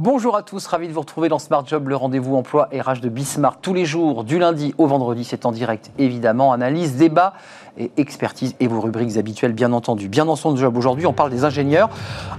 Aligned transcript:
Bonjour 0.00 0.36
à 0.36 0.44
tous, 0.44 0.64
ravi 0.68 0.86
de 0.86 0.92
vous 0.92 1.00
retrouver 1.00 1.28
dans 1.28 1.40
Smart 1.40 1.66
Job, 1.66 1.88
le 1.88 1.96
rendez-vous 1.96 2.36
emploi 2.36 2.68
RH 2.72 3.00
de 3.00 3.08
Bismarck 3.08 3.60
tous 3.60 3.74
les 3.74 3.84
jours, 3.84 4.22
du 4.22 4.38
lundi 4.38 4.72
au 4.78 4.86
vendredi, 4.86 5.24
c'est 5.24 5.44
en 5.44 5.50
direct 5.50 5.90
évidemment, 5.98 6.52
analyse, 6.52 6.94
débat 6.94 7.32
et 7.78 7.90
expertise 7.96 8.54
et 8.60 8.68
vos 8.68 8.80
rubriques 8.80 9.16
habituelles 9.16 9.52
bien 9.52 9.72
entendu. 9.72 10.08
Bien 10.08 10.24
dans 10.24 10.36
son 10.36 10.54
job 10.54 10.76
aujourd'hui, 10.76 11.06
on 11.06 11.12
parle 11.12 11.30
des 11.30 11.44
ingénieurs, 11.44 11.90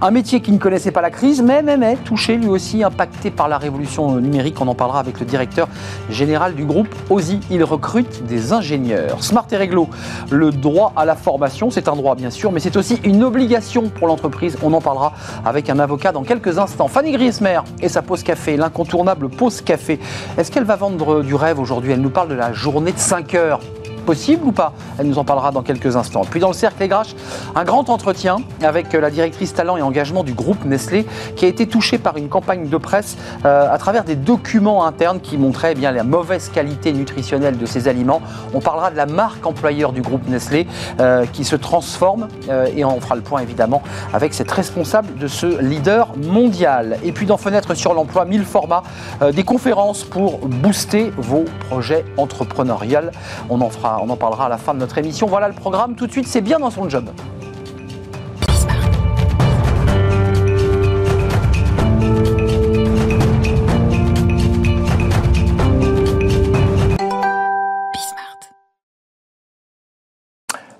un 0.01 0.11
métier 0.11 0.39
qui 0.39 0.53
ne 0.53 0.57
connaissait 0.57 0.91
pas 0.91 1.01
la 1.01 1.09
crise, 1.09 1.41
mais, 1.41 1.61
mais, 1.61 1.75
mais 1.75 1.97
touché 1.97 2.37
lui 2.37 2.47
aussi, 2.47 2.81
impacté 2.81 3.29
par 3.29 3.49
la 3.49 3.57
révolution 3.57 4.15
numérique. 4.15 4.61
On 4.61 4.67
en 4.69 4.75
parlera 4.75 4.99
avec 5.01 5.19
le 5.19 5.25
directeur 5.25 5.67
général 6.09 6.55
du 6.55 6.63
groupe 6.63 6.93
OSI. 7.09 7.41
Il 7.51 7.63
recrute 7.65 8.25
des 8.25 8.53
ingénieurs. 8.53 9.21
Smart 9.21 9.45
et 9.51 9.57
Réglo, 9.57 9.89
le 10.29 10.51
droit 10.51 10.93
à 10.95 11.03
la 11.03 11.15
formation, 11.15 11.71
c'est 11.71 11.89
un 11.89 11.95
droit 11.95 12.15
bien 12.15 12.29
sûr, 12.29 12.53
mais 12.53 12.61
c'est 12.61 12.77
aussi 12.77 12.99
une 13.03 13.23
obligation 13.23 13.89
pour 13.89 14.07
l'entreprise. 14.07 14.57
On 14.63 14.73
en 14.73 14.81
parlera 14.81 15.13
avec 15.45 15.69
un 15.69 15.79
avocat 15.79 16.13
dans 16.13 16.23
quelques 16.23 16.57
instants. 16.57 16.87
Fanny 16.87 17.11
Et 17.81 17.89
sa 17.89 18.01
pause 18.01 18.23
café, 18.23 18.57
l'incontournable 18.57 19.29
pause 19.29 19.61
café. 19.61 19.99
Est-ce 20.37 20.51
qu'elle 20.51 20.63
va 20.63 20.75
vendre 20.75 21.21
du 21.21 21.35
rêve 21.35 21.59
aujourd'hui? 21.59 21.91
Elle 21.91 22.01
nous 22.01 22.09
parle 22.09 22.29
de 22.29 22.35
la 22.35 22.53
journée 22.53 22.91
de 22.91 22.97
5 22.97 23.35
heures 23.35 23.59
possible 24.09 24.47
ou 24.47 24.51
pas 24.51 24.73
Elle 24.97 25.05
nous 25.05 25.19
en 25.19 25.23
parlera 25.23 25.51
dans 25.51 25.61
quelques 25.61 25.95
instants. 25.95 26.21
Puis 26.27 26.39
dans 26.39 26.47
le 26.47 26.55
cercle 26.55 26.87
Graches, 26.87 27.13
un 27.53 27.63
grand 27.63 27.91
entretien 27.91 28.37
avec 28.63 28.91
la 28.93 29.11
directrice 29.11 29.53
talent 29.53 29.77
et 29.77 29.83
engagement 29.83 30.23
du 30.23 30.33
groupe 30.33 30.65
Nestlé 30.65 31.05
qui 31.35 31.45
a 31.45 31.47
été 31.47 31.67
touchée 31.67 31.99
par 31.99 32.17
une 32.17 32.27
campagne 32.27 32.69
de 32.69 32.77
presse 32.77 33.17
euh, 33.45 33.71
à 33.71 33.77
travers 33.77 34.03
des 34.03 34.15
documents 34.15 34.83
internes 34.87 35.19
qui 35.19 35.37
montraient 35.37 35.73
eh 35.73 35.75
bien 35.75 35.91
la 35.91 36.03
mauvaise 36.03 36.49
qualité 36.49 36.91
nutritionnelle 36.91 37.59
de 37.59 37.67
ces 37.67 37.87
aliments. 37.87 38.19
On 38.55 38.61
parlera 38.61 38.89
de 38.89 38.97
la 38.97 39.05
marque 39.05 39.45
employeur 39.45 39.91
du 39.91 40.01
groupe 40.01 40.27
Nestlé 40.27 40.65
euh, 40.99 41.27
qui 41.31 41.43
se 41.43 41.55
transforme 41.55 42.29
euh, 42.49 42.65
et 42.75 42.83
on 42.83 42.99
fera 42.99 43.15
le 43.15 43.21
point 43.21 43.41
évidemment 43.41 43.83
avec 44.11 44.33
cette 44.33 44.49
responsable 44.49 45.19
de 45.19 45.27
ce 45.27 45.61
leader 45.61 46.17
mondial. 46.17 46.97
Et 47.03 47.11
puis 47.11 47.27
dans 47.27 47.37
Fenêtre 47.37 47.75
sur 47.75 47.93
l'emploi, 47.93 48.25
1000 48.25 48.43
formats, 48.43 48.81
des 49.31 49.43
conférences 49.43 50.03
pour 50.03 50.39
booster 50.39 51.11
vos 51.15 51.45
projets 51.69 52.05
entrepreneuriaux. 52.17 53.11
On 53.51 53.61
en 53.61 53.69
fera 53.69 53.98
on 54.01 54.09
en 54.09 54.17
parlera 54.17 54.45
à 54.45 54.49
la 54.49 54.57
fin 54.57 54.73
de 54.73 54.79
notre 54.79 54.97
émission. 54.97 55.27
Voilà 55.27 55.47
le 55.47 55.53
programme. 55.53 55.95
Tout 55.95 56.07
de 56.07 56.11
suite, 56.11 56.27
c'est 56.27 56.41
bien 56.41 56.59
dans 56.59 56.71
son 56.71 56.89
job. 56.89 57.09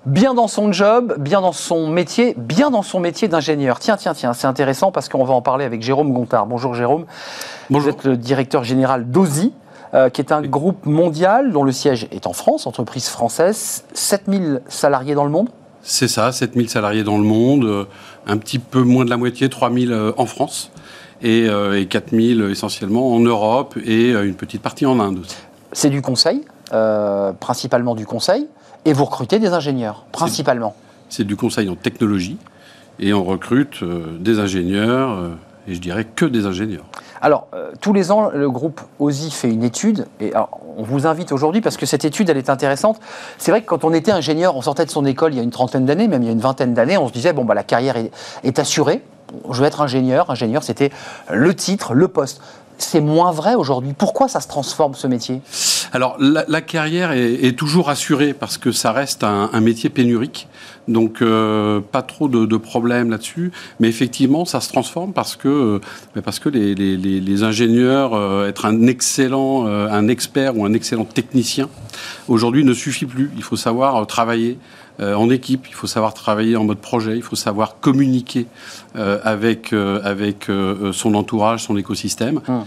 bien 0.06 0.34
dans 0.34 0.48
son 0.48 0.72
job, 0.72 1.14
bien 1.18 1.40
dans 1.40 1.52
son 1.52 1.88
métier, 1.88 2.34
bien 2.36 2.70
dans 2.70 2.82
son 2.82 3.00
métier 3.00 3.28
d'ingénieur. 3.28 3.78
Tiens, 3.78 3.96
tiens, 3.96 4.12
tiens, 4.12 4.32
c'est 4.32 4.46
intéressant 4.46 4.92
parce 4.92 5.08
qu'on 5.08 5.24
va 5.24 5.34
en 5.34 5.40
parler 5.40 5.64
avec 5.64 5.82
Jérôme 5.82 6.12
Gontard. 6.12 6.46
Bonjour 6.46 6.74
Jérôme. 6.74 7.06
Bonjour. 7.70 7.90
Vous 7.92 7.96
êtes 7.96 8.04
le 8.04 8.16
directeur 8.16 8.64
général 8.64 9.10
d'OSI, 9.10 9.52
euh, 9.92 10.08
qui 10.08 10.20
est 10.20 10.30
un 10.30 10.40
groupe 10.42 10.86
mondial 10.86 11.50
dont 11.50 11.64
le 11.64 11.72
siège 11.72 12.06
est 12.12 12.28
en 12.28 12.32
France, 12.32 12.68
entreprise 12.68 13.08
française, 13.08 13.82
7000 13.92 14.62
salariés 14.68 15.16
dans 15.16 15.24
le 15.24 15.32
monde 15.32 15.48
C'est 15.82 16.06
ça, 16.06 16.30
7000 16.30 16.68
salariés 16.68 17.02
dans 17.02 17.18
le 17.18 17.24
monde, 17.24 17.64
euh, 17.64 17.84
un 18.28 18.36
petit 18.36 18.60
peu 18.60 18.82
moins 18.82 19.04
de 19.04 19.10
la 19.10 19.16
moitié, 19.16 19.48
3000 19.48 19.90
euh, 19.90 20.12
en 20.16 20.26
France 20.26 20.70
et, 21.22 21.48
et 21.74 21.86
4000 21.86 22.48
essentiellement 22.50 23.12
en 23.12 23.18
Europe 23.18 23.76
et 23.84 24.12
une 24.12 24.36
petite 24.36 24.62
partie 24.62 24.86
en 24.86 25.00
Inde 25.00 25.18
aussi. 25.18 25.36
C'est 25.72 25.90
du 25.90 26.00
conseil, 26.00 26.46
principalement 27.40 27.94
du 27.94 28.06
conseil, 28.06 28.46
et 28.86 28.94
vous 28.94 29.04
recrutez 29.04 29.38
des 29.38 29.48
ingénieurs, 29.48 30.06
principalement 30.12 30.74
C'est 31.10 31.24
du 31.24 31.36
conseil 31.36 31.68
en 31.68 31.74
technologie 31.74 32.38
et 33.00 33.12
on 33.12 33.22
recrute 33.22 33.84
des 34.18 34.38
ingénieurs 34.38 35.32
et 35.68 35.74
je 35.74 35.80
dirais 35.80 36.06
que 36.06 36.24
des 36.24 36.46
ingénieurs. 36.46 36.86
Alors, 37.22 37.48
euh, 37.54 37.72
tous 37.80 37.92
les 37.92 38.10
ans, 38.10 38.30
le 38.30 38.50
groupe 38.50 38.80
OSI 38.98 39.30
fait 39.30 39.50
une 39.50 39.62
étude, 39.62 40.06
et 40.20 40.32
on 40.76 40.82
vous 40.82 41.06
invite 41.06 41.32
aujourd'hui 41.32 41.60
parce 41.60 41.76
que 41.76 41.84
cette 41.84 42.04
étude, 42.04 42.30
elle 42.30 42.38
est 42.38 42.48
intéressante. 42.48 42.98
C'est 43.38 43.50
vrai 43.50 43.60
que 43.60 43.66
quand 43.66 43.84
on 43.84 43.92
était 43.92 44.12
ingénieur, 44.12 44.56
on 44.56 44.62
sortait 44.62 44.86
de 44.86 44.90
son 44.90 45.04
école 45.04 45.34
il 45.34 45.36
y 45.36 45.40
a 45.40 45.42
une 45.42 45.50
trentaine 45.50 45.84
d'années, 45.84 46.08
même 46.08 46.22
il 46.22 46.26
y 46.26 46.28
a 46.30 46.32
une 46.32 46.40
vingtaine 46.40 46.72
d'années, 46.72 46.96
on 46.96 47.08
se 47.08 47.12
disait, 47.12 47.32
bon, 47.32 47.44
bah, 47.44 47.54
la 47.54 47.62
carrière 47.62 47.96
est, 47.96 48.58
assurée, 48.58 49.02
je 49.50 49.60
vais 49.60 49.68
être 49.68 49.80
ingénieur. 49.80 50.30
Ingénieur, 50.30 50.62
c'était 50.62 50.90
le 51.30 51.54
titre, 51.54 51.94
le 51.94 52.08
poste. 52.08 52.40
C'est 52.80 53.00
moins 53.00 53.30
vrai 53.30 53.54
aujourd'hui. 53.54 53.92
Pourquoi 53.96 54.26
ça 54.28 54.40
se 54.40 54.48
transforme 54.48 54.94
ce 54.94 55.06
métier? 55.06 55.42
Alors 55.92 56.16
la, 56.18 56.60
carrière 56.60 57.12
est, 57.12 57.56
toujours 57.58 57.90
assurée 57.90 58.32
parce 58.32 58.58
que 58.58 58.72
ça 58.72 58.92
reste 58.92 59.24
un 59.24 59.60
métier 59.60 59.90
pénurique. 59.90 60.48
Donc 60.90 61.22
euh, 61.22 61.80
pas 61.80 62.02
trop 62.02 62.28
de, 62.28 62.56
problèmes 62.56 63.10
là-dessus, 63.10 63.52
mais 63.78 63.88
effectivement 63.88 64.44
ça 64.44 64.60
se 64.60 64.68
transforme 64.68 65.12
parce 65.12 65.36
que 65.36 65.48
euh, 66.16 66.20
parce 66.22 66.38
que 66.40 66.48
les, 66.48 67.42
ingénieurs 67.42 68.14
euh, 68.14 68.48
être 68.48 68.66
un 68.66 68.86
excellent, 68.86 69.66
un 69.66 70.08
expert 70.08 70.56
ou 70.56 70.64
un 70.64 70.72
excellent 70.72 71.04
technicien 71.04 71.68
aujourd'hui 72.28 72.64
ne 72.64 72.74
suffit 72.74 73.06
plus. 73.06 73.30
Il 73.36 73.42
faut 73.42 73.56
savoir 73.56 74.06
travailler 74.06 74.58
euh, 75.00 75.14
en 75.14 75.30
équipe, 75.30 75.66
il 75.68 75.74
faut 75.74 75.86
savoir 75.86 76.14
travailler 76.14 76.56
en 76.56 76.64
mode 76.64 76.78
projet, 76.78 77.16
il 77.16 77.22
faut 77.22 77.36
savoir 77.36 77.80
communiquer 77.80 78.46
euh, 78.96 79.18
avec, 79.24 79.72
euh, 79.72 80.00
avec 80.04 80.48
son 80.92 81.14
entourage, 81.14 81.64
son 81.64 81.76
écosystème, 81.76 82.40
hum. 82.48 82.64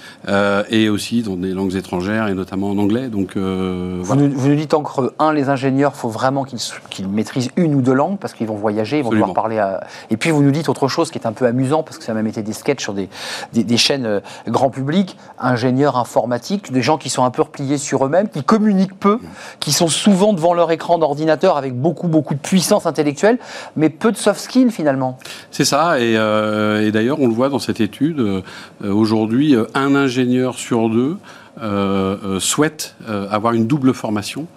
et 0.69 0.89
aussi 0.89 1.21
dans 1.21 1.35
des 1.35 1.51
langues 1.51 1.75
étrangères, 1.75 2.27
et 2.27 2.33
notamment 2.33 2.69
en 2.69 2.77
anglais. 2.77 3.07
Donc, 3.07 3.37
vous, 3.37 4.15
nous, 4.15 4.55
dites 4.55 4.73
en 4.73 4.81
creux, 4.81 5.13
un, 5.19 5.33
les 5.33 5.49
ingénieurs, 5.49 5.91
il 5.95 5.99
faut 5.99 6.09
vraiment 6.09 6.43
qu'ils 6.43 7.07
maîtrisent 7.07 7.51
une 7.55 7.75
ou 7.75 7.81
deux 7.81 7.93
langues, 7.93 8.17
parce 8.17 8.33
qu'ils 8.33 8.47
vont 8.47 8.55
voyager, 8.55 8.99
ils 8.99 9.03
vont 9.03 9.11
devoir 9.11 9.33
parler 9.33 9.59
à... 9.59 9.83
Et 10.09 10.17
puis 10.17 10.31
vous 10.31 10.41
nous 10.41 10.51
dites 10.51 10.69
autre 10.69 10.87
chose 10.87 11.11
qui 11.11 11.19
est 11.19 11.27
un 11.27 11.33
peu 11.33 11.45
amusant, 11.45 11.83
parce 11.83 11.97
que 11.97 12.03
ça 12.03 12.13
a 12.13 12.15
même 12.15 12.27
été 12.27 12.41
des 12.41 12.53
sketchs 12.53 12.81
sur 12.81 12.93
des, 12.93 13.09
des, 13.53 13.77
chaînes 13.77 14.21
grand 14.47 14.69
public, 14.69 15.17
ingénieurs 15.39 15.97
informatiques, 15.97 16.71
des 16.71 16.81
gens 16.81 16.97
qui 16.97 17.09
sont 17.09 17.23
un 17.23 17.31
peu 17.31 17.41
repliés 17.41 17.77
sur 17.77 18.05
eux-mêmes, 18.05 18.29
qui 18.29 18.43
communiquent 18.43 18.97
peu, 18.99 19.19
qui 19.59 19.71
sont 19.71 19.87
souvent 19.87 20.33
devant 20.33 20.53
leur 20.53 20.71
écran 20.71 20.97
d'ordinateur 20.97 21.57
avec 21.57 21.75
beaucoup, 21.75 22.07
beaucoup 22.07 22.22
beaucoup 22.23 22.35
de 22.35 22.39
puissance 22.39 22.85
intellectuelle, 22.85 23.37
mais 23.75 23.89
peu 23.89 24.11
de 24.11 24.17
soft 24.17 24.39
skills 24.39 24.71
finalement. 24.71 25.17
C'est 25.51 25.65
ça, 25.65 25.99
et, 25.99 26.15
euh, 26.15 26.89
d'ailleurs 26.89 27.19
on 27.19 27.27
le 27.27 27.33
voit 27.33 27.49
dans 27.49 27.59
cette 27.59 27.81
étude, 27.81 28.19
euh, 28.19 28.41
aujourd'hui 28.81 29.55
un 29.73 29.93
ingénieur 29.93 30.55
sur 30.55 30.89
deux 30.89 31.17
euh, 31.61 32.39
souhaite 32.39 32.95
avoir 33.29 33.53
une 33.53 33.67
double 33.67 33.93
formation 33.93 34.47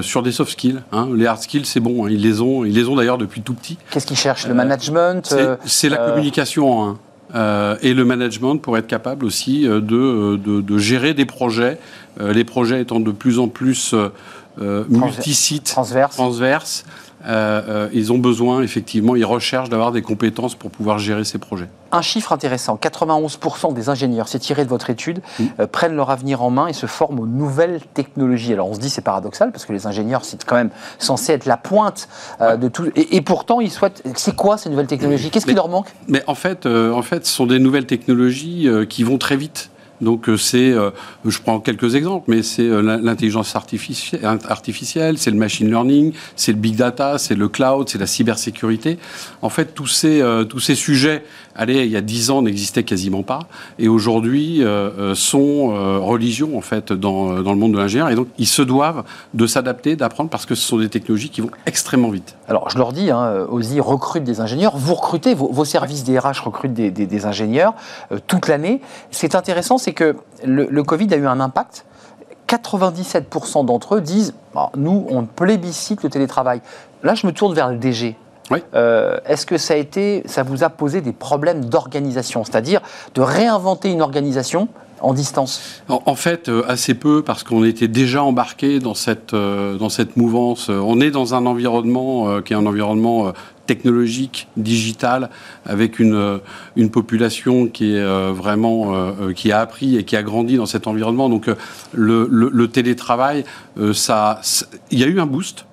sur 0.00 0.22
des 0.22 0.32
soft 0.32 0.52
skills. 0.52 0.80
Hein. 0.92 1.08
Les 1.14 1.26
hard 1.26 1.40
skills, 1.40 1.66
c'est 1.66 1.80
bon, 1.80 2.06
hein. 2.06 2.08
ils 2.10 2.22
les 2.22 2.40
ont, 2.40 2.64
ils 2.64 2.74
les 2.74 2.88
ont 2.88 2.96
d'ailleurs 2.96 3.18
depuis 3.18 3.42
tout 3.42 3.54
petit. 3.54 3.78
Qu'est-ce 3.90 4.06
qu'ils 4.06 4.16
cherchent? 4.16 4.46
Le 4.46 4.54
management 4.54 5.36
C'est 5.64 5.88
la 5.88 5.98
communication 5.98 6.70
en 6.72 6.98
un. 7.34 7.76
et 7.82 7.92
le 7.92 8.04
management 8.04 8.56
pour 8.56 8.78
être 8.78 8.86
capable 8.86 9.26
aussi 9.26 9.64
de, 9.64 9.80
de, 9.80 10.60
de 10.60 10.78
gérer 10.78 11.14
des 11.14 11.26
projets, 11.26 11.78
les 12.20 12.44
projets 12.44 12.80
étant 12.80 13.00
de 13.00 13.10
plus 13.12 13.38
en 13.38 13.48
plus 13.48 13.94
euh, 14.60 14.84
multisites, 14.88 15.64
transverses. 15.64 16.84
Euh, 17.24 17.62
euh, 17.68 17.88
ils 17.92 18.12
ont 18.12 18.18
besoin, 18.18 18.62
effectivement, 18.62 19.14
ils 19.14 19.24
recherchent 19.24 19.68
d'avoir 19.68 19.92
des 19.92 20.02
compétences 20.02 20.56
pour 20.56 20.70
pouvoir 20.70 20.98
gérer 20.98 21.24
ces 21.24 21.38
projets. 21.38 21.68
Un 21.92 22.02
chiffre 22.02 22.32
intéressant, 22.32 22.76
91% 22.82 23.74
des 23.74 23.88
ingénieurs, 23.88 24.26
c'est 24.26 24.40
tiré 24.40 24.64
de 24.64 24.68
votre 24.68 24.90
étude, 24.90 25.22
prennent 25.70 25.94
leur 25.94 26.10
avenir 26.10 26.42
en 26.42 26.50
main 26.50 26.66
et 26.66 26.72
se 26.72 26.86
forment 26.86 27.20
aux 27.20 27.26
nouvelles 27.26 27.80
technologies. 27.94 28.52
Alors 28.54 28.68
on 28.68 28.74
se 28.74 28.80
dit 28.80 28.90
c'est 28.90 29.02
paradoxal 29.02 29.52
parce 29.52 29.66
que 29.66 29.72
les 29.72 29.86
ingénieurs, 29.86 30.24
c'est 30.24 30.42
quand 30.44 30.56
même 30.56 30.70
censé 30.98 31.32
être 31.32 31.46
la 31.46 31.56
pointe 31.56 32.08
de 32.40 32.68
tout. 32.68 32.90
Et, 32.96 33.20
pourtant, 33.20 33.60
ils 33.60 33.70
souhaitent... 33.70 34.02
C'est 34.16 34.34
quoi 34.34 34.58
ces 34.58 34.68
nouvelles 34.70 34.86
technologies? 34.86 35.30
Qu'est-ce 35.30 35.46
qui 35.46 35.54
leur 35.54 35.68
manque? 35.68 35.88
Mais 36.08 36.22
en 36.26 36.34
fait, 36.34 36.66
en 36.66 37.02
fait, 37.02 37.24
ce 37.26 37.32
sont 37.32 37.46
des 37.46 37.60
nouvelles 37.60 37.86
technologies 37.86 38.68
qui 38.88 39.04
vont 39.04 39.18
très 39.18 39.36
vite. 39.36 39.70
Donc 40.02 40.28
euh, 40.28 40.36
c'est, 40.36 40.72
euh, 40.72 40.90
je 41.24 41.38
prends 41.40 41.60
quelques 41.60 41.94
exemples, 41.94 42.24
mais 42.28 42.42
c'est 42.42 42.62
euh, 42.62 42.82
l'intelligence 42.82 43.54
artificielle, 43.54 45.18
c'est 45.18 45.30
le 45.30 45.36
machine 45.36 45.68
learning, 45.68 46.12
c'est 46.34 46.52
le 46.52 46.58
big 46.58 46.76
data, 46.76 47.18
c'est 47.18 47.36
le 47.36 47.48
cloud, 47.48 47.88
c'est 47.88 47.98
la 47.98 48.06
cybersécurité. 48.06 48.98
En 49.40 49.48
fait, 49.48 49.74
tous 49.74 49.86
ces, 49.86 50.22
tous 50.48 50.58
ces 50.58 50.74
sujets, 50.74 51.24
allez, 51.54 51.84
il 51.84 51.90
y 51.90 51.96
a 51.96 52.00
dix 52.00 52.30
ans, 52.30 52.42
n'existaient 52.42 52.82
quasiment 52.82 53.22
pas, 53.22 53.40
et 53.78 53.88
aujourd'hui 53.88 54.62
sont 55.14 55.68
religion 56.02 56.56
en 56.56 56.60
fait 56.60 56.92
dans, 56.92 57.42
dans 57.42 57.52
le 57.52 57.58
monde 57.58 57.72
de 57.72 57.78
l'ingénieur, 57.78 58.08
et 58.08 58.14
donc 58.14 58.28
ils 58.38 58.46
se 58.46 58.62
doivent 58.62 59.04
de 59.34 59.46
s'adapter, 59.46 59.94
d'apprendre, 59.94 60.30
parce 60.30 60.46
que 60.46 60.54
ce 60.54 60.66
sont 60.66 60.78
des 60.78 60.88
technologies 60.88 61.30
qui 61.30 61.40
vont 61.40 61.50
extrêmement 61.66 62.10
vite. 62.10 62.34
Alors 62.48 62.70
je 62.70 62.78
leur 62.78 62.92
dis, 62.92 63.10
hein, 63.10 63.46
recrute 63.80 64.24
des 64.24 64.40
ingénieurs, 64.40 64.76
vous 64.76 64.94
recrutez, 64.94 65.34
vos, 65.34 65.64
services 65.64 66.04
DRH 66.04 66.40
recrutent 66.40 66.72
des 66.72 67.26
ingénieurs 67.26 67.74
toute 68.26 68.48
l'année. 68.48 68.80
C'est 69.10 69.34
intéressant, 69.34 69.78
c'est 69.78 69.91
que 69.92 70.16
le, 70.44 70.82
Covid 70.82 71.12
a 71.12 71.16
eu 71.16 71.26
un 71.26 71.40
impact. 71.40 71.84
97% 72.48 73.64
d'entre 73.64 73.96
eux 73.96 74.00
disent 74.00 74.34
bah, 74.54 74.70
nous, 74.76 75.06
on 75.08 75.24
plébiscite 75.24 76.02
le 76.02 76.10
télétravail. 76.10 76.60
Là, 77.02 77.14
je 77.14 77.26
me 77.26 77.32
tourne 77.32 77.54
vers 77.54 77.70
le 77.70 77.76
DG. 77.76 78.16
Euh, 78.74 79.18
est-ce 79.26 79.46
que 79.46 79.56
ça 79.56 79.74
a 79.74 79.76
été, 79.76 80.22
ça 80.26 80.42
vous 80.42 80.64
a 80.64 80.70
posé 80.70 81.00
des 81.00 81.12
problèmes 81.12 81.64
d'organisation, 81.64 82.44
c'est-à-dire 82.44 82.80
de 83.14 83.22
réinventer 83.22 83.90
une 83.90 84.02
organisation 84.02 84.68
en 85.00 85.14
distance? 85.14 85.82
En, 85.88 86.14
fait, 86.14 86.48
euh, 86.48 86.62
assez 86.68 86.94
peu, 86.94 87.22
parce 87.22 87.42
qu'on 87.42 87.64
était 87.64 87.88
déjà 87.88 88.22
embarqué 88.22 88.78
dans 88.78 88.94
cette, 88.94 89.34
euh, 89.34 89.76
dans 89.76 89.88
cette 89.88 90.16
mouvance. 90.16 90.68
On 90.68 91.00
est 91.00 91.10
dans 91.10 91.34
un 91.34 91.46
environnement 91.46 92.40
qui 92.42 92.52
est 92.52 92.56
un 92.56 92.66
environnement 92.66 93.32
technologique, 93.66 94.48
digitale, 94.56 95.30
avec 95.64 95.98
une, 95.98 96.40
une 96.76 96.90
population 96.90 97.66
qui 97.66 97.94
est 97.94 98.32
vraiment 98.32 99.12
qui 99.34 99.52
a 99.52 99.60
appris 99.60 99.96
et 99.96 100.04
qui 100.04 100.16
a 100.16 100.22
grandi 100.22 100.56
dans 100.56 100.66
cet 100.66 100.86
environnement. 100.86 101.28
Donc 101.28 101.46
le, 101.92 102.28
le 102.30 102.68
télétravail, 102.68 103.44
ça, 103.92 104.40
il 104.90 104.98
y 104.98 105.04
a 105.04 105.06
eu 105.06 105.20
un 105.20 105.26
boost 105.26 105.64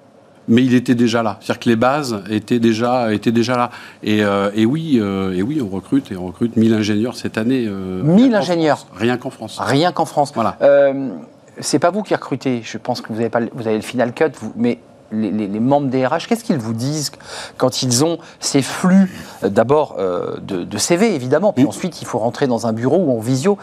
mais 0.50 0.66
il 0.66 0.74
était 0.74 0.96
déjà 0.96 1.24
là. 1.24 1.38
C'est-à-dire 1.40 1.60
que 1.60 1.70
les 1.70 1.76
bases 1.76 2.24
étaient 2.30 2.60
déjà, 2.60 3.14
étaient 3.14 3.32
déjà 3.32 3.56
là. 3.56 3.70
Et, 4.04 4.24
euh, 4.24 4.50
et 4.56 4.66
oui, 4.66 4.98
euh, 5.00 5.32
et 5.34 5.44
oui, 5.44 5.62
on 5.62 5.70
recrute 5.70 6.12
et 6.12 6.18
on 6.18 6.28
recrute 6.28 6.58
1000 6.58 6.74
ingénieurs 6.74 7.16
cette 7.16 7.38
année. 7.38 7.62
1000 7.62 7.70
euh, 7.70 8.38
ingénieurs 8.38 8.88
Rien 8.96 9.18
qu'en 9.18 9.30
France. 9.30 9.58
Rien 9.62 9.92
qu'en 9.92 10.06
France. 10.06 10.32
Voilà. 10.34 10.58
c'est 11.60 11.80
pas 11.80 11.92
vous 11.92 12.04
qui 12.04 12.16
recrutez. 12.16 12.62
Je 12.64 12.78
pense 12.78 13.00
que 13.00 13.14
vous 13.14 13.20
avez, 13.20 13.30
pas, 13.30 13.42
vous 13.54 13.68
avez 13.68 13.78
le 13.78 13.84
final 13.84 14.14
cut, 14.14 14.26
vous, 14.42 14.52
mais 14.56 14.80
les, 15.12 15.60
membres 15.60 15.88
des 15.88 16.06
RH, 16.06 16.28
qu'est-ce 16.28 16.44
qu'ils 16.44 16.58
vous 16.58 16.74
disent 16.74 17.12
quand 17.58 17.82
ils 17.84 18.04
ont 18.06 18.20
ces 18.40 18.62
flux, 18.62 19.12
d'abord 19.44 19.98
de, 20.42 20.78
CV 20.78 21.14
évidemment, 21.16 21.54
puis 21.54 21.66
ensuite 21.66 22.02
il 22.02 22.06
faut 22.06 22.20
rentrer 22.20 22.48
dans 22.48 22.68
un 22.68 22.74
bureau 22.74 22.98
ou 22.98 23.18
en 23.18 23.20
visio. 23.20 23.58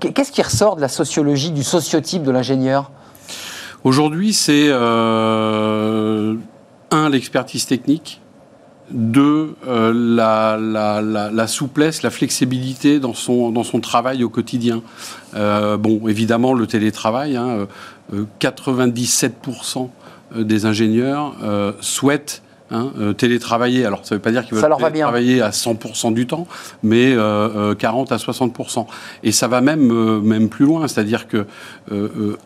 Qu'est-ce 0.00 0.32
qui 0.32 0.42
ressort 0.42 0.76
de 0.76 0.80
la 0.80 0.88
sociologie, 0.88 1.50
du 1.50 1.62
sociotype 1.62 2.22
de 2.22 2.30
l'ingénieur? 2.30 2.90
Aujourd'hui, 3.84 4.32
c'est 4.32 4.68
euh, 4.68 6.36
un 6.92 7.08
l'expertise 7.10 7.66
technique, 7.66 8.20
deux 8.92 9.56
euh, 9.66 9.92
la, 9.92 11.46
souplesse, 11.48 12.02
la 12.02 12.10
flexibilité 12.10 13.00
dans 13.00 13.14
son 13.14 13.50
dans 13.50 13.64
son 13.64 13.80
travail 13.80 14.22
au 14.22 14.28
quotidien. 14.28 14.82
Euh, 15.34 15.76
bon, 15.76 16.06
évidemment, 16.06 16.54
le 16.54 16.68
télétravail, 16.68 17.36
97% 18.40 19.30
hein, 19.78 19.88
des 20.36 20.66
ingénieurs 20.66 21.34
souhaitent 21.80 22.42
Hein, 22.72 22.90
euh, 22.98 23.12
télétravailler. 23.12 23.84
Alors, 23.84 24.00
ça 24.02 24.14
ne 24.14 24.18
veut 24.18 24.22
pas 24.22 24.30
dire 24.30 24.46
qu'ils 24.46 24.56
veulent 24.56 24.76
télétravailler 24.78 25.42
à 25.42 25.50
100% 25.50 26.14
du 26.14 26.26
temps, 26.26 26.46
mais 26.82 27.10
40 27.10 27.18
euh, 27.18 27.74
euh, 27.78 28.14
à 28.14 28.16
60%. 28.16 28.86
Et 29.24 29.30
ça 29.30 29.46
va 29.46 29.60
même, 29.60 30.20
même 30.22 30.48
plus 30.48 30.64
loin, 30.64 30.88
c'est-à-dire 30.88 31.28
que 31.28 31.46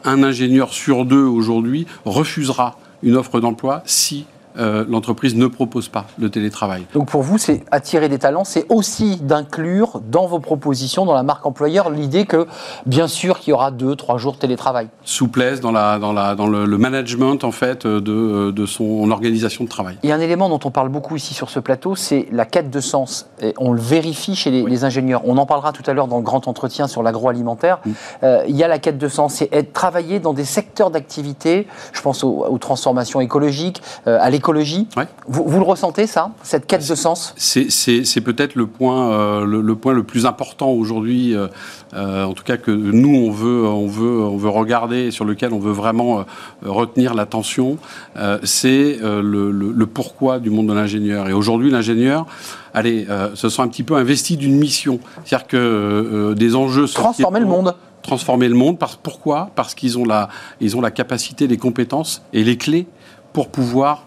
un 0.05 0.23
ingénieur 0.25 0.73
sur 0.73 1.05
deux 1.05 1.23
aujourd'hui 1.23 1.87
refusera 2.05 2.77
une 3.05 3.15
offre 3.15 3.41
d'emploi 3.41 3.83
si 3.85 4.27
euh, 4.58 4.85
l'entreprise 4.88 5.35
ne 5.35 5.47
propose 5.47 5.88
pas 5.88 6.06
le 6.19 6.31
télétravail. 6.31 6.87
Donc 6.94 7.08
pour 7.08 7.23
vous, 7.23 7.38
c'est 7.38 7.64
attirer 7.70 8.08
des 8.08 8.19
talents, 8.19 8.44
c'est 8.44 8.67
aussi 8.69 9.17
d'inclure 9.17 10.00
dans 10.11 10.26
vos 10.26 10.41
propositions, 10.41 11.05
dans 11.05 11.14
la 11.14 11.23
marque 11.23 11.47
employeur, 11.47 11.91
l'idée 11.91 12.25
que, 12.25 12.47
bien 12.87 13.08
sûr, 13.08 13.38
qu'il 13.38 13.50
y 13.50 13.55
aura 13.55 13.70
deux, 13.70 13.97
trois 13.97 14.19
jours 14.19 14.35
de 14.35 14.38
télétravail. 14.38 14.88
Souplesse 15.05 15.61
dans, 15.61 15.73
la, 15.73 15.99
dans, 15.99 16.12
la, 16.12 16.35
dans 16.35 16.47
le, 16.47 16.67
management, 16.79 17.44
en 17.44 17.53
fait, 17.53 17.87
de, 17.87 18.50
de 18.50 18.67
son 18.67 19.11
organisation 19.11 19.64
de 19.64 19.69
travail. 19.69 19.99
Il 20.03 20.08
y 20.08 20.12
a 20.12 20.14
un 20.14 20.20
élément 20.20 20.49
dont 20.49 20.61
on 20.64 20.70
parle 20.70 20.88
beaucoup 20.88 21.17
ici 21.17 21.35
sur 21.35 21.50
ce 21.50 21.61
plateau, 21.61 21.94
c'est 21.94 22.26
la 22.32 22.44
quête 22.44 22.70
de 22.70 22.81
sens. 22.81 23.29
Et 23.43 23.55
on 23.59 23.73
le 23.73 23.81
vérifie 23.81 24.35
chez 24.35 24.50
les, 24.50 24.85
ingénieurs. 24.85 25.23
On 25.25 25.38
en 25.38 25.47
parlera 25.47 25.73
tout 25.73 25.82
à 25.87 25.93
l'heure 25.93 26.06
dans 26.06 26.19
le 26.19 26.23
grand 26.23 26.49
entretien 26.49 26.87
sur 26.87 27.02
l'agroalimentaire. 27.02 27.81
Euh, 28.23 28.44
il 28.49 28.56
y 28.56 28.64
a 28.64 28.69
la 28.69 28.79
quête 28.79 28.99
de 28.99 29.09
sens, 29.09 29.35
c'est 29.35 29.52
être 29.52 29.73
travailler 29.73 30.20
dans 30.20 30.32
des 30.32 30.44
secteurs 30.44 30.91
d'activité, 30.91 31.67
je 31.93 32.00
pense 32.02 32.25
aux, 32.25 32.59
transformations 32.59 33.20
écologiques, 33.20 33.82
euh, 34.06 34.19
à 34.20 34.31
l'économie 34.31 34.46
vous, 35.27 35.59
le 35.59 35.65
ressentez, 35.65 36.07
ça, 36.07 36.31
cette 36.43 36.67
quête 36.67 36.89
de 36.89 36.95
sens? 36.95 37.35
C'est 37.37 38.21
peut-être 38.21 38.55
le, 38.55 38.67
point, 38.67 39.11
euh, 39.11 39.45
le, 39.45 39.75
point 39.75 39.93
le 39.93 40.03
plus 40.03 40.27
important 40.27 40.71
aujourd'hui, 40.71 41.35
euh, 41.35 41.49
euh, 41.95 42.25
en 42.25 42.33
tout 42.33 42.45
cas 42.45 42.57
que 42.57 42.71
nous, 42.71 43.15
on 43.15 43.31
veut, 43.31 43.65
on, 43.67 43.87
veut, 43.87 44.21
on 44.21 44.37
veut 44.37 44.49
regarder, 44.49 45.11
sur 45.11 45.25
lequel 45.25 45.53
on 45.53 45.59
veut 45.59 45.73
vraiment 45.73 46.25
retenir 46.65 47.15
l'attention, 47.15 47.79
c'est 48.43 48.99
le, 49.03 49.85
pourquoi 49.85 50.39
du 50.39 50.51
monde 50.51 50.69
de 50.69 50.75
l'ingénieur. 50.75 51.29
Et 51.29 51.33
aujourd'hui, 51.33 51.71
l'ingénieur, 51.71 52.27
allez, 52.75 53.07
se 53.35 53.49
sent 53.49 53.63
un 53.63 53.69
petit 53.69 53.83
peu 53.83 53.97
investi 53.97 54.37
d'une 54.37 54.57
mission. 54.57 55.01
C'est-à-dire 55.25 55.47
que 55.47 56.35
des 56.37 56.55
enjeux... 56.55 56.87
Transformer 56.87 57.41
le 57.41 57.47
monde 57.47 57.75
transformer 58.07 58.49
le 58.49 58.55
monde. 58.55 58.79
pourquoi? 59.03 59.51
Parce 59.57 59.75
qu'ils 59.75 59.99
ont, 59.99 60.05
la, 60.05 60.29
ils 60.61 60.77
ont 60.77 60.81
la 60.81 60.93
capacité, 60.93 61.47
les 61.47 61.57
compétences 61.57 62.23
et 62.33 62.45
les 62.45 62.57
clés 62.57 62.87
pour 63.33 63.49
pouvoir 63.49 64.06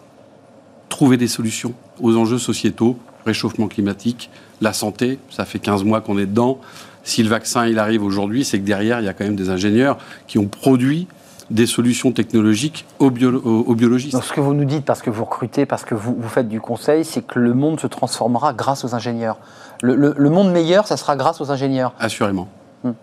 trouver 0.90 1.18
des 1.18 1.28
solutions 1.28 1.74
aux 2.02 2.18
enjeux 2.18 2.38
sociétaux, 2.38 2.98
réchauffement 3.26 3.68
climatique, 3.68 4.30
la 4.62 4.74
santé, 4.74 5.20
ça 5.30 5.46
fait 5.46 5.60
15 5.60 5.84
mois 5.84 6.02
qu'on 6.02 6.18
est 6.18 6.26
dedans. 6.26 6.60
Si 7.04 7.24
le 7.24 7.30
vaccin 7.30 7.68
il 7.68 7.80
arrive 7.80 8.04
aujourd'hui, 8.04 8.44
c'est 8.44 8.60
que 8.60 8.66
derrière, 8.66 9.00
il 9.00 9.06
y 9.06 9.08
a 9.08 9.14
quand 9.14 9.24
même 9.24 9.36
des 9.36 9.50
ingénieurs 9.50 9.98
qui 10.28 10.38
ont 10.38 10.48
produit 10.48 11.08
des 11.50 11.66
solutions 11.66 12.12
technologiques 12.12 12.86
aux, 13.00 13.10
biologistes. 13.10 14.14
Donc 14.14 14.24
ce 14.24 14.34
que 14.34 14.42
vous 14.42 14.54
nous 14.54 14.66
dites, 14.66 14.86
parce 14.86 15.02
que 15.02 15.10
vous 15.10 15.26
recrutez, 15.26 15.66
parce 15.66 15.84
que 15.84 15.96
vous, 15.96 16.16
vous 16.20 16.30
faites 16.30 16.48
du 16.48 16.62
conseil, 16.62 17.04
c'est 17.04 17.26
que 17.26 17.40
le 17.40 17.54
monde 17.54 17.80
se 17.80 17.88
transformera 17.88 18.54
grâce 18.54 18.86
aux 18.86 18.94
ingénieurs. 18.94 19.38
le 19.82 20.30
monde 20.30 20.52
meilleur, 20.52 20.86
ça 20.86 20.98
sera 20.98 21.16
grâce 21.16 21.42
aux 21.42 21.50
ingénieurs. 21.50 21.94
Assurément. 22.00 22.48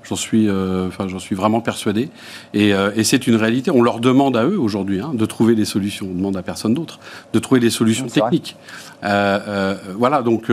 J'en 0.02 0.16
suis, 0.16 0.48
euh, 0.48 0.88
enfin, 0.88 1.06
j'en 1.06 1.18
suis 1.18 1.34
vraiment 1.34 1.60
persuadé. 1.60 2.08
Et, 2.54 2.72
euh, 2.72 2.90
et 2.96 3.04
c'est 3.04 3.26
une 3.26 3.36
réalité. 3.36 3.70
On 3.70 3.82
leur 3.82 4.00
demande 4.00 4.36
à 4.36 4.44
eux 4.44 4.58
aujourd'hui 4.58 5.00
hein, 5.00 5.10
de 5.12 5.26
trouver 5.26 5.54
des 5.54 5.66
solutions. 5.66 6.08
On 6.10 6.14
demande 6.14 6.36
à 6.36 6.42
personne 6.42 6.72
d'autre 6.72 6.98
de 7.32 7.38
trouver 7.38 7.60
des 7.60 7.70
solutions 7.70 8.06
techniques. 8.06 8.56
Euh, 9.04 9.76
voilà, 9.98 10.22
donc 10.22 10.50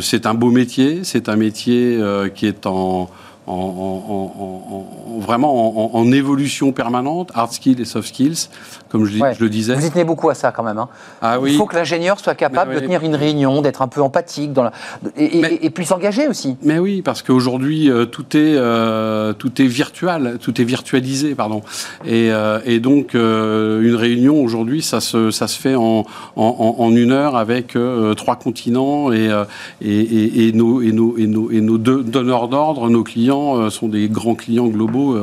c'est 0.00 0.26
un 0.26 0.34
beau 0.34 0.50
métier. 0.50 1.00
C'est 1.02 1.28
un 1.28 1.36
métier 1.36 2.00
qui 2.34 2.46
est 2.46 2.66
en 2.66 3.10
en, 3.48 5.20
vraiment 5.20 5.96
en, 5.96 6.12
évolution 6.12 6.72
permanente, 6.72 7.30
hard 7.34 7.52
skills 7.52 7.80
et 7.80 7.84
soft 7.84 8.08
skills, 8.08 8.48
comme 8.90 9.04
je, 9.04 9.18
le 9.40 9.48
disais. 9.50 9.74
Vous 9.74 9.86
y 9.86 9.90
tenez 9.90 10.04
beaucoup 10.04 10.30
à 10.30 10.34
ça 10.34 10.50
quand 10.52 10.62
même. 10.62 10.78
Hein. 10.78 10.88
Ah, 11.20 11.38
oui. 11.38 11.52
Il 11.52 11.56
faut 11.56 11.66
que 11.66 11.76
l'ingénieur 11.76 12.18
soit 12.18 12.34
capable 12.34 12.74
de 12.74 12.80
tenir 12.80 13.02
une 13.02 13.14
réunion, 13.14 13.60
d'être 13.62 13.82
un 13.82 13.88
peu 13.88 14.02
empathique 14.02 14.52
dans 14.52 14.64
la... 14.64 14.72
et, 15.16 15.66
et, 15.66 15.70
puis 15.70 15.84
s'engager 15.84 16.28
aussi. 16.28 16.56
Mais 16.62 16.78
oui, 16.78 17.02
parce 17.02 17.22
qu'aujourd'hui, 17.22 17.90
euh, 17.90 18.06
tout, 18.06 18.36
est, 18.36 18.56
euh, 18.56 19.32
tout 19.32 19.60
est 19.60 19.66
virtuel, 19.66 20.38
tout 20.40 20.60
est 20.60 20.64
virtualisé, 20.64 21.34
pardon. 21.34 21.62
Et, 22.04 22.30
euh, 22.32 22.60
et 22.64 22.80
donc, 22.80 23.14
une 23.14 23.94
réunion 23.94 24.42
aujourd'hui, 24.42 24.82
ça 24.82 25.00
se, 25.00 25.30
ça 25.30 25.46
se 25.48 25.58
fait 25.58 25.74
en, 25.74 26.04
en, 26.36 26.96
une 26.96 27.12
heure 27.12 27.36
avec 27.36 27.76
trois 28.16 28.36
continents 28.36 29.12
et, 29.12 29.30
et, 29.82 30.52
nos, 30.52 30.80
et, 30.80 30.92
nos, 30.92 31.16
et, 31.18 31.26
nos, 31.26 31.50
et 31.50 31.60
nos 31.60 31.78
deux 31.78 32.02
donneurs 32.02 32.48
d'ordre, 32.48 32.88
nos 32.88 33.04
clients 33.04 33.68
sont 33.70 33.88
des 33.88 34.08
grands 34.08 34.34
clients 34.34 34.68
globaux 34.68 35.16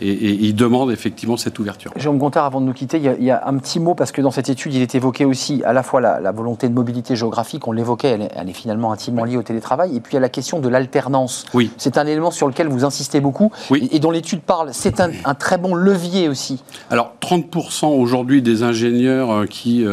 euh, 0.00 0.04
et, 0.04 0.32
ils 0.32 0.54
demandent 0.54 0.90
effectivement 0.90 1.36
cette 1.36 1.58
ouverture. 1.58 1.92
Jérôme 1.96 2.18
Gontard, 2.18 2.44
avant 2.44 2.60
de 2.60 2.66
nous 2.66 2.72
quitter, 2.72 2.98
il 2.98 3.24
y, 3.24 3.30
a, 3.30 3.46
un 3.46 3.56
petit 3.58 3.80
mot, 3.80 3.94
parce 3.94 4.12
que 4.12 4.20
dans 4.20 4.30
cette 4.30 4.48
étude, 4.48 4.74
il 4.74 4.82
est 4.82 4.94
évoqué 4.94 5.24
aussi 5.24 5.62
à 5.64 5.72
la 5.72 5.82
fois 5.82 6.00
la, 6.00 6.32
volonté 6.32 6.68
de 6.68 6.74
mobilité 6.74 7.16
géographique, 7.16 7.66
on 7.68 7.72
l'évoquait, 7.72 8.30
elle, 8.34 8.48
est 8.48 8.52
finalement 8.52 8.92
intimement 8.92 9.24
liée 9.24 9.36
au 9.36 9.42
télétravail, 9.42 9.96
et 9.96 10.00
puis 10.00 10.12
il 10.12 10.14
y 10.14 10.18
a 10.18 10.20
la 10.20 10.28
question 10.28 10.60
de 10.60 10.68
l'alternance. 10.68 11.44
Oui. 11.54 11.70
C'est 11.76 11.98
un 11.98 12.06
élément 12.06 12.30
sur 12.30 12.48
lequel 12.48 12.68
vous 12.68 12.84
insistez 12.84 13.20
beaucoup, 13.20 13.50
et, 13.74 13.98
dont 13.98 14.10
l'étude 14.10 14.40
parle. 14.40 14.70
C'est 14.72 15.00
un, 15.00 15.10
très 15.34 15.58
bon 15.58 15.74
levier 15.74 16.28
aussi. 16.28 16.62
Alors, 16.90 17.14
30% 17.20 17.86
aujourd'hui 17.86 18.42
des 18.42 18.62
ingénieurs 18.62 19.30
euh, 19.30 19.46
qui, 19.46 19.84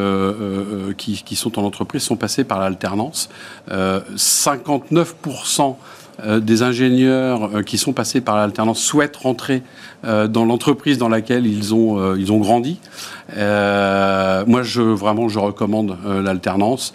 qui, 0.97 1.23
qui, 1.23 1.35
sont 1.35 1.59
en 1.59 1.63
entreprise 1.63 2.03
sont 2.03 2.17
passés 2.17 2.43
par 2.43 2.59
l'alternance. 2.59 3.29
59% 3.69 5.75
euh, 6.25 6.39
des 6.39 6.63
ingénieurs 6.63 7.57
euh, 7.57 7.61
qui 7.63 7.77
sont 7.77 7.93
passés 7.93 8.21
par 8.21 8.35
l'alternance 8.35 8.79
souhaitent 8.79 9.15
rentrer 9.15 9.63
euh, 10.05 10.27
dans 10.27 10.45
l'entreprise 10.45 10.97
dans 10.97 11.09
laquelle 11.09 11.45
ils 11.45 11.73
ont, 11.73 12.15
ils 12.15 12.31
ont 12.31 12.39
grandi. 12.39 12.79
moi, 13.35 14.63
je, 14.63 14.81
vraiment, 14.81 15.29
je 15.29 15.39
recommande 15.39 15.97
l'alternance. 16.23 16.93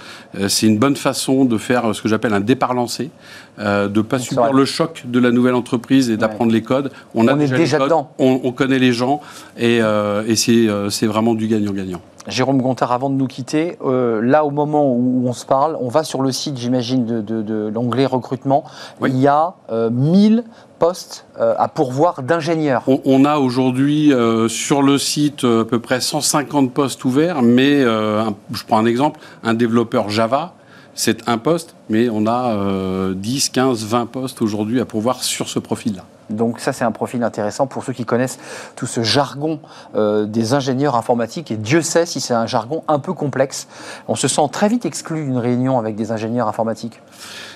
c'est 0.48 0.66
une 0.66 0.78
bonne 0.78 0.96
façon 0.96 1.44
de 1.44 1.58
faire 1.58 1.94
ce 1.94 2.02
que 2.02 2.08
j'appelle 2.08 2.34
un 2.34 2.40
départ 2.40 2.74
lancé, 2.74 3.10
de 3.58 3.88
ne 3.88 4.02
pas 4.02 4.18
subir 4.18 4.52
le 4.52 4.64
choc 4.64 5.04
de 5.06 5.18
la 5.18 5.30
nouvelle 5.30 5.54
entreprise 5.54 6.10
et 6.10 6.16
d'apprendre 6.16 6.52
les 6.52 6.62
codes. 6.62 6.90
On, 7.14 7.28
a 7.28 7.34
est 7.34 7.48
déjà, 7.48 7.78
dedans. 7.78 8.10
On, 8.18 8.52
connaît 8.52 8.78
les 8.78 8.92
gens 8.92 9.20
et, 9.58 9.78
et 9.78 10.36
c'est 10.36 11.06
vraiment 11.06 11.34
du 11.34 11.46
gagnant-gagnant. 11.46 12.00
Jérôme 12.26 12.62
Gontard, 12.62 12.92
avant 12.92 13.10
de 13.10 13.14
nous 13.14 13.26
quitter, 13.26 13.76
euh, 13.84 14.22
là 14.22 14.44
au 14.44 14.50
moment 14.50 14.90
où 14.90 15.24
on 15.26 15.32
se 15.32 15.44
parle, 15.44 15.76
on 15.80 15.88
va 15.88 16.04
sur 16.04 16.22
le 16.22 16.32
site, 16.32 16.56
j'imagine, 16.56 17.04
de, 17.04 17.70
l'onglet 17.72 18.06
recrutement. 18.06 18.64
Il 19.02 19.18
y 19.18 19.28
a 19.28 19.54
1000 19.70 20.38
euh, 20.38 20.42
postes 20.78 21.26
euh, 21.38 21.54
à 21.58 21.68
pourvoir 21.68 22.22
d'ingénieurs. 22.22 22.82
On, 22.86 23.24
a 23.24 23.36
aujourd'hui 23.36 24.12
sur 24.48 24.82
le 24.82 24.98
site 24.98 25.44
à 25.44 25.64
peu 25.64 25.78
près 25.78 26.00
150 26.00 26.72
postes 26.72 27.04
ouverts, 27.04 27.42
mais 27.42 27.82
je 27.82 28.64
prends 28.66 28.78
un 28.78 28.86
exemple, 28.86 29.20
un 29.42 29.54
développeur 29.54 30.08
Java, 30.08 30.54
c'est 30.94 31.28
un 31.28 31.38
poste, 31.38 31.74
mais 31.88 32.08
on 32.10 32.26
a 32.26 33.12
10, 33.14 33.48
15, 33.50 33.84
20 33.84 34.06
postes 34.06 34.42
aujourd'hui 34.42 34.80
à 34.80 34.84
pourvoir 34.84 35.22
sur 35.22 35.48
ce 35.48 35.58
profil-là. 35.58 36.04
Donc 36.30 36.60
ça, 36.60 36.72
c'est 36.72 36.84
un 36.84 36.92
profil 36.92 37.22
intéressant 37.22 37.66
pour 37.66 37.84
ceux 37.84 37.92
qui 37.92 38.04
connaissent 38.04 38.38
tout 38.76 38.86
ce 38.86 39.02
jargon 39.02 39.60
euh, 39.94 40.24
des 40.24 40.54
ingénieurs 40.54 40.96
informatiques. 40.96 41.50
Et 41.50 41.56
Dieu 41.56 41.82
sait 41.82 42.06
si 42.06 42.20
c'est 42.20 42.34
un 42.34 42.46
jargon 42.46 42.82
un 42.88 42.98
peu 42.98 43.12
complexe. 43.12 43.68
On 44.08 44.14
se 44.14 44.28
sent 44.28 44.48
très 44.50 44.68
vite 44.68 44.86
exclu 44.86 45.24
d'une 45.24 45.38
réunion 45.38 45.78
avec 45.78 45.96
des 45.96 46.12
ingénieurs 46.12 46.48
informatiques. 46.48 47.00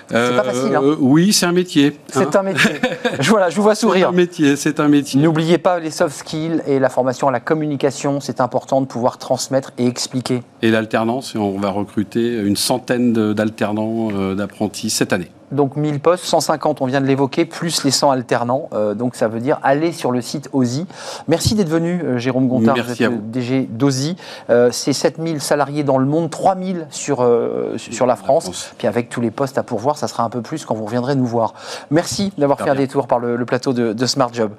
C'est 0.08 0.36
pas 0.36 0.44
facile. 0.44 0.74
Hein. 0.74 0.82
Euh, 0.82 0.96
oui, 0.98 1.32
c'est 1.32 1.46
un 1.46 1.52
métier. 1.52 1.98
C'est 2.08 2.34
un 2.34 2.42
métier. 2.42 2.70
je, 3.20 3.30
voilà, 3.30 3.50
je 3.50 3.56
vous 3.56 3.62
vois 3.62 3.74
sourire. 3.74 4.08
C'est 4.08 4.14
un 4.14 4.16
métier, 4.16 4.56
c'est 4.56 4.80
un 4.80 4.88
métier. 4.88 5.20
N'oubliez 5.20 5.58
pas 5.58 5.78
les 5.78 5.90
soft 5.90 6.16
skills 6.16 6.62
et 6.66 6.78
la 6.78 6.88
formation 6.88 7.28
à 7.28 7.32
la 7.32 7.40
communication. 7.40 8.20
C'est 8.20 8.40
important 8.40 8.80
de 8.80 8.86
pouvoir 8.86 9.18
transmettre 9.18 9.72
et 9.78 9.86
expliquer. 9.86 10.42
Et 10.62 10.70
l'alternance, 10.70 11.34
on 11.34 11.58
va 11.58 11.70
recruter 11.70 12.40
une 12.40 12.56
centaine 12.56 13.12
d'alternants, 13.34 14.08
euh, 14.12 14.34
d'apprentis 14.34 14.90
cette 14.90 15.12
année 15.12 15.30
donc 15.52 15.76
1000 15.76 16.00
postes, 16.00 16.24
150 16.24 16.80
on 16.80 16.86
vient 16.86 17.00
de 17.00 17.06
l'évoquer, 17.06 17.44
plus 17.44 17.84
les 17.84 17.90
100 17.90 18.10
alternants. 18.10 18.68
Euh, 18.72 18.94
donc 18.94 19.14
ça 19.14 19.28
veut 19.28 19.40
dire 19.40 19.58
aller 19.62 19.92
sur 19.92 20.10
le 20.10 20.20
site 20.20 20.48
OSI. 20.52 20.86
Merci 21.26 21.54
d'être 21.54 21.68
venu, 21.68 22.02
euh, 22.02 22.18
Jérôme 22.18 22.48
Gontard, 22.48 22.76
Merci 22.76 23.06
vous 23.06 23.18
DG 23.18 23.68
d'OSI. 23.70 24.16
Euh, 24.50 24.70
c'est 24.72 24.92
7000 24.92 25.40
salariés 25.40 25.84
dans 25.84 25.98
le 25.98 26.06
monde, 26.06 26.30
3000 26.30 26.86
sur, 26.90 27.28
sur 27.76 28.06
la 28.06 28.16
France. 28.16 28.72
Puis 28.78 28.86
avec 28.86 29.08
tous 29.08 29.20
les 29.20 29.30
postes 29.30 29.58
à 29.58 29.62
pourvoir, 29.62 29.96
ça 29.96 30.08
sera 30.08 30.22
un 30.22 30.30
peu 30.30 30.42
plus 30.42 30.64
quand 30.64 30.74
vous 30.74 30.84
reviendrez 30.84 31.14
nous 31.14 31.26
voir. 31.26 31.54
Merci 31.90 32.32
d'avoir 32.38 32.58
fait 32.58 32.70
un 32.70 32.74
détour 32.74 33.06
par 33.06 33.18
le, 33.18 33.44
plateau 33.44 33.72
de, 33.72 34.06
Smart 34.06 34.32
Job. 34.32 34.52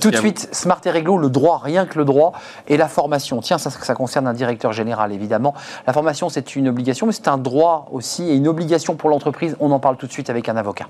tout 0.00 0.10
de 0.10 0.16
suite, 0.16 0.48
Smart 0.52 0.80
et 0.84 0.90
Réglo, 0.90 1.18
le 1.18 1.30
droit, 1.30 1.60
rien 1.62 1.86
que 1.86 1.98
le 1.98 2.04
droit, 2.04 2.32
et 2.66 2.76
la 2.76 2.88
formation. 2.88 3.40
Tiens, 3.40 3.58
ça, 3.58 3.70
ça 3.70 3.94
concerne 3.94 4.26
un 4.26 4.32
directeur 4.32 4.72
général, 4.72 5.12
évidemment. 5.12 5.54
La 5.86 5.92
formation, 5.92 6.28
c'est 6.28 6.56
une 6.56 6.68
obligation, 6.68 7.06
mais 7.06 7.12
c'est 7.12 7.28
un 7.28 7.38
droit 7.38 7.88
aussi, 7.92 8.28
et 8.28 8.34
une 8.34 8.48
obligation 8.48 8.96
pour 8.96 9.10
l'entreprise. 9.10 9.56
On 9.60 9.70
en 9.70 9.78
parle 9.78 9.96
tout 9.96 10.06
de 10.06 10.12
suite 10.12 10.27
avec 10.30 10.48
un 10.48 10.56
avocat. 10.56 10.88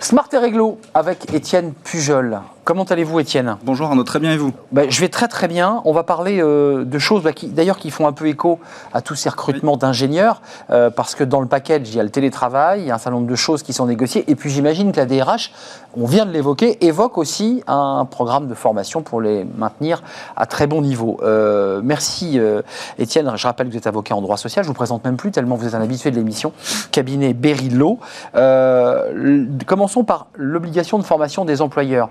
Smart 0.00 0.28
et 0.32 0.38
Réglo 0.38 0.78
avec 0.94 1.32
Étienne 1.34 1.72
Pujol. 1.72 2.40
Comment 2.66 2.82
allez-vous, 2.82 3.20
Étienne? 3.20 3.58
Bonjour 3.62 3.86
Arnaud, 3.86 4.02
très 4.02 4.18
bien 4.18 4.32
et 4.32 4.36
vous? 4.36 4.50
Ben, 4.72 4.90
Je 4.90 5.00
vais 5.00 5.08
très 5.08 5.28
très 5.28 5.46
bien. 5.46 5.82
On 5.84 5.92
va 5.92 6.02
parler 6.02 6.42
euh, 6.42 6.84
de 6.84 6.98
choses 6.98 7.22
bah, 7.22 7.32
qui, 7.32 7.46
d'ailleurs 7.46 7.78
qui 7.78 7.92
font 7.92 8.08
un 8.08 8.12
peu 8.12 8.26
écho 8.26 8.58
à 8.92 9.02
tous 9.02 9.14
ces 9.14 9.28
recrutements 9.28 9.76
d'ingénieurs, 9.76 10.42
euh, 10.70 10.90
parce 10.90 11.14
que 11.14 11.22
dans 11.22 11.40
le 11.40 11.46
package, 11.46 11.88
il 11.90 11.94
y 11.94 12.00
a 12.00 12.02
le 12.02 12.10
télétravail, 12.10 12.80
il 12.80 12.86
y 12.88 12.90
a 12.90 12.96
un 12.96 12.98
certain 12.98 13.18
nombre 13.18 13.28
de 13.28 13.36
choses 13.36 13.62
qui 13.62 13.72
sont 13.72 13.86
négociées, 13.86 14.24
et 14.26 14.34
puis 14.34 14.50
j'imagine 14.50 14.90
que 14.90 14.96
la 14.96 15.06
DRH, 15.06 15.52
on 15.96 16.06
vient 16.06 16.26
de 16.26 16.32
l'évoquer, 16.32 16.84
évoque 16.84 17.18
aussi 17.18 17.62
un 17.68 18.04
programme 18.04 18.48
de 18.48 18.54
formation 18.54 19.00
pour 19.00 19.20
les 19.20 19.44
maintenir 19.44 20.02
à 20.34 20.46
très 20.46 20.66
bon 20.66 20.82
niveau. 20.82 21.20
Euh, 21.22 21.80
merci 21.84 22.40
Étienne, 22.98 23.30
je 23.36 23.46
rappelle 23.46 23.68
que 23.68 23.72
vous 23.74 23.78
êtes 23.78 23.86
avocat 23.86 24.16
en 24.16 24.22
droit 24.22 24.38
social, 24.38 24.64
je 24.64 24.68
vous 24.68 24.74
présente 24.74 25.04
même 25.04 25.16
plus 25.16 25.30
tellement 25.30 25.54
vous 25.54 25.68
êtes 25.68 25.74
un 25.74 25.82
habitué 25.82 26.10
de 26.10 26.16
l'émission, 26.16 26.52
cabinet 26.90 27.32
Berilo. 27.32 28.00
commençons 29.66 30.02
par 30.02 30.26
l'obligation 30.34 30.98
de 30.98 31.04
formation 31.04 31.44
des 31.44 31.62
employeurs 31.62 32.10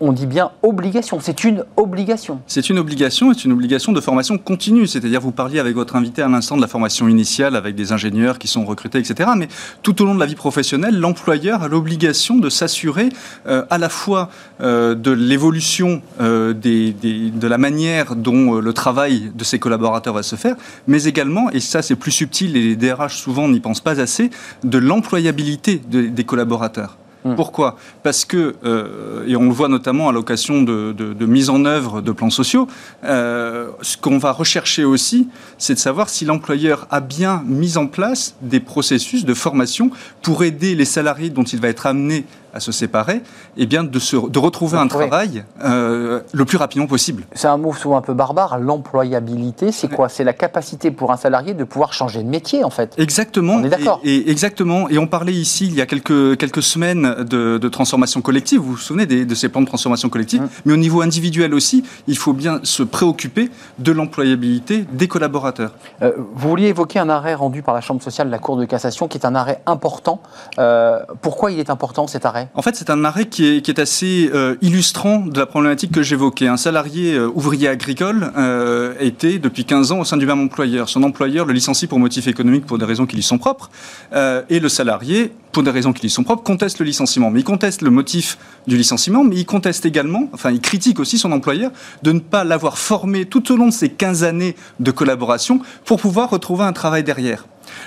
on 0.00 0.12
dit 0.12 0.26
bien 0.26 0.50
obligation, 0.62 1.20
c'est 1.20 1.44
une 1.44 1.64
obligation. 1.76 2.40
C'est 2.46 2.70
une 2.70 2.78
obligation, 2.78 3.34
c'est 3.34 3.44
une 3.44 3.52
obligation 3.52 3.92
de 3.92 4.00
formation 4.00 4.38
continue. 4.38 4.86
C'est-à-dire, 4.86 5.20
vous 5.20 5.30
parliez 5.30 5.58
avec 5.58 5.74
votre 5.74 5.94
invité 5.94 6.22
à 6.22 6.28
l'instant 6.28 6.56
de 6.56 6.62
la 6.62 6.68
formation 6.68 7.06
initiale 7.06 7.54
avec 7.54 7.74
des 7.74 7.92
ingénieurs 7.92 8.38
qui 8.38 8.48
sont 8.48 8.64
recrutés, 8.64 8.98
etc. 8.98 9.30
Mais 9.36 9.48
tout 9.82 10.00
au 10.00 10.06
long 10.06 10.14
de 10.14 10.20
la 10.20 10.26
vie 10.26 10.34
professionnelle, 10.34 10.98
l'employeur 10.98 11.62
a 11.62 11.68
l'obligation 11.68 12.36
de 12.36 12.48
s'assurer 12.48 13.10
euh, 13.46 13.64
à 13.68 13.76
la 13.76 13.90
fois 13.90 14.30
euh, 14.62 14.94
de 14.94 15.10
l'évolution 15.10 16.00
euh, 16.20 16.54
de 16.54 17.46
la 17.46 17.58
manière 17.58 18.16
dont 18.16 18.54
le 18.54 18.72
travail 18.72 19.30
de 19.34 19.44
ses 19.44 19.58
collaborateurs 19.58 20.14
va 20.14 20.22
se 20.22 20.36
faire, 20.36 20.56
mais 20.86 21.04
également, 21.04 21.50
et 21.50 21.60
ça 21.60 21.82
c'est 21.82 21.96
plus 21.96 22.10
subtil 22.10 22.56
et 22.56 22.62
les 22.62 22.76
DRH 22.76 23.16
souvent 23.16 23.48
n'y 23.48 23.60
pensent 23.60 23.80
pas 23.80 24.00
assez, 24.00 24.30
de 24.64 24.78
l'employabilité 24.78 25.76
des 25.76 26.24
collaborateurs. 26.24 26.96
Hmm. 27.24 27.34
Pourquoi? 27.34 27.76
Parce 28.02 28.24
que, 28.24 28.56
euh, 28.64 29.26
et 29.26 29.36
on 29.36 29.44
le 29.44 29.50
voit 29.50 29.68
notamment 29.68 30.08
à 30.08 30.12
l'occasion 30.12 30.62
de, 30.62 31.26
mise 31.26 31.50
en 31.50 31.64
œuvre 31.64 32.00
de 32.00 32.12
plans 32.12 32.30
sociaux, 32.30 32.66
euh, 33.04 33.68
ce 33.82 33.96
qu'on 33.96 34.18
va 34.18 34.32
rechercher 34.32 34.84
aussi, 34.84 35.28
c'est 35.58 35.74
de 35.74 35.78
savoir 35.78 36.08
si 36.08 36.24
l'employeur 36.24 36.86
a 36.90 37.00
bien 37.00 37.42
mis 37.46 37.76
en 37.76 37.86
place 37.86 38.36
des 38.40 38.60
processus 38.60 39.24
de 39.24 39.34
formation 39.34 39.90
pour 40.22 40.44
aider 40.44 40.74
les 40.74 40.84
salariés 40.84 41.30
dont 41.30 41.44
il 41.44 41.60
va 41.60 41.68
être 41.68 41.86
amené 41.86 42.24
à 42.52 42.60
se 42.60 42.72
séparer, 42.72 43.22
eh 43.56 43.66
bien 43.66 43.84
de, 43.84 43.98
se, 43.98 44.16
de 44.16 44.38
retrouver 44.38 44.78
un 44.78 44.88
travail 44.88 45.44
euh, 45.64 46.20
le 46.32 46.44
plus 46.44 46.56
rapidement 46.56 46.86
possible. 46.86 47.24
C'est 47.34 47.48
un 47.48 47.56
mot 47.56 47.72
souvent 47.72 47.96
un 47.96 48.02
peu 48.02 48.14
barbare. 48.14 48.58
L'employabilité, 48.58 49.72
c'est 49.72 49.88
quoi? 49.88 50.08
C'est 50.08 50.24
la 50.24 50.32
capacité 50.32 50.90
pour 50.90 51.12
un 51.12 51.16
salarié 51.16 51.54
de 51.54 51.64
pouvoir 51.64 51.92
changer 51.92 52.22
de 52.22 52.28
métier, 52.28 52.64
en 52.64 52.70
fait. 52.70 52.94
Exactement. 52.98 53.54
On 53.54 53.64
est 53.64 53.68
d'accord. 53.68 54.00
Et, 54.04 54.30
exactement. 54.30 54.88
Et 54.88 54.98
on 54.98 55.06
parlait 55.06 55.32
ici, 55.32 55.66
il 55.66 55.74
y 55.74 55.80
a 55.80 55.86
quelques, 55.86 56.36
quelques 56.36 56.62
semaines, 56.62 57.24
de, 57.24 57.68
transformation 57.68 58.20
collective. 58.20 58.60
Vous 58.60 58.72
vous 58.72 58.76
souvenez 58.76 59.06
de 59.06 59.34
ces 59.34 59.48
plans 59.48 59.60
de 59.60 59.66
transformation 59.66 60.08
collective? 60.08 60.42
Mmh. 60.42 60.48
Mais 60.64 60.72
au 60.72 60.76
niveau 60.76 61.02
individuel 61.02 61.54
aussi, 61.54 61.84
il 62.06 62.18
faut 62.18 62.32
bien 62.32 62.60
se 62.64 62.82
préoccuper 62.82 63.50
de 63.78 63.92
l'employabilité 63.92 64.84
des 64.92 65.08
collaborateurs. 65.08 65.72
Euh, 66.02 66.12
vous 66.16 66.48
vouliez 66.48 66.68
évoquer 66.68 66.98
un 66.98 67.08
arrêt 67.08 67.34
rendu 67.34 67.62
par 67.62 67.74
la 67.74 67.80
Chambre 67.80 68.02
sociale 68.02 68.26
de 68.26 68.32
la 68.32 68.38
Cour 68.38 68.56
de 68.56 68.64
cassation, 68.64 69.08
qui 69.08 69.18
est 69.18 69.26
un 69.26 69.34
arrêt 69.34 69.60
important. 69.66 70.20
Euh, 70.58 71.00
pourquoi 71.22 71.52
il 71.52 71.58
est 71.58 71.70
important 71.70 72.06
cet 72.06 72.26
arrêt? 72.26 72.39
En 72.54 72.62
fait, 72.62 72.76
c'est 72.76 72.90
un 72.90 73.04
arrêt 73.04 73.26
qui 73.26 73.44
est, 73.46 73.78
assez 73.78 74.30
euh, 74.34 74.56
illustrant 74.62 75.18
de 75.18 75.38
la 75.38 75.46
problématique 75.46 75.92
que 75.92 76.02
j'évoquais. 76.02 76.48
Un 76.48 76.56
salarié 76.56 77.14
euh, 77.14 77.30
ouvrier 77.34 77.68
agricole 77.68 78.32
euh, 78.36 78.94
était 79.00 79.38
depuis 79.38 79.64
15 79.64 79.92
ans 79.92 80.00
au 80.00 80.04
sein 80.04 80.16
du 80.16 80.26
même 80.26 80.40
employeur. 80.40 80.88
Son 80.88 81.02
employeur 81.02 81.46
le 81.46 81.52
licencie 81.52 81.86
pour 81.86 81.98
motif 81.98 82.26
économique 82.26 82.66
pour 82.66 82.78
des 82.78 82.84
raisons 82.84 83.06
qui 83.06 83.16
lui 83.16 83.22
sont 83.22 83.38
propres. 83.38 83.70
et 84.12 84.60
le 84.60 84.68
salarié, 84.68 85.32
pour 85.52 85.62
des 85.62 85.70
raisons 85.70 85.92
qui 85.92 86.02
lui 86.02 86.10
sont 86.10 86.24
propres, 86.24 86.42
conteste 86.42 86.78
le 86.78 86.84
licenciement. 86.84 87.30
Mais 87.30 87.40
il 87.40 87.44
conteste 87.44 87.82
le 87.82 87.90
motif 87.90 88.38
du 88.66 88.76
licenciement, 88.76 89.24
mais 89.24 89.36
il 89.36 89.46
conteste 89.46 89.86
également, 89.86 90.28
enfin 90.32 90.50
il 90.50 90.60
critique 90.60 91.00
aussi 91.00 91.18
son 91.18 91.32
employeur 91.32 91.70
de 92.02 92.12
ne 92.12 92.20
pas 92.20 92.44
l'avoir 92.44 92.78
formé 92.78 93.24
tout 93.24 93.52
au 93.52 93.56
long 93.56 93.66
de 93.66 93.72
ces 93.72 93.88
15 93.88 94.24
années 94.24 94.56
de 94.80 94.90
collaboration 94.90 95.60
pour 95.84 96.00
pouvoir 96.00 96.30
retrouver 96.30 96.64
un 96.64 96.72
travail 96.72 97.04
derrière. 97.04 97.46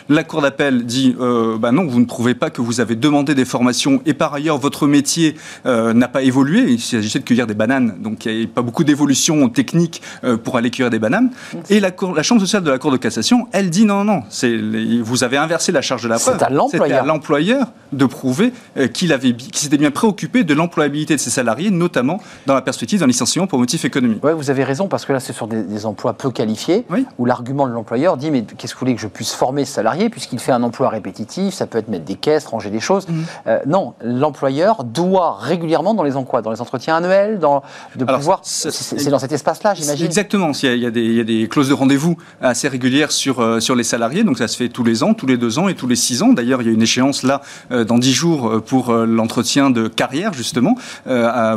La 0.10 0.24
Cour 0.24 0.42
d'appel 0.42 0.86
dit 0.86 1.16
euh, 1.20 1.58
bah 1.58 1.72
non, 1.72 1.86
vous 1.86 2.00
ne 2.00 2.06
prouvez 2.06 2.36
pas 2.36 2.50
que 2.50 2.62
vous 2.62 2.82
avez 2.82 2.96
demandé 2.96 3.36
des 3.36 3.46
formations 3.46 4.02
et 4.06 4.14
par 4.14 4.34
ailleurs 4.34 4.58
votre 4.58 4.88
métier 4.88 5.36
euh, 5.66 5.94
n'a 5.94 6.08
pas 6.08 6.24
évolué. 6.24 6.66
Il 6.70 6.80
s'agissait 6.80 7.20
de 7.20 7.24
cueillir 7.24 7.48
des 7.48 7.54
bananes, 7.54 7.96
donc 8.00 8.26
il 8.26 8.38
n'y 8.38 8.44
a 8.44 8.48
pas 8.48 8.62
beaucoup 8.62 8.84
d'évolution 8.84 9.50
technique 9.50 10.02
euh, 10.24 10.38
pour 10.38 10.58
aller 10.58 10.70
cueillir 10.70 10.90
des 10.90 11.00
bananes. 11.00 11.32
Et 11.70 11.80
la, 11.80 11.92
la, 12.16 12.24
Chambre 12.24 12.42
sociale 12.42 12.64
de 12.64 12.72
la 12.72 12.80
Cour 12.80 12.92
de 12.92 12.98
cassation, 12.98 13.48
elle 13.52 13.70
dit 13.70 13.86
non, 13.86 14.04
non, 14.04 14.24
non, 14.42 15.04
vous 15.04 15.24
avez 15.24 15.38
inversé 15.38 15.72
la 15.72 15.82
charge 15.82 16.04
de 16.04 16.10
la 16.10 16.20
preuve. 16.20 16.38
C'est 16.72 16.92
à 16.92 17.04
l'employeur 17.04 17.68
de 17.92 18.06
prouver 18.06 18.54
qu'il 18.94 19.14
avait, 19.14 19.36
s'était 19.54 19.78
bien 19.78 19.92
préoccupé 19.92 20.44
de 20.44 20.54
l'employabilité 20.54 21.16
de 21.16 21.20
ses 21.20 21.30
salariés, 21.30 21.70
notamment 21.70 22.22
dans 22.46 22.54
la 22.54 22.62
perspective 22.62 23.00
d'un 23.00 23.08
licenciement 23.08 23.48
pour 23.48 23.60
motif 23.60 23.86
économique. 23.86 24.20
Oui, 24.24 24.32
vous 24.36 24.50
avez 24.50 24.64
raison, 24.64 24.88
parce 24.88 25.06
que 25.06 25.14
là, 25.14 25.20
c'est 25.20 25.34
sur 25.34 25.48
des, 25.48 25.86
emplois 25.86 26.14
peu 26.14 26.32
qualifiés, 26.32 26.86
où 27.18 27.26
l'argument 27.26 27.68
de 27.68 27.74
l'employeur 27.74 28.18
dit 28.18 28.32
mais 28.32 28.44
qu'est-ce 28.44 28.74
que 28.74 28.80
vous 28.80 28.86
voulez 28.86 28.96
que 28.96 29.02
je 29.02 29.08
puisse 29.08 29.34
former 29.34 29.66
salarié 29.74 30.10
puisqu'il 30.10 30.40
fait 30.40 30.52
un 30.52 30.64
emploi 30.64 30.90
répétitif, 30.90 31.54
ça 31.54 31.68
peut 31.68 31.78
être 31.78 31.90
mettre 31.90 32.06
des 32.06 32.16
caisses, 32.16 32.46
ranger 32.46 32.70
des 32.70 32.80
choses. 32.80 33.08
Mhm. 33.08 33.26
Euh, 33.48 33.60
non, 33.66 33.94
l'employeur 34.04 34.84
doit 34.84 35.38
régulièrement 35.40 35.94
dans 35.94 36.04
les 36.04 36.16
emplois, 36.16 36.42
dans 36.42 36.52
les 36.52 36.62
entretiens 36.62 36.98
annuels, 36.98 37.40
dans, 37.40 37.64
de 37.96 38.06
pouvoir. 38.06 38.42
C'est 38.44 39.10
dans 39.10 39.20
cet 39.20 39.32
espace-là, 39.32 39.74
j'imagine. 39.74 40.06
Exactement. 40.06 40.52
Il 40.64 40.76
y, 40.76 40.86
a, 40.86 40.92
des, 40.92 41.48
clauses 41.50 41.70
de 41.70 41.74
rendez-vous 41.74 42.18
assez 42.42 42.68
régulières 42.68 43.12
sur, 43.12 43.40
euh, 43.40 43.60
sur 43.60 43.76
les 43.76 43.84
salariés, 43.84 44.24
donc 44.24 44.38
ça 44.38 44.48
se 44.48 44.56
fait 44.56 44.70
tous 44.70 44.84
les 44.84 45.04
ans, 45.04 45.14
tous 45.14 45.26
les 45.26 45.38
deux 45.38 45.60
ans 45.60 45.68
et 45.68 45.76
tous 45.76 45.88
les 45.88 45.96
six 45.96 46.22
ans. 46.24 46.34
D'ailleurs, 46.34 46.62
il 46.62 46.68
y 46.68 46.72
a 46.72 46.74
une 46.74 46.82
échéance 46.82 47.24
là 47.24 47.42
euh, 47.72 47.84
dans 47.84 47.98
dix 47.98 48.14
jours 48.14 48.62
pour 48.66 48.94
l'entretien 48.94 49.70
de 49.70 49.88
carrière 49.88 50.34
justement 50.34 50.76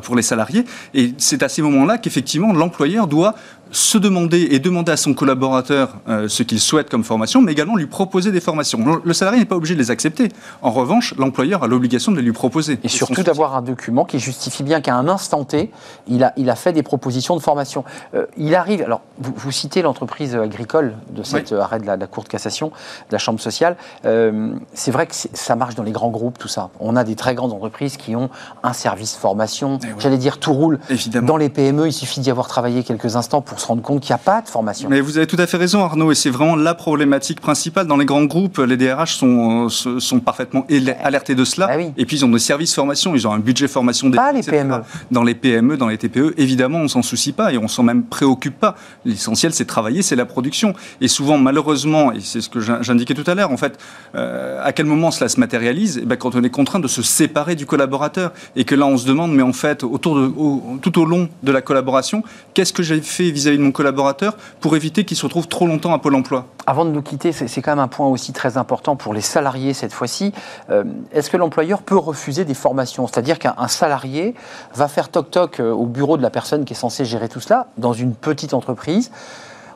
pour 0.02 0.16
les 0.16 0.22
salariés. 0.22 0.64
Et 0.94 1.14
c'est 1.18 1.42
à 1.42 1.48
ces 1.48 1.62
moments-là 1.62 1.98
qu'effectivement 1.98 2.52
l'employeur 2.52 3.06
doit 3.06 3.34
se 3.70 3.98
demander 3.98 4.48
et 4.50 4.58
demander 4.58 4.92
à 4.92 4.96
son 4.96 5.14
collaborateur 5.14 5.96
euh, 6.08 6.28
ce 6.28 6.42
qu'il 6.42 6.60
souhaite 6.60 6.88
comme 6.88 7.04
formation, 7.04 7.40
mais 7.42 7.52
également 7.52 7.76
lui 7.76 7.86
proposer 7.86 8.32
des 8.32 8.40
formations. 8.40 9.00
Le 9.02 9.12
salarié 9.12 9.40
n'est 9.40 9.46
pas 9.46 9.56
obligé 9.56 9.74
de 9.74 9.80
les 9.80 9.90
accepter. 9.90 10.28
En 10.62 10.70
revanche, 10.70 11.14
l'employeur 11.18 11.64
a 11.64 11.66
l'obligation 11.66 12.12
de 12.12 12.16
les 12.16 12.22
lui 12.22 12.32
proposer. 12.32 12.78
Et 12.84 12.88
surtout 12.88 13.22
d'avoir 13.22 13.56
un 13.56 13.62
document 13.62 14.04
qui 14.04 14.18
justifie 14.18 14.62
bien 14.62 14.80
qu'à 14.80 14.94
un 14.94 15.08
instant 15.08 15.44
T, 15.44 15.70
il 16.06 16.22
a, 16.24 16.32
il 16.36 16.48
a 16.50 16.56
fait 16.56 16.72
des 16.72 16.82
propositions 16.82 17.36
de 17.36 17.40
formation. 17.40 17.84
Euh, 18.14 18.26
il 18.36 18.54
arrive, 18.54 18.82
alors 18.82 19.00
vous, 19.18 19.52
citez 19.52 19.82
l'entreprise 19.82 20.36
agricole 20.36 20.94
de 21.10 21.22
cet 21.22 21.52
arrêt 21.52 21.80
de 21.80 21.86
la, 21.86 21.96
Cour 22.06 22.24
de 22.24 22.28
cassation, 22.28 22.68
de 22.68 23.12
la 23.12 23.18
Chambre 23.18 23.40
sociale. 23.40 23.76
Euh, 24.04 24.54
c'est 24.74 24.90
vrai 24.90 25.06
que 25.06 25.14
ça 25.14 25.56
marche 25.56 25.74
dans 25.74 25.82
les 25.82 25.92
grands 25.92 26.10
groupes, 26.10 26.38
tout 26.38 26.48
ça. 26.48 26.70
On 26.80 26.96
a 26.96 27.04
des 27.04 27.16
très 27.16 27.34
grandes 27.34 27.52
entreprises 27.52 27.96
qui 27.96 28.14
ont 28.14 28.30
un 28.62 28.72
service 28.72 29.16
formation. 29.16 29.78
Eh 29.82 29.88
J'allais 29.98 30.18
dire 30.18 30.38
tout 30.38 30.52
roule. 30.52 30.78
Évidemment. 30.88 31.26
Dans 31.26 31.36
les 31.36 31.48
PME, 31.48 31.88
il 31.88 31.92
suffit 31.92 32.20
d'y 32.20 32.30
avoir 32.30 32.46
travaillé 32.46 32.84
quelques 32.84 33.16
instants 33.16 33.40
pour 33.40 33.60
se 33.66 33.68
rendre 33.68 33.82
compte 33.82 34.00
qu'il 34.00 34.10
n'y 34.10 34.14
a 34.14 34.18
pas 34.18 34.40
de 34.42 34.48
formation. 34.48 34.88
Mais 34.88 35.00
vous 35.00 35.16
avez 35.16 35.26
tout 35.26 35.36
à 35.38 35.46
fait 35.46 35.56
raison, 35.56 35.82
Arnaud, 35.82 36.12
et 36.12 36.14
c'est 36.14 36.30
vraiment 36.30 36.56
la 36.56 36.74
problématique 36.74 37.40
principale. 37.40 37.86
Dans 37.86 37.96
les 37.96 38.04
grands 38.04 38.24
groupes, 38.24 38.58
les 38.58 38.76
DRH 38.76 39.16
sont, 39.16 39.68
sont 39.68 40.20
parfaitement 40.20 40.66
alertés 41.02 41.34
de 41.34 41.44
cela. 41.44 41.66
Bah 41.66 41.74
et 41.96 42.06
puis, 42.06 42.18
ils 42.18 42.24
ont 42.24 42.28
des 42.28 42.38
services 42.38 42.74
formation, 42.74 43.14
ils 43.14 43.26
ont 43.26 43.32
un 43.32 43.38
budget 43.38 43.68
formation 43.68 44.10
Pas 44.10 44.32
les 44.32 44.42
PME. 44.42 44.82
Dans 45.10 45.22
les 45.22 45.34
PME, 45.34 45.76
dans 45.76 45.88
les 45.88 45.98
TPE, 45.98 46.34
évidemment, 46.36 46.78
on 46.78 46.88
s'en 46.88 47.02
soucie 47.02 47.32
pas 47.32 47.52
et 47.52 47.58
on 47.58 47.68
s'en 47.68 47.82
même 47.82 48.04
préoccupe 48.04 48.58
pas. 48.58 48.76
L'essentiel, 49.04 49.52
c'est 49.52 49.64
travailler, 49.64 50.02
c'est 50.02 50.16
la 50.16 50.26
production. 50.26 50.74
Et 51.00 51.08
souvent, 51.08 51.38
malheureusement, 51.38 52.12
et 52.12 52.20
c'est 52.20 52.40
ce 52.40 52.48
que 52.48 52.60
j'indiquais 52.60 53.14
tout 53.14 53.28
à 53.28 53.34
l'heure, 53.34 53.50
en 53.50 53.56
fait, 53.56 53.78
euh, 54.14 54.60
à 54.62 54.72
quel 54.72 54.86
moment 54.86 55.10
cela 55.10 55.28
se 55.28 55.40
matérialise? 55.40 55.98
Eh 56.02 56.06
ben, 56.06 56.16
Quand 56.16 56.34
on 56.34 56.42
est 56.42 56.50
contraint 56.50 56.80
de 56.80 56.88
se 56.88 57.02
séparer 57.02 57.56
du 57.56 57.66
collaborateur. 57.66 58.32
Et 58.54 58.64
que 58.64 58.74
là, 58.74 58.86
on 58.86 58.96
se 58.96 59.06
demande, 59.06 59.32
mais 59.34 59.42
en 59.42 59.52
fait, 59.52 59.82
autour 59.82 60.14
de, 60.16 60.32
tout 60.80 61.00
au 61.00 61.04
long 61.04 61.28
de 61.42 61.52
la 61.52 61.62
collaboration, 61.62 62.22
qu'est-ce 62.54 62.72
que 62.72 62.82
j'ai 62.82 63.00
fait 63.00 63.26
vis-à-vis 63.46 63.58
de 63.58 63.62
mon 63.62 63.72
collaborateur 63.72 64.36
pour 64.60 64.74
éviter 64.76 65.04
qu'il 65.04 65.16
se 65.16 65.24
retrouve 65.24 65.46
trop 65.46 65.66
longtemps 65.66 65.92
à 65.92 65.98
Pôle 65.98 66.16
emploi. 66.16 66.46
Avant 66.66 66.84
de 66.84 66.90
nous 66.90 67.02
quitter, 67.02 67.30
c'est 67.32 67.62
quand 67.62 67.72
même 67.72 67.78
un 67.78 67.88
point 67.88 68.08
aussi 68.08 68.32
très 68.32 68.56
important 68.56 68.96
pour 68.96 69.14
les 69.14 69.20
salariés 69.20 69.72
cette 69.72 69.92
fois-ci. 69.92 70.32
Euh, 70.70 70.84
est-ce 71.12 71.30
que 71.30 71.36
l'employeur 71.36 71.82
peut 71.82 71.96
refuser 71.96 72.44
des 72.44 72.54
formations? 72.54 73.06
C'est-à-dire 73.06 73.38
qu'un 73.38 73.68
salarié 73.68 74.34
va 74.74 74.88
faire 74.88 75.08
toc-toc 75.08 75.60
euh, 75.60 75.70
au 75.70 75.86
bureau 75.86 76.16
de 76.16 76.22
la 76.22 76.30
personne 76.30 76.64
qui 76.64 76.72
est 76.72 76.76
censée 76.76 77.04
gérer 77.04 77.28
tout 77.28 77.40
cela 77.40 77.68
dans 77.78 77.92
une 77.92 78.14
petite 78.14 78.52
entreprise 78.52 79.12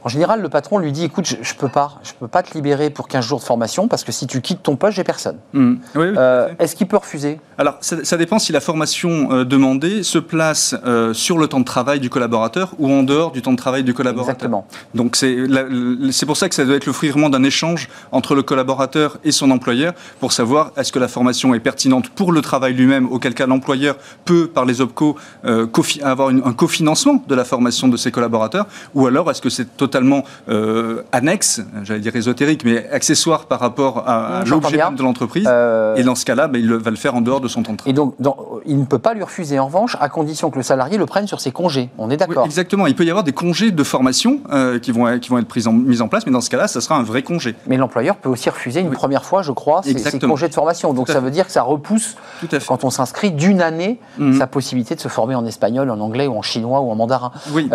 en 0.03 0.09
général, 0.09 0.41
le 0.41 0.49
patron 0.49 0.79
lui 0.79 0.93
dit 0.93 1.05
écoute, 1.05 1.27
je, 1.27 1.37
ne 1.37 1.59
peux 1.59 1.69
pas, 1.69 2.01
je 2.03 2.13
peux 2.19 2.29
pas 2.29 2.43
te 2.43 2.55
libérer 2.55 2.91
pour 2.91 3.07
15 3.07 3.25
jours 3.25 3.39
de 3.39 3.45
formation 3.45 3.87
parce 3.87 4.03
que 4.03 4.13
si 4.13 4.27
tu 4.27 4.41
quittes 4.41 4.63
ton 4.63 4.77
poste, 4.77 4.97
j'ai 4.97 5.05
personne. 5.05 5.37
Mmh. 5.53 5.75
Euh, 5.97 6.49
est-ce 6.59 6.75
qu'il 6.75 6.87
peut 6.87 6.97
refuser? 6.97 7.39
Alors, 7.59 7.77
ça, 7.81 8.17
dépend 8.17 8.39
si 8.39 8.53
la 8.53 8.61
formation 8.61 9.33
euh, 9.33 9.45
demandée 9.45 10.03
se 10.03 10.19
place 10.19 10.75
euh, 10.87 11.13
sur 11.13 11.37
le 11.37 11.47
temps 11.49 11.61
de 11.61 11.65
travail 11.65 12.01
du 12.01 12.09
collaborateur 12.09 12.75
ou 12.79 12.91
en 12.91 13.03
dehors 13.03 13.31
du 13.31 13.43
temps 13.43 13.53
de 13.53 13.59
travail 13.59 13.85
du 13.85 13.93
collaborateur. 13.93 14.35
Exactement. 14.35 14.67
Donc, 14.95 15.17
c'est 15.17 16.27
pour 16.27 16.37
ça 16.37 16.49
que 16.49 16.55
ça 16.55 16.65
doit 16.65 16.77
être 16.77 16.87
le 16.87 16.93
fruit 16.93 17.11
vraiment 17.11 17.29
d'un 17.29 17.45
échange 17.45 17.89
entre 18.13 18.35
le 18.35 18.43
collaborateur 18.43 19.19
et 19.25 19.33
son 19.33 19.51
employeur 19.51 19.93
pour 20.19 20.33
savoir 20.33 20.73
est-ce 20.77 20.93
que 20.93 20.99
la 20.99 21.09
formation 21.09 21.55
est 21.55 21.61
pertinente 21.61 22.09
pour 22.09 22.33
le 22.33 22.41
travail 22.41 22.73
lui-même, 22.73 23.07
auquel 23.11 23.35
cas 23.35 23.47
l'employeur 23.47 23.97
peut, 24.25 24.49
par 24.49 24.65
les 24.65 24.81
OPCO, 24.81 25.17
avoir 26.03 26.29
un 26.29 26.53
cofinancement 26.53 27.23
de 27.27 27.35
la 27.35 27.45
formation 27.45 27.89
de 27.89 27.97
ses 27.97 28.11
collaborateurs, 28.11 28.67
ou 28.95 29.07
alors 29.07 29.31
est-ce 29.31 29.43
que 29.43 29.51
c'est 29.51 29.77
totalement 29.77 29.90
totalement 29.91 30.23
euh, 30.49 31.03
annexe, 31.11 31.61
j'allais 31.83 31.99
dire 31.99 32.15
ésotérique, 32.15 32.65
mais 32.65 32.89
accessoire 32.91 33.47
par 33.47 33.59
rapport 33.59 34.09
à, 34.09 34.45
l'objet 34.47 34.77
même 34.77 34.95
de 34.95 35.03
l'entreprise. 35.03 35.47
Euh, 35.49 35.97
et 35.97 36.05
dans 36.05 36.15
ce 36.15 36.25
cas-là, 36.25 36.47
ben, 36.47 36.61
il 36.61 36.73
va 36.73 36.91
le 36.91 36.97
faire 36.97 37.17
en 37.17 37.21
dehors 37.21 37.41
de 37.41 37.49
son 37.49 37.65
temps 37.65 37.73
de 37.73 37.79
travail. 37.79 37.91
Et 37.91 37.95
donc, 37.95 38.15
il 38.67 38.79
ne 38.79 38.85
peut 38.85 39.01
pas 39.01 39.15
lui 39.15 39.25
refuser, 39.25 39.59
en 39.59 39.67
revanche, 39.67 39.97
à 40.01 40.09
condition 40.09 40.51
que 40.51 40.57
le 40.57 40.63
salarié 40.63 40.97
le 40.97 41.07
prenne 41.07 41.27
sur 41.27 41.41
ses 41.41 41.51
congés. 41.51 41.91
On 41.99 42.09
est 42.09 42.17
d'accord 42.17 42.45
Exactement. 42.45 42.87
Il 42.87 42.95
peut 42.95 43.05
y 43.05 43.11
avoir 43.11 43.25
des 43.25 43.33
congés 43.33 43.73
de 43.73 43.83
formation 43.83 44.41
euh, 44.53 44.79
qui, 44.79 44.93
vont, 44.93 45.19
qui 45.19 45.29
vont 45.29 45.39
être 45.39 45.49
pris 45.49 45.67
en, 45.67 45.73
mis 45.73 46.01
en 46.01 46.09
place, 46.09 46.25
mais 46.25 46.33
dans 46.33 46.41
ce 46.41 46.51
cas-là, 46.51 46.69
ça 46.69 46.81
sera 46.81 46.95
un 46.97 47.03
vrai 47.03 47.23
congé. 47.23 47.57
Mais 47.67 47.77
l'employeur 47.77 48.17
peut 48.17 48.29
aussi 48.29 48.49
refuser 48.49 48.81
une 48.81 48.91
première 48.91 49.25
fois, 49.25 49.43
je 49.43 49.51
crois, 49.51 49.83
ses, 49.83 50.19
congés 50.21 50.49
de 50.49 50.55
formation. 50.55 50.95
Donc 50.95 51.09
ça 51.09 51.19
veut 51.19 51.33
dire 51.33 51.47
que 51.47 51.53
ça 51.53 51.63
repousse, 51.63 52.17
quand 52.69 52.85
on 52.85 52.91
s'inscrit, 52.91 53.33
d'une 53.33 53.61
année, 53.61 53.99
mhm. 54.19 54.39
sa 54.39 54.47
possibilité 54.47 54.95
de 54.95 55.01
se 55.01 55.09
former 55.09 55.35
en 55.35 55.45
espagnol, 55.47 55.91
en 55.91 55.99
anglais 55.99 56.29
ou 56.29 56.37
en 56.37 56.43
chinois 56.43 56.81
ou 56.81 56.93
en 56.93 56.95
mandarin. 56.95 57.33
Oui. 57.53 57.69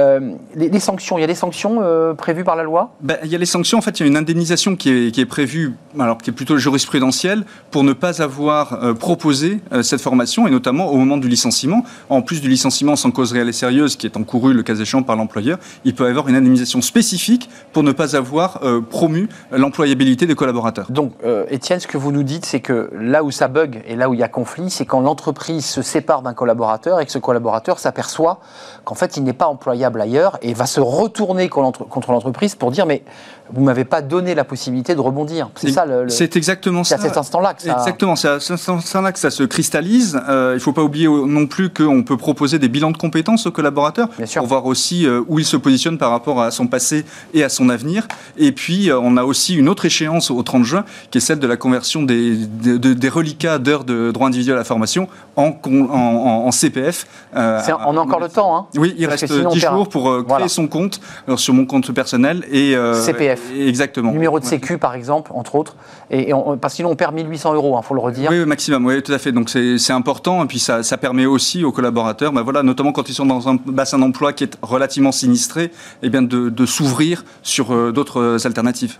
les, 0.55 0.79
sanctions, 0.79 1.17
il 1.17 1.21
y 1.21 1.23
a 1.25 1.27
des 1.27 1.35
sanctions 1.35 1.81
prévues 2.13 2.43
par 2.43 2.55
la 2.55 2.63
loi 2.63 2.93
ben, 3.01 3.17
Il 3.23 3.29
y 3.29 3.35
a 3.35 3.37
les 3.37 3.45
sanctions. 3.45 3.77
En 3.77 3.81
fait, 3.81 3.99
il 3.99 4.03
y 4.03 4.05
a 4.05 4.07
une 4.07 4.17
indemnisation 4.17 4.75
qui 4.75 4.89
est, 4.89 5.11
qui 5.11 5.21
est, 5.21 5.25
prévue, 5.25 5.73
alors 5.99 6.17
qui 6.17 6.29
est 6.29 6.33
plutôt 6.33 6.57
jurisprudentielle, 6.57 7.45
pour 7.71 7.83
ne 7.83 7.93
pas 7.93 8.21
avoir 8.21 8.83
euh, 8.83 8.93
proposé 8.93 9.59
euh, 9.71 9.83
cette 9.83 10.01
formation, 10.01 10.47
et 10.47 10.51
notamment 10.51 10.89
au 10.89 10.97
moment 10.97 11.17
du 11.17 11.27
licenciement. 11.27 11.83
En 12.09 12.21
plus 12.21 12.41
du 12.41 12.49
licenciement 12.49 12.95
sans 12.95 13.11
cause 13.11 13.31
réelle 13.31 13.49
et 13.49 13.53
sérieuse, 13.53 13.95
qui 13.95 14.05
est 14.05 14.17
encouru 14.17 14.53
le 14.53 14.63
cas 14.63 14.75
échéant 14.75 15.03
par 15.03 15.15
l'employeur, 15.15 15.57
il 15.83 15.95
peut 15.95 16.05
y 16.05 16.09
avoir 16.09 16.27
une 16.27 16.35
indemnisation 16.35 16.81
spécifique 16.81 17.49
pour 17.73 17.83
ne 17.83 17.91
pas 17.91 18.15
avoir 18.15 18.59
euh, 18.63 18.81
promu 18.81 19.29
l'employabilité 19.51 20.25
des 20.27 20.35
collaborateurs. 20.35 20.87
Donc, 20.89 21.13
Étienne, 21.49 21.79
ce 21.79 21.87
que 21.87 21.97
vous 21.97 22.11
nous 22.11 22.23
dites, 22.23 22.45
c'est 22.45 22.59
que 22.59 22.89
là 22.93 23.23
où 23.23 23.31
ça 23.31 23.47
bug 23.47 23.81
et 23.87 23.95
là 23.95 24.09
où 24.09 24.13
il 24.13 24.19
y 24.19 24.23
a 24.23 24.27
conflit, 24.27 24.69
c'est 24.69 24.85
quand 24.85 25.01
l'entreprise 25.01 25.65
se 25.65 25.81
sépare 25.81 26.21
d'un 26.21 26.33
collaborateur 26.33 26.99
et 26.99 27.05
que 27.05 27.11
ce 27.11 27.19
collaborateur 27.19 27.79
s'aperçoit 27.79 28.39
qu'en 28.83 28.95
fait, 28.95 29.17
il 29.17 29.23
n'est 29.23 29.33
pas 29.33 29.47
employable 29.47 30.01
ailleurs 30.01 30.37
et 30.41 30.53
va 30.53 30.65
se 30.65 30.79
retourner 30.79 31.49
contre 31.49 31.85
l'entreprise 32.11 32.55
pour 32.55 32.71
dire 32.71 32.85
mais 32.85 33.03
vous 33.51 33.63
m'avez 33.63 33.85
pas 33.85 34.01
donné 34.01 34.33
la 34.33 34.43
possibilité 34.43 34.95
de 34.95 34.99
rebondir. 34.99 35.49
C'est 35.55 35.71
ça 35.71 35.85
le. 35.85 36.09
c'est 36.09 36.35
exactement 36.35 36.83
ça. 36.83 36.97
C'est 36.97 37.05
à 37.05 37.09
cet 37.09 37.17
instant-là 37.17 37.53
que 37.53 37.61
ça. 37.61 37.73
Exactement, 37.77 38.15
c'est 38.15 38.27
à 38.27 38.39
cet 38.39 38.69
instant-là 38.69 39.11
que 39.11 39.19
ça 39.19 39.29
se 39.29 39.43
cristallise. 39.43 40.19
Euh, 40.27 40.51
il 40.53 40.55
ne 40.55 40.59
faut 40.59 40.73
pas 40.73 40.81
oublier 40.81 41.07
non 41.07 41.45
plus 41.45 41.69
qu'on 41.69 42.03
peut 42.03 42.17
proposer 42.17 42.57
des 42.57 42.69
bilans 42.69 42.91
de 42.91 42.97
compétences 42.97 43.45
aux 43.45 43.51
collaborateurs 43.51 44.09
pour 44.35 44.47
voir 44.47 44.65
aussi 44.65 45.05
euh, 45.05 45.21
où 45.27 45.37
il 45.39 45.45
se 45.45 45.57
positionne 45.57 45.97
par 45.97 46.09
rapport 46.09 46.41
à 46.41 46.49
son 46.49 46.67
passé 46.67 47.05
et 47.33 47.43
à 47.43 47.49
son 47.49 47.69
avenir. 47.69 48.07
Et 48.37 48.51
puis 48.51 48.89
euh, 48.89 48.99
on 48.99 49.15
a 49.15 49.23
aussi 49.23 49.55
une 49.55 49.69
autre 49.69 49.85
échéance 49.85 50.31
au 50.31 50.41
30 50.41 50.63
juin 50.63 50.85
qui 51.11 51.19
est 51.19 51.21
celle 51.21 51.39
de 51.39 51.47
la 51.47 51.57
conversion 51.57 52.01
des, 52.01 52.35
des 52.35 53.09
reliquats 53.09 53.59
d'heures 53.59 53.83
de 53.83 54.11
droit 54.11 54.27
individuel 54.27 54.55
à 54.55 54.59
la 54.59 54.65
formation 54.65 55.07
en, 55.35 55.53
en, 55.63 56.51
CPF. 56.51 57.05
on 57.33 57.37
a 57.37 57.99
encore 57.99 58.19
le 58.19 58.29
temps. 58.29 58.57
Hein, 58.57 58.65
oui, 58.75 58.95
il 58.97 59.05
reste 59.05 59.31
10 59.31 59.59
jours 59.59 59.89
pour 59.89 60.25
créer 60.25 60.47
son 60.47 60.67
compte 60.67 60.99
sur 61.35 61.53
mon 61.53 61.65
compte 61.65 61.84
personnel 61.93 62.45
et 62.51 62.75
CPF. 62.93 63.41
Exactement. 63.57 64.11
Numéro 64.11 64.39
de 64.39 64.45
sécu, 64.45 64.77
par 64.77 64.95
exemple, 64.95 65.31
entre 65.33 65.55
autres. 65.55 65.75
Et, 66.11 66.31
parce 66.61 66.73
que 66.73 66.77
sinon, 66.77 66.89
on 66.91 66.95
perd 66.95 67.13
1800 67.13 67.53
euros, 67.53 67.73
il 67.75 67.79
hein, 67.79 67.81
faut 67.81 67.95
le 67.95 68.01
redire. 68.01 68.29
Oui, 68.31 68.45
maximum, 68.45 68.85
oui, 68.85 69.01
tout 69.01 69.13
à 69.13 69.17
fait. 69.17 69.31
Donc 69.31 69.49
c'est 69.49 69.93
important. 69.93 70.43
Et 70.43 70.47
puis 70.47 70.59
ça, 70.59 70.81
permet 70.97 71.25
aussi 71.25 71.63
aux 71.63 71.71
collaborateurs, 71.71 72.31
ben 72.31 72.41
voilà, 72.41 72.63
notamment 72.63 72.91
quand 72.91 73.09
ils 73.09 73.13
sont 73.13 73.25
dans 73.25 73.49
un 73.49 73.55
bassin 73.65 73.99
d'emploi 73.99 74.33
qui 74.33 74.45
est 74.45 74.57
relativement 74.61 75.11
sinistré, 75.11 75.71
eh 76.01 76.09
bien 76.09 76.21
de, 76.21 76.65
s'ouvrir 76.65 77.23
sur 77.43 77.71
euh, 77.71 77.91
d'autres 77.91 78.19
euh, 78.19 78.37
alternatives. 78.45 78.97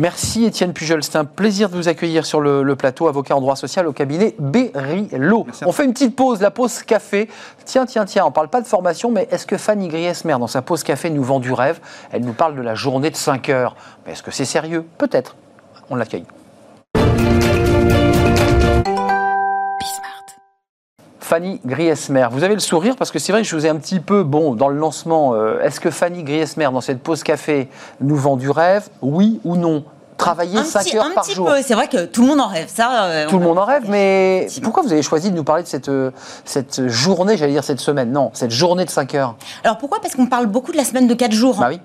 Merci 0.00 0.46
Étienne 0.46 0.72
Pujol, 0.72 1.02
c'est 1.02 1.16
un 1.16 1.26
plaisir 1.26 1.68
de 1.68 1.76
vous 1.76 1.88
accueillir 1.88 2.24
sur 2.24 2.40
le, 2.40 2.74
plateau, 2.74 3.06
avocat 3.06 3.36
en 3.36 3.42
droit 3.42 3.54
social 3.54 3.86
au 3.86 3.92
cabinet 3.92 4.34
Berilo. 4.38 5.46
On 5.66 5.72
fait 5.72 5.84
une 5.84 5.92
petite 5.92 6.16
pause, 6.16 6.40
la 6.40 6.50
pause 6.50 6.82
café. 6.84 7.28
Tiens, 7.66 7.84
tiens, 7.84 8.06
tiens, 8.06 8.24
on 8.24 8.28
ne 8.28 8.32
parle 8.32 8.48
pas 8.48 8.62
de 8.62 8.66
formation, 8.66 9.10
mais 9.10 9.28
est-ce 9.30 9.46
que 9.46 9.58
Fanny 9.58 9.88
Griesmer, 9.88 10.38
dans 10.40 10.46
sa 10.46 10.62
pause 10.62 10.84
café, 10.84 11.10
nous 11.10 11.22
vend 11.22 11.38
du 11.38 11.52
rêve? 11.52 11.80
Elle 12.12 12.24
nous 12.24 12.32
parle 12.32 12.56
de 12.56 12.62
la 12.62 12.74
journée 12.74 13.10
de 13.10 13.16
5 13.16 13.50
heures. 13.50 13.76
Mais 14.06 14.12
est-ce 14.12 14.22
que 14.22 14.30
c'est 14.30 14.46
sérieux? 14.46 14.86
Peut-être. 14.96 15.36
On 15.90 15.96
l'accueille. 15.96 16.24
Fanny 21.30 21.60
Griesmer. 21.64 22.26
Vous 22.32 22.42
avez 22.42 22.54
le 22.54 22.60
sourire 22.60 22.96
parce 22.96 23.12
que 23.12 23.20
c'est 23.20 23.30
vrai 23.30 23.42
que 23.42 23.46
je 23.46 23.54
vous 23.54 23.64
ai 23.64 23.68
un 23.68 23.76
petit 23.76 24.00
peu, 24.00 24.24
bon, 24.24 24.56
dans 24.56 24.66
le 24.66 24.76
lancement, 24.76 25.32
euh, 25.34 25.62
est-ce 25.62 25.78
que 25.78 25.88
Fanny 25.88 26.24
Griesmer, 26.24 26.68
dans 26.72 26.80
cette 26.80 27.00
pause 27.00 27.22
café, 27.22 27.68
nous 28.00 28.16
vend 28.16 28.36
du 28.36 28.50
rêve? 28.50 28.88
Oui 29.00 29.40
ou 29.44 29.54
non? 29.54 29.84
Travailler 30.16 30.64
5 30.64 30.92
heures 30.96 31.14
par 31.14 31.30
jour. 31.30 31.48
C'est 31.62 31.74
vrai 31.74 31.86
que 31.86 32.06
tout 32.06 32.22
le 32.22 32.26
monde 32.26 32.40
en 32.40 32.48
rêve, 32.48 32.66
ça. 32.68 33.04
Euh, 33.04 33.28
tout 33.28 33.38
le 33.38 33.44
monde 33.44 33.58
en 33.60 33.64
rêve, 33.64 33.84
mais 33.88 34.48
pourquoi 34.60 34.82
vous 34.82 34.92
avez 34.92 35.02
choisi 35.02 35.30
de 35.30 35.36
nous 35.36 35.44
parler 35.44 35.62
de 35.62 35.68
cette, 35.68 35.88
euh, 35.88 36.10
cette 36.44 36.88
journée, 36.88 37.36
j'allais 37.36 37.52
dire 37.52 37.62
cette 37.62 37.78
semaine? 37.78 38.10
Non, 38.10 38.32
cette 38.34 38.50
journée 38.50 38.84
de 38.84 38.90
5 38.90 39.14
heures. 39.14 39.36
Alors 39.62 39.78
pourquoi? 39.78 40.00
Parce 40.00 40.16
qu'on 40.16 40.26
parle 40.26 40.46
beaucoup 40.46 40.72
de 40.72 40.76
la 40.76 40.84
semaine 40.84 41.06
de 41.06 41.14
4 41.14 41.30
jours. 41.30 41.58
Bah 41.60 41.68
oui 41.70 41.80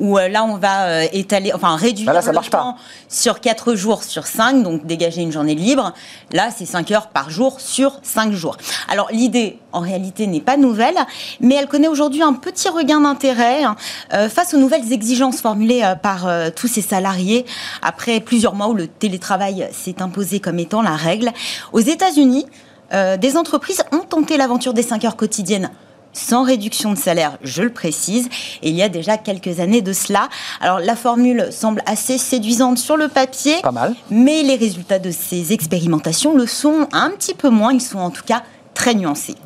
où 0.00 0.18
euh, 0.18 0.28
là 0.28 0.44
on 0.44 0.56
va 0.56 0.86
euh, 0.86 1.06
étaler, 1.12 1.52
enfin 1.54 1.76
réduire 1.76 2.12
bah 2.12 2.20
le 2.20 2.50
temps 2.50 2.76
sur 3.08 3.40
4 3.40 3.74
jours 3.74 4.02
sur 4.02 4.26
5, 4.26 4.62
donc 4.62 4.86
dégager 4.86 5.22
une 5.22 5.30
journée 5.30 5.54
libre. 5.54 5.92
Là 6.32 6.48
c'est 6.56 6.64
5 6.66 6.90
heures 6.90 7.08
par 7.08 7.30
jour 7.30 7.60
sur 7.60 8.00
5 8.02 8.32
jours. 8.32 8.56
Alors 8.88 9.08
l'idée 9.12 9.58
en 9.72 9.80
réalité 9.80 10.26
n'est 10.26 10.40
pas 10.40 10.56
nouvelle, 10.56 10.96
mais 11.40 11.54
elle 11.54 11.68
connaît 11.68 11.88
aujourd'hui 11.88 12.22
un 12.22 12.32
petit 12.32 12.68
regain 12.68 13.02
d'intérêt 13.02 13.62
hein, 13.62 13.76
euh, 14.14 14.28
face 14.28 14.54
aux 14.54 14.58
nouvelles 14.58 14.92
exigences 14.92 15.40
formulées 15.40 15.94
par 16.02 16.28
tous 16.56 16.66
ces 16.66 16.82
salariés 16.82 17.44
après 17.82 18.20
plusieurs 18.20 18.54
mois 18.54 18.68
où 18.68 18.74
le 18.74 18.86
télétravail 18.86 19.68
s'est 19.72 20.00
imposé 20.02 20.40
comme 20.40 20.58
étant 20.58 20.82
la 20.82 20.96
règle. 20.96 21.30
Aux 21.72 21.80
États-Unis, 21.80 22.46
des 22.92 23.36
entreprises 23.36 23.82
ont 23.92 23.98
tenté 23.98 24.36
l'aventure 24.36 24.72
des 24.72 24.82
5 24.82 25.04
heures 25.04 25.16
quotidiennes 25.16 25.70
sans 26.12 26.42
réduction 26.44 26.92
de 26.92 26.98
salaire, 26.98 27.38
je 27.42 27.62
le 27.62 27.72
précise, 27.72 28.28
et 28.62 28.70
il 28.70 28.74
y 28.76 28.82
a 28.82 28.88
déjà 28.88 29.16
quelques 29.16 29.60
années 29.60 29.82
de 29.82 29.92
cela. 29.92 30.28
Alors 30.60 30.80
la 30.80 30.96
formule 30.96 31.48
semble 31.52 31.82
assez 31.86 32.18
séduisante 32.18 32.78
sur 32.78 32.96
le 32.96 33.08
papier, 33.08 33.56
Pas 33.62 33.72
mal. 33.72 33.94
mais 34.10 34.42
les 34.42 34.56
résultats 34.56 34.98
de 34.98 35.10
ces 35.10 35.52
expérimentations 35.52 36.34
le 36.36 36.46
sont 36.46 36.88
un 36.92 37.10
petit 37.10 37.34
peu 37.34 37.48
moins, 37.50 37.72
ils 37.72 37.80
sont 37.80 37.98
en 37.98 38.10
tout 38.10 38.24
cas 38.24 38.42
très 38.74 38.94
nuancés. 38.94 39.36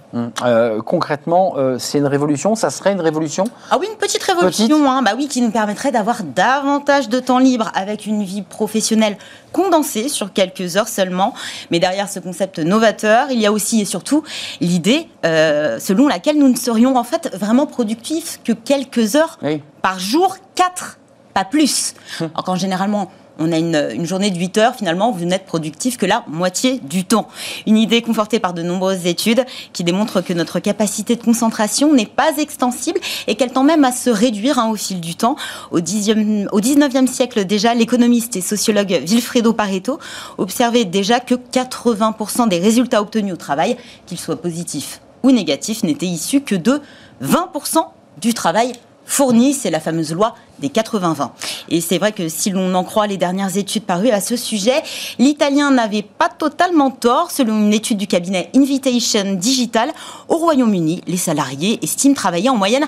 Euh, 0.42 0.80
concrètement, 0.82 1.54
euh, 1.56 1.78
c'est 1.78 1.98
une 1.98 2.06
révolution 2.06 2.54
Ça 2.54 2.70
serait 2.70 2.92
une 2.92 3.00
révolution 3.00 3.44
Ah 3.70 3.78
oui, 3.80 3.86
une 3.90 3.98
petite 3.98 4.22
révolution, 4.22 4.88
Hein, 4.88 5.02
bah 5.02 5.12
oui, 5.16 5.28
qui 5.28 5.40
nous 5.40 5.50
permettrait 5.50 5.92
d'avoir 5.92 6.22
davantage 6.22 7.08
de 7.08 7.18
temps 7.18 7.38
libre 7.38 7.70
avec 7.74 8.06
une 8.06 8.22
vie 8.22 8.42
professionnelle 8.42 9.16
condensée 9.52 10.08
sur 10.08 10.32
quelques 10.32 10.76
heures 10.76 10.88
seulement. 10.88 11.34
Mais 11.70 11.78
derrière 11.78 12.08
ce 12.08 12.20
concept 12.20 12.58
novateur, 12.58 13.26
il 13.30 13.40
y 13.40 13.46
a 13.46 13.52
aussi 13.52 13.80
et 13.80 13.84
surtout 13.84 14.22
l'idée 14.60 15.08
euh, 15.24 15.78
selon 15.78 16.06
laquelle 16.08 16.38
nous 16.38 16.48
ne 16.48 16.56
serions 16.56 16.96
en 16.96 17.04
fait 17.04 17.34
vraiment 17.34 17.66
productifs 17.66 18.40
que 18.44 18.52
quelques 18.52 19.16
heures 19.16 19.38
par 19.82 19.98
jour, 19.98 20.36
quatre, 20.54 20.98
pas 21.32 21.44
plus. 21.44 21.94
Alors 22.20 22.44
quand 22.44 22.56
généralement 22.56 23.10
on 23.38 23.52
a 23.52 23.58
une, 23.58 24.06
journée 24.06 24.30
de 24.30 24.38
8 24.38 24.58
heures, 24.58 24.74
finalement, 24.74 25.10
vous 25.10 25.24
n'êtes 25.24 25.46
productif 25.46 25.96
que 25.96 26.06
la 26.06 26.24
moitié 26.28 26.80
du 26.82 27.04
temps. 27.04 27.28
Une 27.66 27.76
idée 27.76 28.02
confortée 28.02 28.38
par 28.38 28.54
de 28.54 28.62
nombreuses 28.62 29.06
études 29.06 29.44
qui 29.72 29.82
démontrent 29.84 30.20
que 30.20 30.32
notre 30.32 30.60
capacité 30.60 31.16
de 31.16 31.22
concentration 31.22 31.92
n'est 31.92 32.06
pas 32.06 32.36
extensible 32.38 33.00
et 33.26 33.34
qu'elle 33.34 33.52
tend 33.52 33.64
même 33.64 33.84
à 33.84 33.92
se 33.92 34.10
réduire 34.10 34.58
hein, 34.58 34.70
au 34.70 34.76
fil 34.76 35.00
du 35.00 35.16
temps. 35.16 35.36
Au, 35.72 35.80
10e, 35.80 36.48
au 36.52 36.60
19e 36.60 37.06
siècle 37.06 37.44
déjà, 37.44 37.74
l'économiste 37.74 38.36
et 38.36 38.40
sociologue 38.40 39.00
Vilfredo 39.04 39.52
Pareto 39.52 39.98
observait 40.38 40.84
déjà 40.84 41.20
que 41.20 41.34
80% 41.34 42.48
des 42.48 42.58
résultats 42.58 43.02
obtenus 43.02 43.34
au 43.34 43.36
travail, 43.36 43.76
qu'ils 44.06 44.18
soient 44.18 44.40
positifs 44.40 45.00
ou 45.22 45.32
négatifs, 45.32 45.82
n'étaient 45.82 46.06
issus 46.06 46.42
que 46.42 46.54
de 46.54 46.80
20% 47.22 47.78
du 48.20 48.34
travail 48.34 48.72
fourni, 49.04 49.52
c'est 49.52 49.70
la 49.70 49.80
fameuse 49.80 50.12
loi 50.12 50.34
des 50.58 50.68
80-20. 50.68 51.30
Et 51.68 51.80
c'est 51.80 51.98
vrai 51.98 52.12
que 52.12 52.28
si 52.28 52.50
l'on 52.50 52.74
en 52.74 52.84
croit 52.84 53.06
les 53.06 53.16
dernières 53.16 53.56
études 53.56 53.84
parues 53.84 54.10
à 54.10 54.20
ce 54.20 54.36
sujet, 54.36 54.82
l'Italien 55.18 55.70
n'avait 55.70 56.02
pas 56.02 56.28
totalement 56.28 56.90
tort. 56.90 57.30
Selon 57.30 57.58
une 57.58 57.72
étude 57.72 57.98
du 57.98 58.06
cabinet 58.06 58.50
Invitation 58.54 59.34
Digital, 59.34 59.90
au 60.28 60.36
Royaume-Uni, 60.36 61.02
les 61.06 61.16
salariés 61.16 61.78
estiment 61.82 62.14
travailler 62.14 62.50
en 62.50 62.56
moyenne 62.56 62.86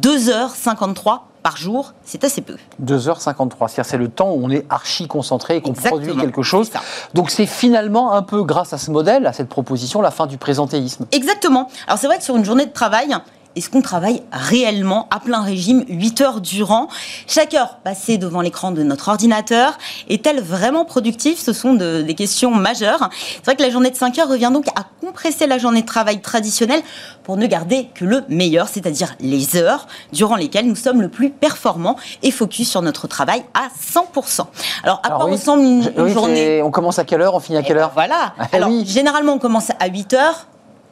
2h53 0.00 1.20
par 1.42 1.56
jour, 1.56 1.94
c'est 2.04 2.24
assez 2.24 2.42
peu. 2.42 2.56
2h53, 2.84 3.68
c'est-à-dire 3.68 3.84
c'est 3.84 3.96
le 3.96 4.08
temps 4.08 4.32
où 4.32 4.44
on 4.44 4.50
est 4.50 4.66
archi 4.68 5.06
concentré 5.06 5.56
et 5.56 5.62
qu'on 5.62 5.72
produit 5.72 6.14
quelque 6.16 6.42
chose. 6.42 6.70
Donc 7.14 7.30
c'est 7.30 7.46
finalement 7.46 8.12
un 8.12 8.22
peu 8.22 8.42
grâce 8.42 8.72
à 8.72 8.78
ce 8.78 8.90
modèle, 8.90 9.26
à 9.26 9.32
cette 9.32 9.48
proposition, 9.48 10.02
la 10.02 10.10
fin 10.10 10.26
du 10.26 10.36
présentéisme. 10.36 11.06
Exactement. 11.12 11.68
Alors 11.86 11.98
c'est 11.98 12.06
vrai 12.06 12.18
que 12.18 12.24
sur 12.24 12.36
une 12.36 12.44
journée 12.44 12.66
de 12.66 12.72
travail, 12.72 13.16
est-ce 13.58 13.70
qu'on 13.70 13.82
travaille 13.82 14.22
réellement 14.30 15.08
à 15.10 15.18
plein 15.18 15.42
régime 15.42 15.84
8 15.88 16.20
heures 16.20 16.40
durant 16.40 16.86
Chaque 17.26 17.54
heure 17.54 17.78
passée 17.82 18.16
devant 18.16 18.40
l'écran 18.40 18.70
de 18.70 18.84
notre 18.84 19.08
ordinateur 19.08 19.76
est-elle 20.08 20.40
vraiment 20.40 20.84
productive? 20.84 21.36
Ce 21.38 21.52
sont 21.52 21.74
des 21.74 22.14
questions 22.14 22.52
majeures. 22.52 23.10
C'est 23.34 23.44
vrai 23.44 23.56
que 23.56 23.62
la 23.62 23.70
journée 23.70 23.90
de 23.90 23.96
5 23.96 24.16
heures 24.20 24.28
revient 24.28 24.50
donc 24.52 24.68
à 24.76 24.84
compresser 25.04 25.48
la 25.48 25.58
journée 25.58 25.82
de 25.82 25.86
travail 25.86 26.20
traditionnelle 26.20 26.82
pour 27.24 27.36
ne 27.36 27.46
garder 27.46 27.88
que 27.96 28.04
le 28.04 28.22
meilleur, 28.28 28.68
c'est-à-dire 28.68 29.16
les 29.18 29.56
heures 29.56 29.88
durant 30.12 30.36
lesquelles 30.36 30.68
nous 30.68 30.76
sommes 30.76 31.02
le 31.02 31.08
plus 31.08 31.30
performants 31.30 31.96
et 32.22 32.30
focus 32.30 32.70
sur 32.70 32.80
notre 32.80 33.08
travail 33.08 33.42
à 33.54 33.68
100%. 33.76 34.46
Alors, 34.84 35.02
à 35.02 35.08
quoi 35.10 35.24
ressemble 35.24 35.64
une, 35.64 36.08
journée 36.08 36.62
On 36.62 36.70
commence 36.70 37.00
à 37.00 37.04
quelle 37.04 37.22
heure 37.22 37.34
On 37.34 37.40
finit 37.40 37.58
à 37.58 37.62
quelle 37.62 37.72
eh 37.72 37.74
ben 37.74 37.80
heure? 37.80 37.90
Voilà. 37.92 38.34
Ah 38.38 38.46
Alors, 38.52 38.70
généralement, 38.84 39.32
on 39.32 39.38
commence 39.38 39.70
à 39.80 39.88
8 39.88 40.14
heures 40.14 40.46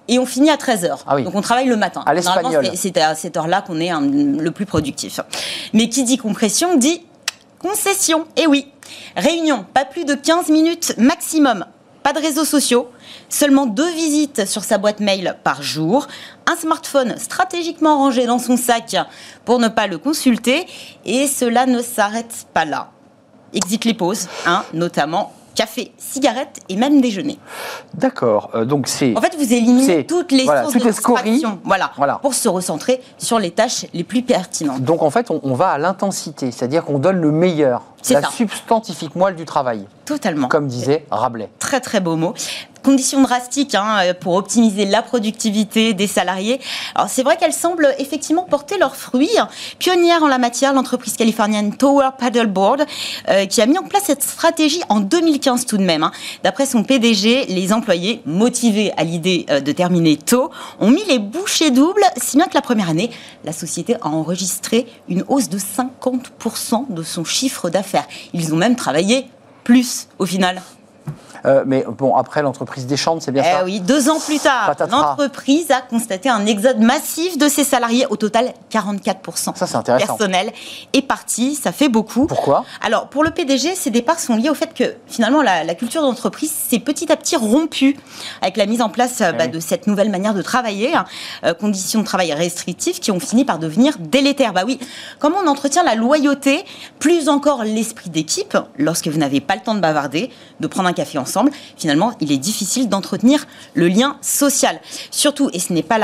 et 0.08 0.18
on 0.18 0.26
finit 0.26 0.50
à 0.50 0.56
13h. 0.56 0.98
Ah 1.06 1.20
Donc 1.20 1.34
on 1.34 1.40
travaille 1.40 1.66
le 1.66 1.76
matin. 1.76 2.02
À 2.06 2.14
l'espagnol. 2.14 2.70
C'est 2.74 2.96
à 2.98 3.14
cette 3.14 3.36
heure-là 3.36 3.62
qu'on 3.62 3.80
est 3.80 3.90
le 3.90 4.50
plus 4.50 4.66
productif. 4.66 5.20
Mais 5.72 5.88
qui 5.88 6.04
dit 6.04 6.18
compression 6.18 6.76
dit 6.76 7.02
concession. 7.58 8.26
Et 8.36 8.42
eh 8.42 8.46
oui, 8.46 8.66
réunion, 9.16 9.64
pas 9.74 9.84
plus 9.84 10.04
de 10.04 10.14
15 10.14 10.48
minutes 10.48 10.94
maximum. 10.98 11.66
Pas 12.02 12.12
de 12.12 12.20
réseaux 12.20 12.44
sociaux, 12.44 12.88
seulement 13.28 13.66
deux 13.66 13.90
visites 13.90 14.46
sur 14.46 14.62
sa 14.62 14.78
boîte 14.78 15.00
mail 15.00 15.36
par 15.42 15.60
jour, 15.60 16.06
un 16.46 16.54
smartphone 16.54 17.16
stratégiquement 17.18 17.98
rangé 17.98 18.26
dans 18.26 18.38
son 18.38 18.56
sac 18.56 18.94
pour 19.44 19.58
ne 19.58 19.66
pas 19.66 19.88
le 19.88 19.98
consulter, 19.98 20.66
et 21.04 21.26
cela 21.26 21.66
ne 21.66 21.82
s'arrête 21.82 22.46
pas 22.54 22.64
là. 22.64 22.90
Exit 23.52 23.84
les 23.84 23.94
pauses, 23.94 24.28
hein, 24.46 24.64
notamment 24.72 25.32
café, 25.56 25.92
cigarette 25.98 26.60
et 26.68 26.76
même 26.76 27.00
déjeuner. 27.00 27.38
D'accord. 27.94 28.50
Euh, 28.54 28.64
donc 28.64 28.86
c'est. 28.86 29.16
En 29.16 29.20
fait, 29.20 29.34
vous 29.36 29.52
éliminez 29.52 30.06
toutes 30.06 30.30
les 30.30 30.44
sources 30.44 30.74
de 30.74 30.78
distraction. 30.80 31.58
Voilà, 31.64 31.90
voilà. 31.96 32.18
Pour 32.22 32.34
se 32.34 32.48
recentrer 32.48 33.00
sur 33.18 33.40
les 33.40 33.50
tâches 33.50 33.86
les 33.92 34.04
plus 34.04 34.22
pertinentes. 34.22 34.82
Donc 34.82 35.02
en 35.02 35.10
fait, 35.10 35.30
on, 35.30 35.54
va 35.54 35.70
à 35.70 35.78
l'intensité, 35.78 36.52
c'est-à-dire 36.52 36.84
qu'on 36.84 36.98
donne 36.98 37.16
le 37.16 37.32
meilleur, 37.32 37.82
la 38.10 38.22
substantifique 38.22 39.16
moelle 39.16 39.34
du 39.34 39.46
travail. 39.46 39.86
Totalement. 40.04 40.48
Comme 40.48 40.68
disait 40.68 41.04
Rabelais. 41.10 41.48
Très 41.58 41.80
très 41.80 42.00
beau 42.00 42.16
mot 42.16 42.34
conditions 42.86 43.20
drastiques 43.20 43.74
hein, 43.74 44.14
pour 44.20 44.34
optimiser 44.34 44.84
la 44.84 45.02
productivité 45.02 45.92
des 45.92 46.06
salariés. 46.06 46.60
Alors 46.94 47.08
c'est 47.08 47.24
vrai 47.24 47.36
qu'elles 47.36 47.52
semblent 47.52 47.92
effectivement 47.98 48.44
porter 48.44 48.78
leurs 48.78 48.94
fruits. 48.94 49.36
Pionnière 49.80 50.22
en 50.22 50.28
la 50.28 50.38
matière, 50.38 50.72
l'entreprise 50.72 51.16
californienne 51.16 51.76
Tower 51.76 52.10
Paddleboard, 52.16 52.84
euh, 53.28 53.46
qui 53.46 53.60
a 53.60 53.66
mis 53.66 53.76
en 53.76 53.82
place 53.82 54.04
cette 54.04 54.22
stratégie 54.22 54.82
en 54.88 55.00
2015 55.00 55.66
tout 55.66 55.78
de 55.78 55.82
même. 55.82 56.04
Hein. 56.04 56.12
D'après 56.44 56.64
son 56.64 56.84
PDG, 56.84 57.46
les 57.46 57.72
employés, 57.72 58.22
motivés 58.24 58.92
à 58.96 59.02
l'idée 59.02 59.46
euh, 59.50 59.58
de 59.58 59.72
terminer 59.72 60.16
tôt, 60.16 60.52
ont 60.78 60.90
mis 60.90 61.04
les 61.06 61.18
bouchées 61.18 61.72
doubles, 61.72 62.04
si 62.16 62.36
bien 62.36 62.46
que 62.46 62.54
la 62.54 62.62
première 62.62 62.88
année, 62.88 63.10
la 63.42 63.52
société 63.52 63.96
a 63.96 64.06
enregistré 64.06 64.86
une 65.08 65.24
hausse 65.26 65.48
de 65.48 65.58
50% 65.58 66.94
de 66.94 67.02
son 67.02 67.24
chiffre 67.24 67.68
d'affaires. 67.68 68.06
Ils 68.32 68.54
ont 68.54 68.56
même 68.56 68.76
travaillé 68.76 69.26
plus 69.64 70.06
au 70.20 70.26
final. 70.26 70.62
Euh, 71.46 71.64
mais 71.66 71.84
bon, 71.86 72.16
après, 72.16 72.42
l'entreprise 72.42 72.86
Deschamps, 72.86 73.20
c'est 73.20 73.30
bien 73.30 73.42
eh 73.46 73.52
ça 73.52 73.64
Oui, 73.64 73.80
deux 73.80 74.08
ans 74.08 74.18
plus 74.18 74.38
tard, 74.38 74.74
l'entreprise 74.90 75.70
a 75.70 75.80
constaté 75.80 76.28
un 76.28 76.44
exode 76.46 76.80
massif 76.80 77.38
de 77.38 77.48
ses 77.48 77.64
salariés, 77.64 78.06
au 78.10 78.16
total 78.16 78.52
44%. 78.70 79.56
Ça, 79.56 79.66
c'est 79.66 79.76
intéressant. 79.76 80.06
Personnel 80.06 80.52
est 80.92 81.02
parti, 81.02 81.54
ça 81.54 81.72
fait 81.72 81.88
beaucoup. 81.88 82.26
Pourquoi? 82.26 82.64
Alors, 82.82 83.08
pour 83.08 83.22
le 83.22 83.30
PDG, 83.30 83.74
ces 83.74 83.90
départs 83.90 84.18
sont 84.18 84.36
liés 84.36 84.50
au 84.50 84.54
fait 84.54 84.74
que 84.74 84.94
finalement, 85.06 85.42
la, 85.42 85.74
culture 85.74 86.02
d'entreprise 86.02 86.50
s'est 86.50 86.78
petit 86.78 87.12
à 87.12 87.16
petit 87.16 87.36
rompue 87.36 87.96
avec 88.40 88.56
la 88.56 88.64
mise 88.66 88.80
en 88.80 88.88
place 88.88 89.20
euh, 89.20 89.32
bah, 89.32 89.46
de 89.46 89.60
cette 89.60 89.86
nouvelle 89.86 90.10
manière 90.10 90.32
de 90.32 90.40
travailler, 90.40 90.94
hein. 90.94 91.04
euh, 91.44 91.52
conditions 91.52 92.00
de 92.00 92.06
travail 92.06 92.32
restrictives 92.32 92.98
qui 92.98 93.10
ont 93.10 93.20
fini 93.20 93.44
par 93.44 93.58
devenir 93.58 93.98
délétères. 93.98 94.54
Bah 94.54 94.62
oui, 94.66 94.78
comment 95.18 95.36
on 95.44 95.48
entretient 95.48 95.82
la 95.82 95.94
loyauté, 95.94 96.64
plus 96.98 97.28
encore 97.28 97.62
l'esprit 97.62 98.08
d'équipe, 98.08 98.56
lorsque 98.78 99.08
vous 99.08 99.18
n'avez 99.18 99.40
pas 99.40 99.54
le 99.54 99.60
temps 99.60 99.74
de 99.74 99.80
bavarder, 99.80 100.30
de 100.60 100.66
prendre 100.66 100.88
un 100.88 100.94
café 100.94 101.18
ensemble 101.18 101.35
finalement, 101.76 102.12
il 102.20 102.32
est 102.32 102.38
difficile 102.38 102.88
d'entretenir 102.88 103.46
le 103.74 103.88
lien 103.88 104.16
social. 104.20 104.80
Surtout, 105.10 105.50
et 105.52 105.58
ce 105.58 105.72
n'est 105.72 105.82
pas 105.82 105.98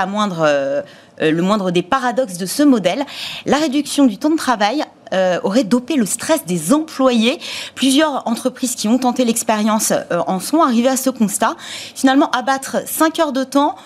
euh, 0.44 0.82
euh, 1.20 1.30
le 1.30 1.42
moindre 1.42 1.70
des 1.70 1.82
paradoxes 1.82 2.38
de 2.38 2.46
ce 2.46 2.62
modèle, 2.62 3.04
la 3.46 3.58
réduction 3.58 4.06
du 4.06 4.18
temps 4.18 4.30
de 4.30 4.36
travail 4.36 4.84
euh, 5.12 5.40
aurait 5.42 5.64
dopé 5.64 5.96
le 5.96 6.06
stress 6.06 6.44
des 6.44 6.72
employés. 6.72 7.38
Plusieurs 7.74 8.26
entreprises 8.26 8.74
qui 8.74 8.88
ont 8.88 8.98
tenté 8.98 9.24
l'expérience 9.24 9.92
en 10.26 10.40
sont 10.40 10.62
arrivées 10.62 10.88
à 10.88 10.96
ce 10.96 11.10
constat. 11.10 11.56
Finalement, 11.94 12.30
abattre 12.30 12.78
5 12.86 13.18
heures 13.20 13.32
de 13.32 13.44
temps, 13.44 13.76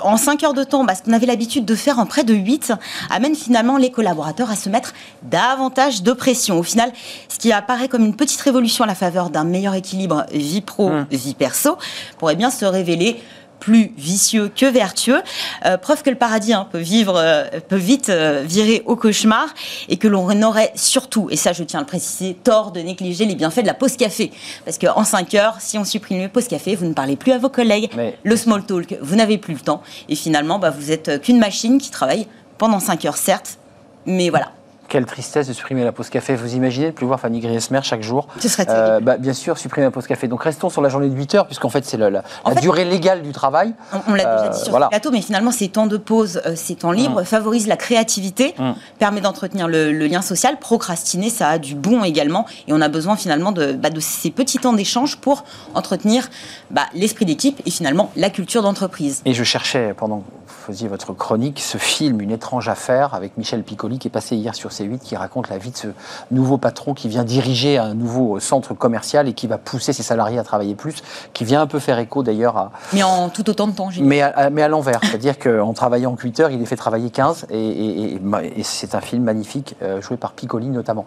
en 0.00 0.16
5 0.16 0.42
heures 0.44 0.54
de 0.54 0.64
temps, 0.64 0.84
bah, 0.84 0.94
ce 0.94 1.02
qu'on 1.02 1.12
avait 1.12 1.26
l'habitude 1.26 1.64
de 1.64 1.74
faire 1.74 1.98
en 1.98 2.06
près 2.06 2.24
de 2.24 2.34
8, 2.34 2.72
amène 3.10 3.34
finalement 3.34 3.76
les 3.76 3.90
collaborateurs 3.90 4.50
à 4.50 4.56
se 4.56 4.68
mettre 4.68 4.92
davantage 5.22 6.02
de 6.02 6.12
pression. 6.12 6.58
Au 6.58 6.62
final, 6.62 6.92
ce 7.28 7.38
qui 7.38 7.52
apparaît 7.52 7.88
comme 7.88 8.04
une 8.04 8.16
petite 8.16 8.40
révolution 8.40 8.84
à 8.84 8.86
la 8.86 8.94
faveur 8.94 9.30
d'un 9.30 9.44
meilleur 9.44 9.74
équilibre 9.74 10.24
vie 10.32 10.60
pro, 10.60 10.90
mmh. 10.90 11.06
perso, 11.38 11.76
pourrait 12.18 12.36
bien 12.36 12.50
se 12.50 12.64
révéler 12.64 13.20
plus 13.62 13.92
vicieux 13.96 14.50
que 14.54 14.66
vertueux. 14.66 15.22
Euh, 15.64 15.76
preuve 15.76 16.02
que 16.02 16.10
le 16.10 16.16
paradis 16.16 16.52
hein, 16.52 16.66
peut, 16.72 16.78
vivre, 16.78 17.14
euh, 17.16 17.44
peut 17.68 17.76
vite 17.76 18.08
euh, 18.08 18.42
virer 18.44 18.82
au 18.86 18.96
cauchemar 18.96 19.46
et 19.88 19.98
que 19.98 20.08
l'on 20.08 20.42
aurait 20.42 20.72
surtout, 20.74 21.28
et 21.30 21.36
ça 21.36 21.52
je 21.52 21.62
tiens 21.62 21.78
à 21.78 21.82
le 21.82 21.86
préciser, 21.86 22.34
tort 22.34 22.72
de 22.72 22.80
négliger 22.80 23.24
les 23.24 23.36
bienfaits 23.36 23.60
de 23.60 23.68
la 23.68 23.74
pause 23.74 23.96
café. 23.96 24.32
Parce 24.64 24.78
qu'en 24.78 25.04
5 25.04 25.34
heures, 25.34 25.56
si 25.60 25.78
on 25.78 25.84
supprime 25.84 26.22
le 26.22 26.28
pause 26.28 26.48
café, 26.48 26.74
vous 26.74 26.86
ne 26.86 26.92
parlez 26.92 27.14
plus 27.14 27.30
à 27.30 27.38
vos 27.38 27.50
collègues. 27.50 27.88
Le 28.24 28.36
small 28.36 28.66
talk, 28.66 28.96
vous 29.00 29.14
n'avez 29.14 29.38
plus 29.38 29.54
le 29.54 29.60
temps. 29.60 29.80
Et 30.08 30.16
finalement, 30.16 30.58
bah, 30.58 30.70
vous 30.70 30.90
êtes 30.90 31.22
qu'une 31.22 31.38
machine 31.38 31.78
qui 31.78 31.90
travaille 31.90 32.26
pendant 32.58 32.80
5 32.80 33.04
heures, 33.04 33.16
certes. 33.16 33.58
Mais 34.06 34.28
voilà, 34.28 34.50
quelle 34.92 35.06
tristesse 35.06 35.48
de 35.48 35.54
supprimer 35.54 35.84
la 35.84 35.92
pause 35.92 36.10
café. 36.10 36.36
Vous 36.36 36.54
imaginez 36.54 36.88
de 36.88 36.90
plus 36.90 37.06
voir 37.06 37.18
Fanny 37.18 37.40
Griesmer 37.40 37.80
chaque 37.82 38.02
jour 38.02 38.28
Ce 38.38 38.46
serait 38.46 38.66
euh, 38.68 39.00
bah, 39.00 39.16
Bien 39.16 39.32
sûr, 39.32 39.56
supprimer 39.56 39.86
la 39.86 39.90
pause 39.90 40.06
café. 40.06 40.28
Donc 40.28 40.42
restons 40.42 40.68
sur 40.68 40.82
la 40.82 40.90
journée 40.90 41.08
de 41.08 41.16
8 41.16 41.34
heures, 41.34 41.46
puisqu'en 41.46 41.70
fait, 41.70 41.82
c'est 41.86 41.96
la, 41.96 42.22
durée 42.60 42.84
légale 42.84 43.22
du 43.22 43.32
travail. 43.32 43.72
On, 44.06 44.12
l'a 44.12 44.24
déjà 44.36 44.48
dit 44.50 44.62
sur 44.62 44.78
le 44.78 44.88
plateau, 44.88 45.10
mais 45.10 45.22
finalement, 45.22 45.50
ces 45.50 45.68
temps 45.68 45.86
de 45.86 45.96
pause, 45.96 46.42
euh, 46.44 46.52
ces 46.56 46.74
temps 46.74 46.92
libres, 46.92 47.22
mm. 47.22 47.24
favorisent 47.24 47.68
la 47.68 47.78
créativité, 47.78 48.54
mm. 48.58 48.72
permet 48.98 49.22
d'entretenir 49.22 49.66
le, 49.66 49.92
lien 49.92 50.20
social. 50.20 50.58
Procrastiner, 50.58 51.30
ça 51.30 51.48
a 51.48 51.58
du 51.58 51.74
bon 51.74 52.04
également. 52.04 52.44
Et 52.68 52.74
on 52.74 52.80
a 52.82 52.88
besoin 52.88 53.16
finalement 53.16 53.52
de, 53.52 53.72
bah, 53.72 53.88
de 53.88 54.00
ces 54.00 54.30
petits 54.30 54.58
temps 54.58 54.74
d'échange 54.74 55.16
pour 55.16 55.44
entretenir 55.74 56.28
bah, 56.70 56.82
l'esprit 56.92 57.24
d'équipe 57.24 57.62
et 57.64 57.70
finalement 57.70 58.12
la 58.14 58.28
culture 58.28 58.60
d'entreprise. 58.60 59.22
Et 59.24 59.32
je 59.32 59.42
cherchais, 59.42 59.94
pendant 59.96 60.22
faisiez 60.62 60.88
votre 60.88 61.12
chronique, 61.12 61.60
ce 61.60 61.78
film, 61.78 62.20
Une 62.20 62.30
étrange 62.30 62.68
affaire, 62.68 63.14
avec 63.14 63.36
Michel 63.36 63.62
Piccoli, 63.62 63.98
qui 63.98 64.08
est 64.08 64.10
passé 64.10 64.36
hier 64.36 64.54
sur 64.54 64.70
C8, 64.70 64.98
qui 64.98 65.16
raconte 65.16 65.48
la 65.48 65.58
vie 65.58 65.70
de 65.70 65.76
ce 65.76 65.88
nouveau 66.30 66.56
patron 66.56 66.94
qui 66.94 67.08
vient 67.08 67.24
diriger 67.24 67.78
un 67.78 67.94
nouveau 67.94 68.38
centre 68.40 68.74
commercial 68.74 69.28
et 69.28 69.32
qui 69.32 69.46
va 69.46 69.58
pousser 69.58 69.92
ses 69.92 70.02
salariés 70.02 70.38
à 70.38 70.44
travailler 70.44 70.74
plus, 70.74 71.02
qui 71.32 71.44
vient 71.44 71.60
un 71.60 71.66
peu 71.66 71.78
faire 71.78 71.98
écho 71.98 72.22
d'ailleurs 72.22 72.56
à... 72.56 72.72
Mais 72.92 73.02
en 73.02 73.28
tout 73.28 73.48
autant 73.50 73.66
de 73.66 73.72
temps, 73.72 73.90
mais 74.00 74.22
à, 74.22 74.50
mais 74.50 74.62
à 74.62 74.68
l'envers, 74.68 75.00
c'est-à-dire 75.02 75.38
qu'en 75.38 75.72
travaillant 75.72 76.16
8 76.16 76.40
heures, 76.40 76.50
il 76.50 76.62
est 76.62 76.66
fait 76.66 76.76
travailler 76.76 77.10
15 77.10 77.46
et, 77.50 78.20
c'est 78.62 78.94
un 78.94 79.00
film 79.00 79.24
magnifique, 79.24 79.74
euh, 79.82 80.00
joué 80.00 80.16
par 80.16 80.32
Piccoli 80.32 80.68
notamment. 80.68 81.04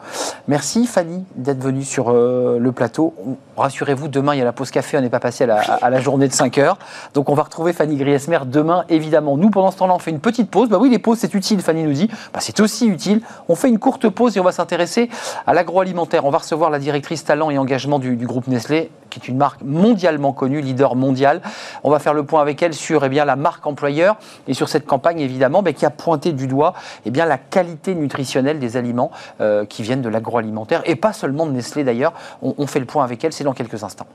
Merci 0.47 0.85
Fanny 0.85 1.23
d'être 1.35 1.61
venue 1.61 1.83
sur 1.83 2.09
euh, 2.09 2.57
le 2.59 2.71
plateau. 2.71 3.13
Rassurez-vous, 3.57 4.07
demain 4.07 4.35
il 4.35 4.39
y 4.39 4.41
a 4.41 4.45
la 4.45 4.53
pause 4.53 4.71
café, 4.71 4.97
on 4.97 5.01
n'est 5.01 5.09
pas 5.09 5.19
passé 5.19 5.45
à 5.45 5.47
la, 5.47 5.59
à 5.59 5.89
la, 5.89 6.01
journée 6.01 6.27
de 6.27 6.33
5 6.33 6.57
heures. 6.57 6.77
Donc 7.13 7.29
on 7.29 7.35
va 7.35 7.43
retrouver 7.43 7.73
Fanny 7.73 7.95
Griesmer 7.95 8.39
demain, 8.45 8.83
évidemment. 8.89 9.37
Nous 9.37 9.44
Pendant 9.49 9.71
ce 9.71 9.77
temps-là, 9.77 9.93
on 9.93 9.99
fait 9.99 10.11
une 10.11 10.19
petite 10.19 10.49
pause. 10.49 10.69
Bah 10.69 10.77
oui, 10.79 10.89
les 10.89 10.99
pauses, 10.99 11.19
c'est 11.19 11.33
utile, 11.33 11.61
Fanny 11.61 11.83
nous 11.83 11.93
dit. 11.93 12.09
Bah, 12.33 12.39
c'est 12.41 12.59
aussi 12.59 12.87
utile. 12.87 13.21
On 13.49 13.55
fait 13.55 13.69
une 13.69 13.79
courte 13.79 14.09
pause 14.09 14.37
et 14.37 14.39
on 14.39 14.43
va 14.43 14.51
s'intéresser 14.51 15.09
à 15.45 15.53
l'agroalimentaire. 15.53 16.25
On 16.25 16.29
va 16.29 16.39
recevoir 16.39 16.69
la 16.69 16.79
directrice 16.79 17.23
talent 17.23 17.49
et 17.49 17.57
engagement 17.57 17.99
du, 17.99 18.15
groupe 18.15 18.47
Nestlé, 18.47 18.91
qui 19.09 19.19
est 19.19 19.27
une 19.27 19.37
marque 19.37 19.61
mondialement 19.63 20.33
connue, 20.33 20.61
leader 20.61 20.95
mondial. 20.95 21.41
On 21.83 21.89
va 21.89 21.99
faire 21.99 22.13
le 22.13 22.23
point 22.23 22.41
avec 22.41 22.61
elle 22.61 22.73
sur 22.73 23.03
eh 23.03 23.09
la 23.09 23.35
marque 23.35 23.65
employeur 23.65 24.17
et 24.47 24.53
sur 24.53 24.69
cette 24.69 24.85
campagne, 24.85 25.19
évidemment, 25.19 25.61
bah, 25.61 25.73
qui 25.73 25.85
a 25.85 25.89
pointé 25.89 26.33
du 26.33 26.47
doigt 26.47 26.73
eh 27.05 27.11
la 27.11 27.37
qualité 27.37 27.95
nutritionnelle 27.95 28.59
des 28.59 28.77
aliments 28.77 29.11
euh, 29.41 29.65
qui 29.65 29.83
viennent 29.83 30.01
de 30.01 30.09
l'agroalimentaire 30.09 30.81
et 30.85 30.95
pas 30.95 31.13
seulement 31.13 31.45
de 31.45 31.51
Nestlé 31.51 31.83
d'ailleurs. 31.83 32.13
on 32.41 32.67
fait 32.67 32.79
le 32.79 32.85
point 32.85 33.03
avec 33.03 33.23
elle, 33.23 33.33
c'est 33.33 33.43
dans 33.43 33.53
quelques 33.53 33.83
instants. 33.83 34.07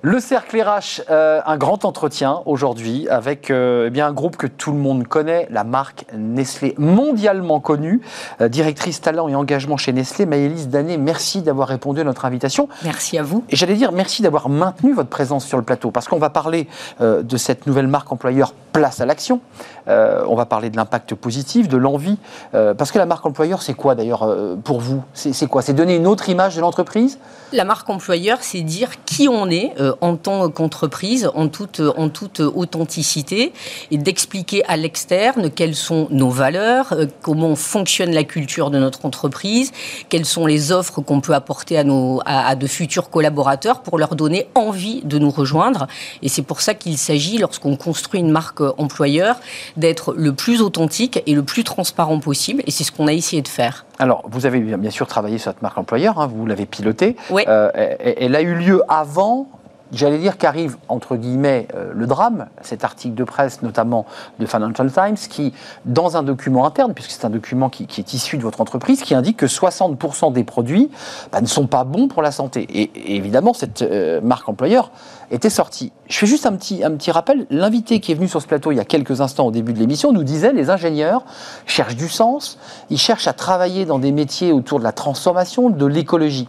Le 0.00 0.20
cercle 0.20 0.62
RH, 0.62 1.02
euh, 1.10 1.40
un 1.44 1.56
grand 1.56 1.84
entretien 1.84 2.42
aujourd'hui 2.46 3.08
avec 3.08 3.50
euh, 3.50 3.86
eh 3.88 3.90
bien 3.90 4.06
un 4.06 4.12
groupe 4.12 4.36
que 4.36 4.46
tout 4.46 4.70
le 4.70 4.78
monde 4.78 5.08
connaît, 5.08 5.48
la 5.50 5.64
marque 5.64 6.04
Nestlé, 6.16 6.76
mondialement 6.78 7.58
connue, 7.58 8.00
euh, 8.40 8.48
directrice 8.48 9.00
talent 9.00 9.28
et 9.28 9.34
engagement 9.34 9.76
chez 9.76 9.92
Nestlé. 9.92 10.24
Maëlys 10.24 10.68
Danet, 10.68 10.98
merci 10.98 11.42
d'avoir 11.42 11.66
répondu 11.66 12.00
à 12.02 12.04
notre 12.04 12.26
invitation. 12.26 12.68
Merci 12.84 13.18
à 13.18 13.24
vous. 13.24 13.42
Et 13.50 13.56
j'allais 13.56 13.74
dire 13.74 13.90
merci 13.90 14.22
d'avoir 14.22 14.48
maintenu 14.48 14.92
votre 14.92 15.08
présence 15.08 15.44
sur 15.44 15.58
le 15.58 15.64
plateau 15.64 15.90
parce 15.90 16.06
qu'on 16.06 16.20
va 16.20 16.30
parler 16.30 16.68
de 17.00 17.36
cette 17.36 17.66
nouvelle 17.66 17.88
marque 17.88 18.12
employeur 18.12 18.54
Place 18.70 19.00
à 19.00 19.06
l'action. 19.06 19.40
on 19.88 20.36
va 20.36 20.44
parler 20.44 20.70
de 20.70 20.76
l'impact 20.76 21.14
positif, 21.16 21.68
de 21.68 21.76
l'envie. 21.76 22.18
parce 22.52 22.92
que 22.92 22.98
la 22.98 23.06
marque 23.06 23.26
employeur, 23.26 23.62
c'est 23.62 23.74
quoi 23.74 23.96
d'ailleurs 23.96 24.28
pour 24.62 24.80
vous? 24.80 25.02
C'est 25.14 25.46
quoi? 25.48 25.62
C'est 25.62 25.72
donner 25.72 25.96
une 25.96 26.06
autre 26.06 26.28
image 26.28 26.54
de 26.54 26.60
l'entreprise? 26.60 27.18
La 27.52 27.64
marque 27.64 27.88
employeur, 27.88 28.38
c'est 28.42 28.60
dire 28.60 28.90
qui 29.04 29.26
on 29.26 29.48
est 29.50 29.72
euh, 29.87 29.87
en 30.00 30.16
tant 30.16 30.48
qu'entreprise, 30.50 31.30
en 31.34 31.48
toute, 31.48 31.80
en 31.80 32.08
toute 32.08 32.40
authenticité, 32.40 33.52
et 33.90 33.98
d'expliquer 33.98 34.64
à 34.66 34.76
l'externe 34.76 35.50
quelles 35.50 35.74
sont 35.74 36.08
nos 36.10 36.30
valeurs, 36.30 36.92
euh, 36.92 37.06
comment 37.22 37.54
fonctionne 37.56 38.12
la 38.12 38.24
culture 38.24 38.70
de 38.70 38.78
notre 38.78 39.06
entreprise, 39.06 39.72
quelles 40.08 40.24
sont 40.24 40.46
les 40.46 40.72
offres 40.72 41.00
qu'on 41.00 41.20
peut 41.20 41.34
apporter 41.34 41.78
à, 41.78 41.84
nos, 41.84 42.20
à, 42.24 42.54
de 42.54 42.66
futurs 42.66 43.10
collaborateurs 43.10 43.80
pour 43.80 43.98
leur 43.98 44.14
donner 44.14 44.46
envie 44.54 45.02
de 45.04 45.18
nous 45.18 45.30
rejoindre. 45.30 45.86
Et 46.22 46.28
c'est 46.28 46.42
pour 46.42 46.60
ça 46.60 46.74
qu'il 46.74 46.98
s'agit, 46.98 47.38
lorsqu'on 47.38 47.76
construit 47.76 48.20
une 48.20 48.30
marque 48.30 48.60
employeur, 48.78 49.36
d'être 49.76 50.14
le 50.14 50.32
plus 50.32 50.62
authentique 50.62 51.22
et 51.26 51.34
le 51.34 51.42
plus 51.42 51.64
transparent 51.64 52.18
possible. 52.20 52.62
Et 52.66 52.70
c'est 52.70 52.84
ce 52.84 52.92
qu'on 52.92 53.06
a 53.06 53.12
essayé 53.12 53.42
de 53.42 53.48
faire. 53.48 53.86
Alors, 53.98 54.22
vous 54.30 54.46
avez 54.46 54.60
bien 54.60 54.90
sûr 54.90 55.06
travaillé 55.06 55.38
sur 55.38 55.50
cette 55.50 55.62
marque 55.62 55.78
employeur, 55.78 56.20
hein, 56.20 56.30
vous 56.32 56.46
l'avez 56.46 56.66
pilotée. 56.66 57.16
Oui. 57.30 57.42
Euh, 57.48 57.70
elle 57.98 58.36
a 58.36 58.42
eu 58.42 58.54
lieu 58.54 58.82
avant 58.88 59.48
j'allais 59.92 60.18
dire 60.18 60.38
qu'arrive, 60.38 60.76
entre 60.88 61.16
guillemets, 61.16 61.68
euh, 61.74 61.92
le 61.94 62.06
drame, 62.06 62.46
cet 62.62 62.84
article 62.84 63.14
de 63.14 63.24
presse, 63.24 63.62
notamment 63.62 64.06
de 64.38 64.46
Financial 64.46 64.90
Times, 64.90 65.16
qui, 65.28 65.52
dans 65.84 66.16
un 66.16 66.22
document 66.22 66.66
interne, 66.66 66.94
puisque 66.94 67.10
c'est 67.10 67.24
un 67.24 67.30
document 67.30 67.68
qui, 67.68 67.84
est 67.84 68.14
issu 68.14 68.36
de 68.36 68.42
votre 68.42 68.60
entreprise, 68.60 69.02
qui 69.02 69.14
indique 69.14 69.36
que 69.36 69.46
60% 69.46 70.32
des 70.32 70.44
produits 70.44 70.90
bah, 71.32 71.40
ne 71.40 71.46
sont 71.46 71.66
pas 71.66 71.84
bons 71.84 72.08
pour 72.08 72.22
la 72.22 72.32
santé. 72.32 72.66
Et, 72.70 73.16
évidemment, 73.16 73.52
cette 73.52 73.82
euh, 73.82 74.20
marque 74.20 74.48
employeur 74.48 74.90
était 75.30 75.50
sortie. 75.50 75.92
Je 76.08 76.16
fais 76.18 76.26
juste 76.26 76.46
un 76.46 76.56
petit, 76.56 76.84
un 76.84 76.92
petit 76.92 77.10
rappel. 77.10 77.46
L'invité 77.50 78.00
qui 78.00 78.12
est 78.12 78.14
venu 78.14 78.28
sur 78.28 78.40
ce 78.40 78.46
plateau 78.46 78.72
il 78.72 78.76
y 78.76 78.80
a 78.80 78.84
quelques 78.84 79.20
instants 79.20 79.46
au 79.46 79.50
début 79.50 79.72
de 79.72 79.78
l'émission 79.78 80.12
nous 80.12 80.24
disait 80.24 80.52
les 80.52 80.70
ingénieurs 80.70 81.24
cherchent 81.66 81.96
du 81.96 82.08
sens, 82.08 82.58
ils 82.90 82.98
cherchent 82.98 83.28
à 83.28 83.32
travailler 83.32 83.84
dans 83.84 83.98
des 83.98 84.12
métiers 84.12 84.52
autour 84.52 84.78
de 84.78 84.84
la 84.84 84.92
transformation, 84.92 85.70
de 85.70 85.86
l'écologie. 85.86 86.48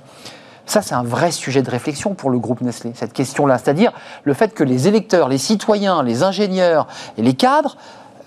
Ça, 0.69 0.84
c'est 0.84 0.93
un 0.93 1.01
vrai 1.01 1.32
sujet 1.32 1.63
de 1.63 1.71
réflexion 1.71 2.13
pour 2.13 2.29
le 2.29 2.38
groupe 2.38 2.62
Nestlé, 2.62 2.91
cette 2.93 3.12
question-là. 3.12 3.58
C'est-à-dire 3.58 3.91
le 4.23 4.36
fait 4.36 4.53
que 4.53 4.63
les 4.63 4.88
électeurs, 4.88 5.27
les 5.27 5.39
citoyens, 5.39 6.03
les 6.03 6.21
ingénieurs 6.21 6.86
et 7.17 7.23
les 7.23 7.34
cadres 7.34 7.75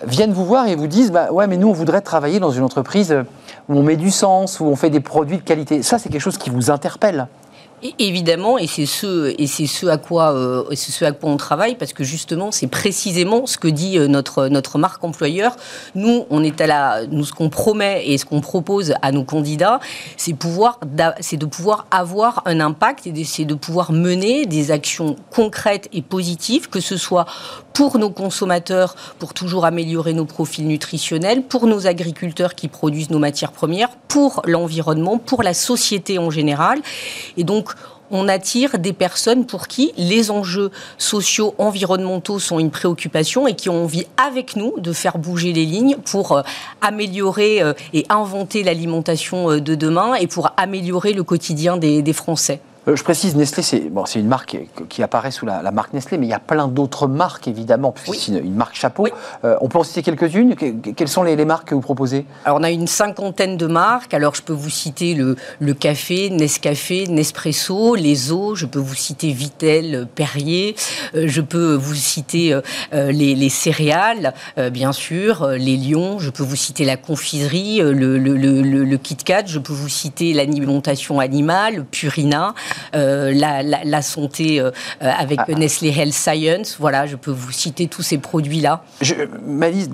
viennent 0.05 0.33
vous 0.33 0.45
voir 0.45 0.67
et 0.67 0.75
vous 0.75 0.89
disent 0.89 1.13
bah 1.13 1.31
ouais 1.31 1.47
mais 1.47 1.57
nous 1.57 1.69
on 1.69 1.73
voudrait 1.73 2.01
travailler 2.01 2.41
dans 2.41 2.51
une 2.51 2.65
entreprise 2.65 3.15
où 3.69 3.79
on 3.79 3.85
met 3.85 3.95
du 3.95 4.11
sens 4.11 4.59
où 4.59 4.65
on 4.65 4.75
fait 4.75 4.91
des 4.91 4.99
produits 4.99 5.37
de 5.37 5.43
qualité 5.43 5.85
ça 5.85 6.01
c'est 6.01 6.09
quelque 6.09 6.21
chose 6.21 6.39
qui 6.39 6.51
vous 6.51 6.73
interpelle 6.73 7.29
évidemment, 7.99 8.59
et 8.59 8.67
c'est 8.67 8.87
ce, 8.87 9.35
et 9.39 9.47
c'est 9.47 9.67
ce 9.67 9.87
à 9.87 9.99
quoi, 9.99 10.35
on 11.23 11.37
travaille, 11.37 11.75
parce 11.77 11.93
que 11.93 12.05
justement, 12.05 12.51
c'est 12.51 12.67
précisément 12.67 13.47
ce 13.47 13.59
que 13.59 13.69
dit 13.69 13.99
euh, 13.99 14.09
notre 14.09 14.79
marque 14.79 15.03
employeur. 15.05 15.57
Nous, 15.95 16.25
on 16.31 16.43
est 16.43 16.61
à 16.61 17.07
nous 17.07 17.25
ce 17.25 17.33
qu'on 17.33 17.49
promet 17.49 18.03
et 18.07 18.19
ce 18.19 18.25
qu'on 18.25 18.41
propose 18.41 18.95
à 19.03 19.13
nos 19.13 19.25
candidats, 19.25 19.81
c'est 20.17 20.33
de 20.33 21.47
pouvoir 21.47 21.87
avoir 21.91 22.43
un 22.47 22.61
impact 22.61 23.07
et 23.07 23.25
c'est 23.25 23.45
de 23.45 23.55
pouvoir 23.55 23.93
mener 23.93 24.47
des 24.47 24.71
actions 24.71 25.17
concrètes 25.31 25.89
et 25.93 26.03
positives, 26.03 26.69
que 26.69 26.81
ce 26.81 26.97
soit 26.97 27.27
pour 27.73 27.99
nos 27.99 28.11
consommateurs, 28.11 28.95
pour 29.19 29.35
toujours 29.35 29.65
améliorer 29.65 30.13
nos 30.13 30.25
profils 30.25 30.67
nutritionnels, 30.67 31.43
pour 31.43 31.67
nos 31.67 31.87
agriculteurs 31.87 32.55
qui 32.55 32.69
produisent 32.69 33.11
nos 33.11 33.19
matières 33.19 33.53
premières, 33.53 33.91
pour 34.09 34.43
l'environnement, 34.47 35.19
pour 35.19 35.43
la 35.43 35.55
société 35.55 36.19
en 36.19 36.31
général. 36.31 36.81
Et 37.37 37.45
donc, 37.45 37.75
on 38.13 38.29
attire 38.29 38.79
des 38.79 38.93
personnes 38.93 39.47
pour 39.47 39.67
qui 39.67 39.93
les 39.97 40.31
enjeux 40.31 40.71
sociaux, 40.99 41.55
environnementaux 41.59 42.39
sont 42.39 42.59
une 42.59 42.71
préoccupation 42.71 43.49
et 43.49 43.57
qui 43.57 43.71
ont 43.71 43.85
envie 43.85 44.07
avec 44.23 44.55
nous 44.55 44.75
de 44.79 44.93
faire 44.93 45.19
bouger 45.19 45.53
les 45.53 45.65
lignes 45.65 45.97
pour 45.97 46.33
euh, 46.33 46.43
améliorer 46.83 47.63
euh, 47.63 47.73
et 47.95 48.05
inventer 48.11 48.63
l'alimentation 48.63 49.51
euh, 49.51 49.61
de 49.61 49.75
demain 49.75 50.15
et 50.15 50.27
pour 50.27 50.53
améliorer 50.59 51.15
le 51.15 51.25
quotidien 51.25 51.79
des 51.79 52.13
Français. 52.13 52.61
Euh, 52.89 52.97
je 52.97 53.05
précise, 53.05 53.37
Nestlé, 53.37 53.63
c'est 53.63 53.81
bon, 53.81 54.05
une 54.05 54.27
marque 54.27 54.59
qui 54.89 55.03
apparaît 55.03 55.31
sous 55.31 55.47
la, 55.47 55.71
marque 55.71 55.93
Nestlé, 55.93 56.19
mais 56.19 56.27
il 56.27 56.31
y 56.31 56.35
a 56.35 56.41
plein 56.41 56.67
d'autres 56.67 57.07
marques, 57.07 57.47
évidemment, 57.47 57.93
puisque 57.93 58.21
c'est 58.21 58.33
une, 58.33 58.55
marque 58.55 58.75
chapeau. 58.75 59.07
Euh, 59.45 59.57
on 59.61 59.69
peut 59.69 59.79
en 59.79 59.85
citer 59.85 60.03
quelques-unes 60.03 60.57
Quelles 60.57 61.09
sont 61.09 61.23
les, 61.23 61.37
marques 61.45 61.69
que 61.69 61.75
vous 61.75 61.81
proposez? 61.81 62.27
Alors, 62.45 62.59
on 62.59 62.63
a 62.63 62.71
une 62.71 62.87
cinquantaine 62.87 63.57
de 63.57 63.67
marques. 63.67 64.15
Alors, 64.15 64.35
je 64.35 64.43
peux 64.43 64.53
vous 64.53 64.71
citer 64.71 65.15
le, 65.15 65.37
le 65.61 65.75
café, 65.75 66.31
Nescafé, 66.31 67.07
Nespresso, 67.07 67.95
les 67.95 68.33
eaux. 68.33 68.55
Je 68.55 68.67
peux 68.67 68.79
vous 68.79 68.95
citer 68.95 69.33
Vitel, 69.33 70.09
Perrier. 70.13 70.75
Euh, 71.15 71.25
je 71.27 71.41
peux 71.41 71.75
vous 71.75 71.95
citer 71.95 72.59
les, 72.93 73.35
les, 73.35 73.49
céréales, 73.49 74.35
bien 74.73 74.93
sûr, 74.93 75.47
les 75.47 75.77
lions. 75.77 76.19
Je 76.19 76.31
peux 76.31 76.43
vous 76.43 76.57
citer 76.57 76.85
la 76.85 76.97
confiserie, 76.97 77.79
le, 77.79 78.19
le, 78.19 78.37
le, 78.37 78.63
le 78.63 78.97
Kit 78.97 79.17
Kat. 79.17 79.45
Je 79.47 79.59
peux 79.59 79.73
vous 79.73 79.89
citer 79.89 80.33
l'alimentation 80.33 81.21
animale, 81.21 81.85
Purina. 81.85 82.55
Euh, 82.95 83.33
la, 83.33 84.03
santé 84.03 84.61
euh, 84.61 84.71
avec 85.01 85.41
ah. 85.47 85.53
Nestlé 85.53 85.91
Health 85.91 86.13
Science. 86.13 86.77
Voilà, 86.79 87.07
je 87.07 87.17
peux 87.17 87.31
vous 87.31 87.53
citer 87.53 87.87
tous 87.87 88.03
ces 88.03 88.19
produits-là. 88.19 88.83
Malice, 89.47 89.89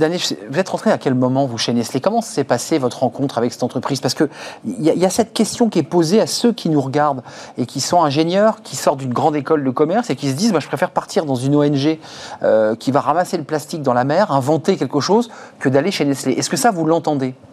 vous 0.51 0.59
êtes 0.59 0.69
rentrée 0.69 0.91
à 0.91 0.99
quel 0.99 1.15
moment, 1.15 1.47
vous, 1.47 1.59
chez 1.59 1.73
Nestlé? 1.73 2.01
Comment 2.01 2.21
s'est 2.21 2.45
passée 2.45 2.79
votre 2.79 3.01
rencontre 3.01 3.39
avec 3.39 3.53
cette 3.53 3.63
entreprise? 3.63 4.01
Parce 4.01 4.15
qu'il 4.15 4.29
y, 4.67 4.91
y, 4.91 5.05
a 5.05 5.11
cette 5.11 5.33
question 5.33 5.69
qui 5.69 5.79
est 5.79 5.85
posée 5.85 6.21
à 6.21 6.27
ceux 6.27 6.53
qui 6.53 6.69
nous 6.69 6.81
regardent 6.81 7.23
et 7.57 7.67
qui 7.67 7.81
sont 7.81 8.03
ingénieurs, 8.03 8.63
qui 8.63 8.77
sortent 8.77 8.99
d'une 8.99 9.15
grande 9.15 9.37
école 9.37 9.65
de 9.65 9.71
commerce 9.71 10.11
et 10.11 10.17
qui 10.17 10.31
se 10.31 10.35
disent 10.35 10.53
bah, 10.53 10.61
je 10.61 10.69
préfère 10.69 10.91
partir 10.91 11.25
dans 11.25 11.35
une 11.35 11.55
ONG 11.57 11.99
euh, 12.43 12.75
qui 12.75 12.91
va 12.91 13.01
ramasser 13.01 13.37
le 13.37 13.45
plastique 13.45 13.83
dans 13.83 13.95
la 13.95 14.05
mer, 14.05 14.33
inventer 14.33 14.77
quelque 14.77 15.01
chose, 15.01 15.31
que 15.59 15.69
d'aller 15.69 15.91
chez 15.91 16.05
Nestlé. 16.05 16.33
Est-ce 16.33 16.51
que 16.51 16.57
ça, 16.57 16.71
vous 16.71 16.85
l'entendez? 16.85 17.35
euh, 17.35 17.48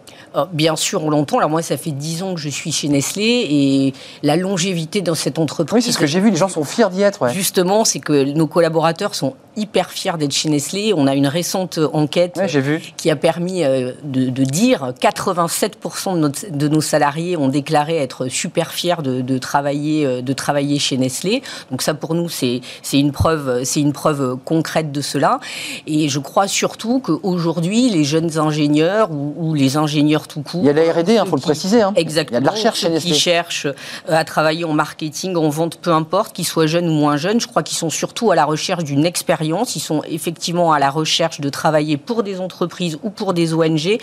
bien 0.52 0.76
sûr, 0.76 1.04
on 1.04 1.10
l'entend. 1.10 1.38
Alors 1.38 1.50
moi, 1.50 1.62
ça 1.62 1.76
fait 1.76 1.90
10 1.90 2.22
ans 2.22 2.34
que 2.34 2.40
je 2.40 2.48
suis 2.48 2.72
chez 2.72 2.88
Nestlé 2.88 3.46
et 3.50 3.94
la 4.22 4.36
longévité 4.36 5.00
dans 5.00 5.14
cette 5.14 5.38
entreprise. 5.38 5.76
Oui, 5.76 5.82
c'est 5.82 5.92
ce 5.92 5.98
que 5.98 6.06
j'ai 6.06 6.20
vu. 6.20 6.30
Les 6.30 6.36
gens 6.36 6.48
sont 6.48 6.64
fiers 6.64 6.88
d'y 6.90 7.02
être. 7.02 7.28
Justement, 7.28 7.84
c'est 7.84 8.00
que 8.00 8.24
nos 8.24 8.46
collaborateurs 8.46 9.14
sont 9.14 9.34
hyper 9.56 9.90
fiers 9.90 10.16
d'être 10.18 10.32
chez 10.32 10.48
Nestlé. 10.48 10.92
On 10.94 11.06
a 11.06 11.14
une 11.14 11.26
récente 11.26 11.78
enquête 11.92 12.40
qui 12.96 13.10
a 13.10 13.16
permis 13.16 13.64
euh, 13.64 13.92
de, 14.04 14.44
dire 14.44 14.92
87% 15.00 16.20
de, 16.20 16.56
de, 16.56 16.68
nos 16.68 16.80
salariés 16.80 17.36
ont 17.36 17.48
déclaré 17.48 17.96
être 17.96 18.28
super 18.28 18.72
fiers 18.72 19.02
de, 19.02 19.38
travailler, 19.38 20.04
euh, 20.04 20.22
de 20.22 20.32
travailler 20.32 20.78
chez 20.78 20.96
Nestlé. 20.96 21.42
Donc 21.70 21.82
ça, 21.82 21.94
pour 21.94 22.14
nous, 22.14 22.28
c'est 22.28 22.60
une 22.92 23.12
preuve, 23.12 23.64
c'est 23.64 23.80
une 23.80 23.92
preuve 23.92 24.36
concrète 24.44 24.92
de 24.92 25.00
cela. 25.00 25.40
Et 25.86 26.08
je 26.08 26.18
crois 26.18 26.48
surtout 26.48 27.00
qu'aujourd'hui, 27.00 27.88
les 27.88 28.04
jeunes 28.04 28.38
ingénieurs 28.38 29.10
ou, 29.10 29.54
les 29.54 29.76
ingénieurs 29.76 30.28
tout 30.28 30.42
court, 30.42 30.60
il 30.62 30.66
y 30.66 30.70
a 30.70 30.72
de 30.72 30.80
la 30.80 30.92
R&D, 30.92 31.12
il 31.12 31.18
hein, 31.18 31.24
faut 31.24 31.36
le 31.36 31.40
préciser. 31.40 31.80
Hein. 31.82 31.92
Exactement. 31.96 32.26
Il 32.32 32.34
y 32.34 32.36
a 32.38 32.40
de 32.40 32.46
la 32.46 32.52
recherche 32.52 32.80
chez 32.80 32.88
Nestlé. 32.90 33.12
Qui 33.12 33.18
cherchent 33.18 33.66
euh, 33.66 33.72
à 34.08 34.24
travailler 34.24 34.64
en 34.64 34.72
marketing, 34.72 35.36
en 35.36 35.48
vente, 35.48 35.78
peu 35.78 35.92
importe, 35.92 36.34
qu'ils 36.34 36.46
soient 36.46 36.66
jeunes 36.66 36.88
ou 36.88 36.92
moins 36.92 37.16
jeunes. 37.16 37.40
Je 37.40 37.46
crois 37.46 37.62
qu'ils 37.62 37.78
sont 37.78 37.90
surtout 37.90 38.30
à 38.30 38.34
la 38.34 38.44
recherche 38.44 38.84
d'une 38.84 39.06
expérience 39.06 39.45
ils 39.46 39.80
sont 39.80 40.02
effectivement 40.08 40.72
à 40.72 40.78
la 40.78 40.90
recherche 40.90 41.40
de 41.40 41.48
travailler 41.48 41.96
pour 41.96 42.22
des 42.22 42.40
entreprises 42.40 42.98
ou 43.02 43.10
pour 43.10 43.34
des 43.34 43.54
ONG. 43.54 43.98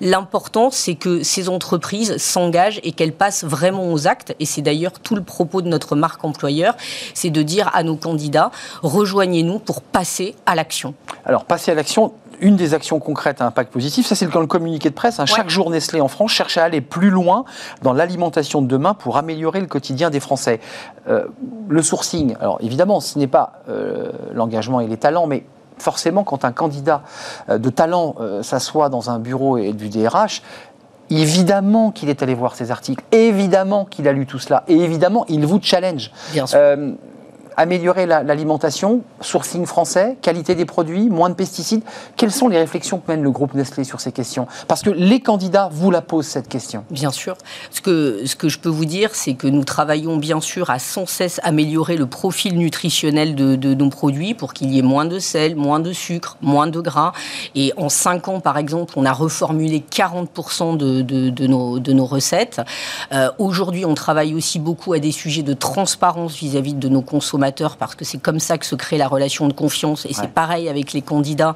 L'important, 0.00 0.70
c'est 0.70 0.94
que 0.94 1.22
ces 1.22 1.48
entreprises 1.48 2.16
s'engagent 2.16 2.80
et 2.82 2.92
qu'elles 2.92 3.12
passent 3.12 3.44
vraiment 3.44 3.92
aux 3.92 4.06
actes. 4.06 4.34
Et 4.40 4.46
c'est 4.46 4.62
d'ailleurs 4.62 4.92
tout 5.00 5.14
le 5.14 5.22
propos 5.22 5.62
de 5.62 5.68
notre 5.68 5.96
marque 5.96 6.24
employeur, 6.24 6.76
c'est 7.14 7.30
de 7.30 7.42
dire 7.42 7.70
à 7.74 7.82
nos 7.82 7.96
candidats, 7.96 8.50
rejoignez-nous 8.82 9.58
pour 9.58 9.82
passer 9.82 10.34
à 10.46 10.54
l'action. 10.54 10.94
Alors, 11.24 11.44
passer 11.44 11.70
à 11.70 11.74
l'action, 11.74 12.12
une 12.40 12.56
des 12.56 12.74
actions 12.74 12.98
concrètes 13.00 13.40
à 13.40 13.46
impact 13.46 13.72
positif, 13.72 14.06
ça 14.06 14.14
c'est 14.14 14.26
dans 14.26 14.40
le 14.40 14.46
communiqué 14.46 14.90
de 14.90 14.94
presse. 14.94 15.20
Hein. 15.20 15.26
Chaque 15.26 15.50
jour, 15.50 15.70
Nestlé 15.70 16.00
en 16.00 16.08
France 16.08 16.32
cherche 16.32 16.58
à 16.58 16.64
aller 16.64 16.80
plus 16.80 17.10
loin 17.10 17.44
dans 17.82 17.92
l'alimentation 17.92 18.62
de 18.62 18.66
demain 18.66 18.94
pour 18.94 19.16
améliorer 19.16 19.60
le 19.60 19.66
quotidien 19.66 20.10
des 20.10 20.20
Français. 20.20 20.60
Euh, 21.08 21.26
le 21.68 21.82
sourcing, 21.82 22.36
alors 22.40 22.58
évidemment, 22.60 23.00
ce 23.00 23.18
n'est 23.18 23.26
pas 23.26 23.60
euh, 23.68 24.10
l'engagement 24.32 24.80
et 24.80 24.86
les 24.86 24.96
talents, 24.96 25.26
mais 25.26 25.44
forcément, 25.78 26.24
quand 26.24 26.44
un 26.44 26.52
candidat 26.52 27.02
euh, 27.48 27.58
de 27.58 27.70
talent 27.70 28.16
s'assoit 28.42 28.88
dans 28.88 29.10
un 29.10 29.18
bureau 29.18 29.58
et 29.58 29.72
du 29.72 29.88
DRH, 29.88 30.42
évidemment 31.10 31.90
qu'il 31.90 32.08
est 32.10 32.22
allé 32.22 32.34
voir 32.34 32.54
ces 32.54 32.70
articles, 32.70 33.02
évidemment 33.12 33.84
qu'il 33.84 34.08
a 34.08 34.12
lu 34.12 34.26
tout 34.26 34.38
cela, 34.38 34.64
et 34.68 34.76
évidemment, 34.76 35.24
il 35.28 35.46
vous 35.46 35.60
challenge. 35.62 36.10
Bien 36.32 36.46
sûr 36.46 36.58
améliorer 37.58 38.06
l'alimentation, 38.06 39.02
sourcing 39.20 39.66
français, 39.66 40.16
qualité 40.22 40.54
des 40.54 40.64
produits, 40.64 41.10
moins 41.10 41.28
de 41.28 41.34
pesticides. 41.34 41.82
Quelles 42.16 42.30
sont 42.30 42.46
les 42.46 42.56
réflexions 42.56 42.98
que 42.98 43.10
mène 43.10 43.22
le 43.22 43.32
groupe 43.32 43.52
Nestlé 43.54 43.82
sur 43.82 44.00
ces 44.00 44.12
questions? 44.12 44.46
Parce 44.68 44.80
que 44.80 44.90
les 44.90 45.18
candidats 45.18 45.68
vous 45.72 45.90
la 45.90 46.00
posent 46.00 46.28
cette 46.28 46.48
question. 46.48 46.84
Bien 46.88 47.10
sûr. 47.10 47.36
Ce 47.72 47.80
que, 47.80 48.22
ce 48.26 48.36
que 48.36 48.48
je 48.48 48.60
peux 48.60 48.68
vous 48.68 48.84
dire, 48.84 49.10
c'est 49.16 49.34
que 49.34 49.48
nous 49.48 49.64
travaillons 49.64 50.18
bien 50.18 50.40
sûr 50.40 50.70
à 50.70 50.78
sans 50.78 51.06
cesse 51.06 51.40
améliorer 51.42 51.96
le 51.96 52.06
profil 52.06 52.56
nutritionnel 52.56 53.34
de, 53.34 53.56
de 53.56 53.74
nos 53.74 53.90
produits 53.90 54.34
pour 54.34 54.54
qu'il 54.54 54.72
y 54.72 54.78
ait 54.78 54.82
moins 54.82 55.04
de 55.04 55.18
sel, 55.18 55.56
moins 55.56 55.80
de 55.80 55.92
sucre, 55.92 56.36
moins 56.40 56.68
de 56.68 56.80
gras. 56.80 57.12
Et 57.56 57.72
en 57.76 57.88
5 57.88 58.28
ans, 58.28 58.38
par 58.40 58.56
exemple, 58.56 58.94
on 58.94 59.04
a 59.04 59.12
reformulé 59.12 59.82
40% 59.90 60.76
de, 60.76 61.02
de, 61.02 61.30
de, 61.30 61.46
nos, 61.48 61.80
de 61.80 61.92
nos 61.92 62.06
recettes. 62.06 62.60
Euh, 63.10 63.30
Aujourd'hui, 63.40 63.84
on 63.84 63.94
travaille 63.94 64.34
aussi 64.34 64.60
beaucoup 64.60 64.92
à 64.92 65.00
des 65.00 65.12
sujets 65.12 65.42
de 65.42 65.54
transparence 65.54 66.36
vis-à-vis 66.36 66.74
-vis 66.74 66.78
de 66.78 66.88
nos 66.88 67.02
consommateurs 67.02 67.47
parce 67.78 67.94
que 67.94 68.04
c'est 68.04 68.18
comme 68.18 68.40
ça 68.40 68.58
que 68.58 68.66
se 68.66 68.74
crée 68.74 68.98
la 68.98 69.08
relation 69.08 69.48
de 69.48 69.52
confiance. 69.52 70.06
Et 70.06 70.14
c'est 70.14 70.28
pareil 70.28 70.68
avec 70.68 70.92
les 70.92 71.02
candidats. 71.02 71.54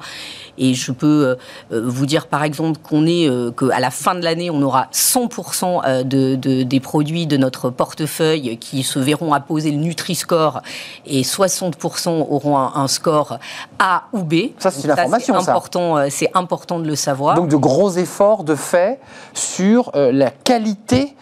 Et 0.57 0.73
je 0.73 0.91
peux 0.91 1.35
euh, 1.71 1.81
vous 1.81 2.05
dire 2.05 2.27
par 2.27 2.43
exemple 2.43 2.79
qu'on 2.81 3.07
est 3.07 3.27
euh, 3.27 3.51
qu'à 3.51 3.79
la 3.79 3.89
fin 3.89 4.15
de 4.15 4.23
l'année, 4.23 4.49
on 4.51 4.61
aura 4.61 4.87
100% 4.93 5.81
euh, 5.85 6.03
de, 6.03 6.35
des 6.35 6.79
produits 6.79 7.25
de 7.25 7.37
notre 7.37 7.69
portefeuille 7.69 8.57
qui 8.57 8.83
se 8.83 8.99
verront 8.99 9.33
apposer 9.33 9.71
le 9.71 9.77
Nutri-Score 9.77 10.61
et 11.05 11.23
60% 11.23 12.27
auront 12.29 12.57
un, 12.57 12.87
score 12.87 13.39
A 13.79 14.03
ou 14.13 14.23
B. 14.23 14.35
Ça, 14.59 14.69
c'est 14.69 14.83
une 14.83 14.91
information. 14.91 15.39
C'est 15.41 15.49
important, 15.49 16.09
c'est 16.09 16.29
important 16.33 16.79
de 16.79 16.87
le 16.87 16.95
savoir. 16.95 17.35
Donc 17.35 17.49
de 17.49 17.55
gros 17.55 17.91
efforts 17.91 18.43
de 18.43 18.55
fait 18.55 18.99
sur 19.33 19.91
la 19.95 20.29
qualité 20.29 21.15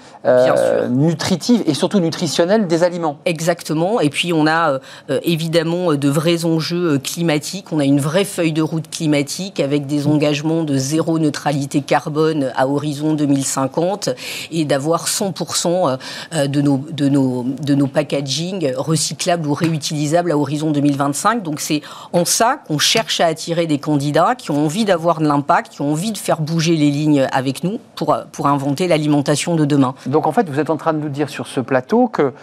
nutritive 0.89 1.63
et 1.65 1.73
surtout 1.73 1.99
nutritionnelle 1.99 2.67
des 2.67 2.83
aliments. 2.83 3.17
Exactement. 3.25 3.99
Et 3.99 4.09
puis 4.09 4.33
on 4.33 4.47
a 4.47 4.79
évidemment 5.23 5.93
de 5.93 6.09
vrais 6.09 6.45
enjeux 6.45 6.99
climatiques. 6.99 7.71
On 7.71 7.79
a 7.79 7.85
une 7.85 7.99
vraie 7.99 8.25
feuille 8.25 8.53
de 8.53 8.61
route 8.61 8.89
climatique 8.89 9.59
avec 9.59 9.85
des 9.85 10.07
engagements 10.07 10.63
de 10.63 10.77
zéro 10.77 11.19
neutralité 11.19 11.81
carbone 11.81 12.51
à 12.55 12.67
horizon 12.67 13.13
2050 13.13 14.09
et 14.51 14.65
d'avoir 14.65 15.07
100% 15.07 15.97
euh, 16.33 16.47
de 16.47 16.61
nos, 16.61 16.83
de, 16.91 17.09
nos, 17.09 17.43
de 17.43 17.75
nos 17.75 17.87
packaging 17.87 18.73
recyclables 18.75 19.47
ou 19.47 19.53
réutilisables 19.53 20.31
à 20.31 20.37
horizon 20.37 20.71
2025. 20.71 21.43
Donc 21.43 21.59
c'est 21.59 21.81
en 22.13 22.25
ça 22.25 22.59
qu'on 22.67 22.79
cherche 22.79 23.19
à 23.19 23.27
attirer 23.27 23.67
des 23.67 23.79
candidats 23.79 24.35
qui 24.35 24.51
ont 24.51 24.65
envie 24.65 24.85
d'avoir 24.85 25.19
de 25.19 25.27
l'impact, 25.27 25.73
qui 25.73 25.81
ont 25.81 25.91
envie 25.91 26.11
de 26.11 26.17
faire 26.17 26.41
bouger 26.41 26.75
les 26.75 26.91
lignes 26.91 27.27
avec 27.31 27.63
nous 27.63 27.79
pour, 27.95 28.15
pour 28.31 28.47
inventer 28.47 28.87
l'alimentation 28.87 29.55
de 29.55 29.65
demain. 29.65 29.95
Donc 30.11 30.27
en 30.27 30.31
fait, 30.31 30.47
vous 30.49 30.59
êtes 30.59 30.69
en 30.69 30.77
train 30.77 30.93
de 30.93 30.99
nous 30.99 31.09
dire 31.09 31.29
sur 31.29 31.47
ce 31.47 31.59
plateau 31.59 32.07
que 32.07 32.33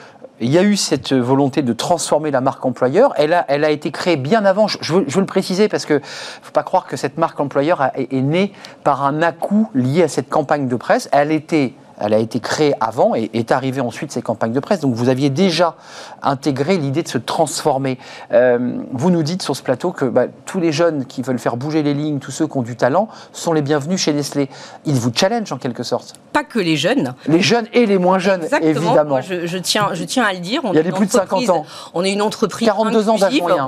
il 0.40 0.50
y 0.50 0.58
a 0.58 0.62
eu 0.62 0.76
cette 0.76 1.12
volonté 1.12 1.62
de 1.62 1.72
transformer 1.72 2.30
la 2.30 2.40
marque 2.40 2.64
employeur. 2.64 3.12
Elle 3.16 3.32
a, 3.32 3.44
elle 3.48 3.64
a 3.64 3.70
été 3.70 3.90
créée 3.90 4.16
bien 4.16 4.44
avant. 4.44 4.68
Je 4.68 4.94
veux, 4.94 5.04
le 5.04 5.26
préciser 5.26 5.68
parce 5.68 5.84
que 5.84 5.94
ne 5.94 6.00
faut 6.42 6.52
pas 6.52 6.62
croire 6.62 6.86
que 6.86 6.96
cette 6.96 7.18
marque 7.18 7.40
employeur 7.40 7.90
est, 7.96 8.12
est 8.12 8.22
née 8.22 8.52
par 8.84 9.04
un 9.04 9.20
à-coup 9.20 9.68
lié 9.74 10.04
à 10.04 10.08
cette 10.08 10.28
campagne 10.28 10.68
de 10.68 10.76
presse. 10.76 11.08
Elle 11.12 11.32
était 11.32 11.74
elle 12.00 12.14
a 12.14 12.18
été 12.18 12.40
créée 12.40 12.74
avant 12.80 13.14
et 13.14 13.30
est 13.34 13.52
arrivée 13.52 13.80
ensuite 13.80 14.12
ces 14.12 14.22
campagnes 14.22 14.52
de 14.52 14.60
presse. 14.60 14.80
Donc 14.80 14.94
vous 14.94 15.08
aviez 15.08 15.30
déjà 15.30 15.76
intégré 16.22 16.78
l'idée 16.78 17.02
de 17.02 17.08
se 17.08 17.18
transformer. 17.18 17.98
Euh, 18.32 18.78
vous 18.92 19.10
nous 19.10 19.22
dites 19.22 19.42
sur 19.42 19.56
ce 19.56 19.62
plateau 19.62 19.92
que 19.92 20.04
bah, 20.04 20.26
tous 20.46 20.60
les 20.60 20.72
jeunes 20.72 21.06
qui 21.06 21.22
veulent 21.22 21.38
faire 21.38 21.56
bouger 21.56 21.82
les 21.82 21.94
lignes, 21.94 22.18
tous 22.18 22.30
ceux 22.30 22.46
qui 22.46 22.56
ont 22.56 22.62
du 22.62 22.76
talent, 22.76 23.08
sont 23.32 23.52
les 23.52 23.62
bienvenus 23.62 24.00
chez 24.00 24.12
Nestlé. 24.12 24.48
Ils 24.84 24.94
vous 24.94 25.10
challenge 25.14 25.52
en 25.52 25.58
quelque 25.58 25.82
sorte. 25.82 26.14
Pas 26.32 26.44
que 26.44 26.58
les 26.58 26.76
jeunes. 26.76 27.14
Les 27.26 27.40
jeunes 27.40 27.66
et 27.72 27.86
les 27.86 27.98
moins 27.98 28.18
jeunes, 28.18 28.46
évidemment. 28.62 29.20
je, 29.20 29.58
tiens, 29.58 29.90
je 29.92 30.04
tiens 30.04 30.24
à 30.24 30.32
le 30.32 30.38
dire. 30.38 30.60
On 30.64 30.72
Il 30.72 30.76
y 30.76 30.80
a 30.80 30.82
des 30.82 30.92
plus 30.92 31.06
de 31.06 31.10
50 31.10 31.50
ans. 31.50 31.64
On 31.94 32.04
est 32.04 32.12
une 32.12 32.22
entreprise 32.22 32.68
42 32.68 33.08
ans 33.08 33.16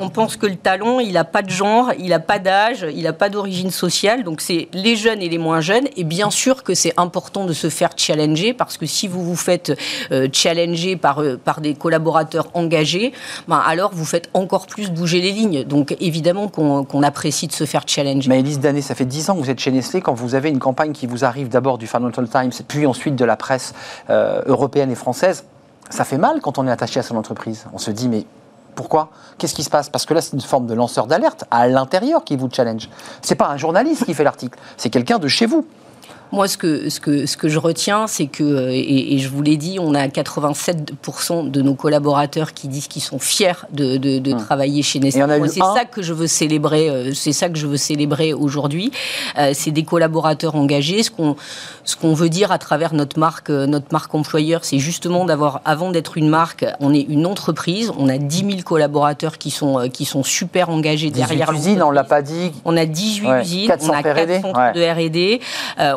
On 0.01 0.11
pense 0.11 0.37
que 0.37 0.47
le 0.47 0.57
talent, 0.57 1.01
il 1.01 1.13
n'a 1.13 1.25
pas 1.25 1.43
de 1.43 1.51
genre, 1.51 1.93
il 1.99 2.11
n'a 2.11 2.21
pas 2.21 2.39
d'âge, 2.39 2.87
il 2.95 3.03
n'a 3.05 3.13
pas 3.13 3.29
d'origine 3.29 3.71
sociale. 3.71 4.23
Donc 4.23 4.41
c'est 4.41 4.69
les 4.73 4.97
jeunes 4.97 5.23
et 5.23 5.29
les 5.29 5.39
moins 5.39 5.61
jeunes. 5.61 5.87
Et 5.97 6.05
bien 6.05 6.31
sûr 6.31 6.63
que 6.63 6.75
c'est 6.75 6.93
important 6.97 7.45
de 7.45 7.53
se 7.53 7.69
faire 7.69 7.91
challenger 7.97 8.20
parce 8.57 8.77
que 8.77 8.87
si 8.87 9.09
vous 9.09 9.25
vous 9.25 9.37
faites 9.37 9.73
euh, 10.13 10.29
challenger 10.33 10.97
par, 10.97 11.21
euh, 11.21 11.37
par 11.37 11.61
des 11.61 11.75
collaborateurs 11.75 12.49
engagés, 12.55 13.13
ben 13.49 13.63
alors 13.65 13.91
vous 13.93 14.05
faites 14.05 14.29
encore 14.35 14.67
plus 14.67 14.91
bouger 14.91 15.21
les 15.21 15.33
lignes. 15.33 15.65
Donc 15.65 15.97
évidemment 16.01 16.49
qu'on 16.49 17.03
apprécie 17.03 17.47
de 17.47 17.53
se 17.53 17.65
faire 17.65 17.83
challenger. 17.87 18.29
Mais 18.29 18.41
Elise 18.41 18.61
Danet, 18.61 18.83
ça 18.83 18.95
fait 18.95 19.05
10 19.05 19.31
ans 19.31 19.35
que 19.37 19.41
vous 19.41 19.51
êtes 19.51 19.61
chez 19.61 19.73
Nestlé. 19.73 20.01
Quand 20.01 20.15
vous 20.15 20.35
avez 20.35 20.51
une 20.51 20.59
campagne 20.59 20.93
qui 20.93 21.07
vous 21.07 21.25
arrive 21.25 21.49
d'abord 21.49 21.79
du 21.79 21.87
Financial 21.87 22.29
Times, 22.29 22.53
puis 22.69 22.87
ensuite 22.87 23.17
de 23.17 23.25
la 23.25 23.37
presse 23.37 23.75
euh, 24.11 24.43
européenne 24.47 24.91
et 24.91 24.95
française, 24.95 25.45
ça 25.89 26.05
fait 26.05 26.19
mal 26.19 26.41
quand 26.41 26.59
on 26.59 26.67
est 26.67 26.71
attaché 26.71 27.01
à 27.01 27.03
son 27.03 27.17
entreprise. 27.17 27.67
On 27.73 27.79
se 27.79 27.91
dit, 27.91 28.09
mais 28.09 28.25
pourquoi? 28.75 29.11
Qu'est-ce 29.39 29.55
qui 29.55 29.65
se 29.65 29.71
passe? 29.71 29.89
Parce 29.91 30.07
que 30.07 30.15
là, 30.15 30.21
c'est 30.21 30.33
une 30.33 30.41
forme 30.41 30.67
de 30.67 30.75
lanceur 30.75 31.07
d'alerte 31.07 31.45
à 31.51 31.69
l'intérieur 31.69 32.25
qui 32.25 32.37
vous 32.37 32.49
challenge. 32.51 32.89
C'est 33.23 33.35
pas 33.35 33.49
un 33.49 33.57
journaliste 33.57 34.05
qui 34.05 34.15
fait 34.15 34.25
l'article, 34.25 34.59
c'est 34.77 34.91
quelqu'un 34.91 35.19
de 35.19 35.29
chez 35.29 35.47
vous. 35.47 35.67
Moi, 36.33 36.47
ce 36.47 36.57
que, 36.57 36.89
ce 36.89 37.01
que, 37.01 37.27
ce 37.27 37.37
que 37.37 37.49
je 37.49 37.59
retiens, 37.59 38.07
c'est 38.07 38.27
que, 38.27 38.45
euh, 38.45 38.71
et, 38.73 39.19
je 39.19 39.29
vous 39.29 39.43
l'ai 39.43 39.57
dit, 39.57 39.79
on 39.81 39.95
a 39.95 40.07
87% 40.07 41.51
de 41.51 41.63
nos 41.63 41.75
collaborateurs 41.75 42.55
qui 42.55 42.69
disent 42.69 42.87
qu'ils 42.87 43.03
sont 43.03 43.19
fiers 43.19 43.67
de, 43.73 43.97
de, 43.97 44.33
hum. 44.33 44.39
travailler 44.39 44.83
chez 44.83 45.01
Nestlé. 45.01 45.25
C'est 45.49 45.59
ça 45.59 45.85
que 45.91 46.03
je 46.03 46.13
veux 46.13 46.29
célébrer. 46.29 46.89
Euh, 46.89 47.13
c'est 47.15 47.33
ça 47.33 47.49
que 47.49 47.59
je 47.59 47.67
veux 47.67 47.77
célébrer 47.77 48.33
aujourd'hui. 48.33 48.93
Euh, 49.39 49.51
c'est 49.55 49.73
des 49.73 49.83
collaborateurs 49.83 50.55
engagés. 50.55 51.03
Ce 51.03 51.11
qu'on 51.11 51.37
ce 51.85 51.97
qu'on 51.97 52.15
veut 52.15 52.29
dire 52.29 52.53
à 52.53 52.59
travers 52.59 52.95
notre 52.95 53.19
marque, 53.19 53.51
notre 53.51 53.87
marque 53.91 54.15
employeur, 54.15 54.65
c'est 54.65 54.79
justement 54.79 55.25
d'avoir, 55.25 55.61
avant 55.65 55.91
d'être 55.91 56.17
une 56.17 56.29
marque, 56.29 56.65
on 56.79 56.95
est 56.95 57.01
une 57.01 57.27
entreprise. 57.27 57.91
On 57.99 58.09
a 58.09 58.19
10 58.19 58.37
000 58.39 58.51
collaborateurs 58.65 59.39
qui 59.39 59.51
sont 59.51 59.89
qui 59.93 60.05
sont 60.05 60.23
super 60.23 60.71
engagés 60.71 61.11
derrière 61.11 61.51
usines, 61.53 61.83
on 61.83 61.91
l'a 61.91 62.05
pas 62.05 62.23
dit. 62.23 62.53
On 62.65 62.77
a 62.77 62.85
18 62.85 63.29
usines, 63.43 63.73
on 63.83 63.91
a 63.91 64.03
4 64.03 64.41
centres 64.41 64.73
de 64.75 65.09
R&D. 65.09 65.41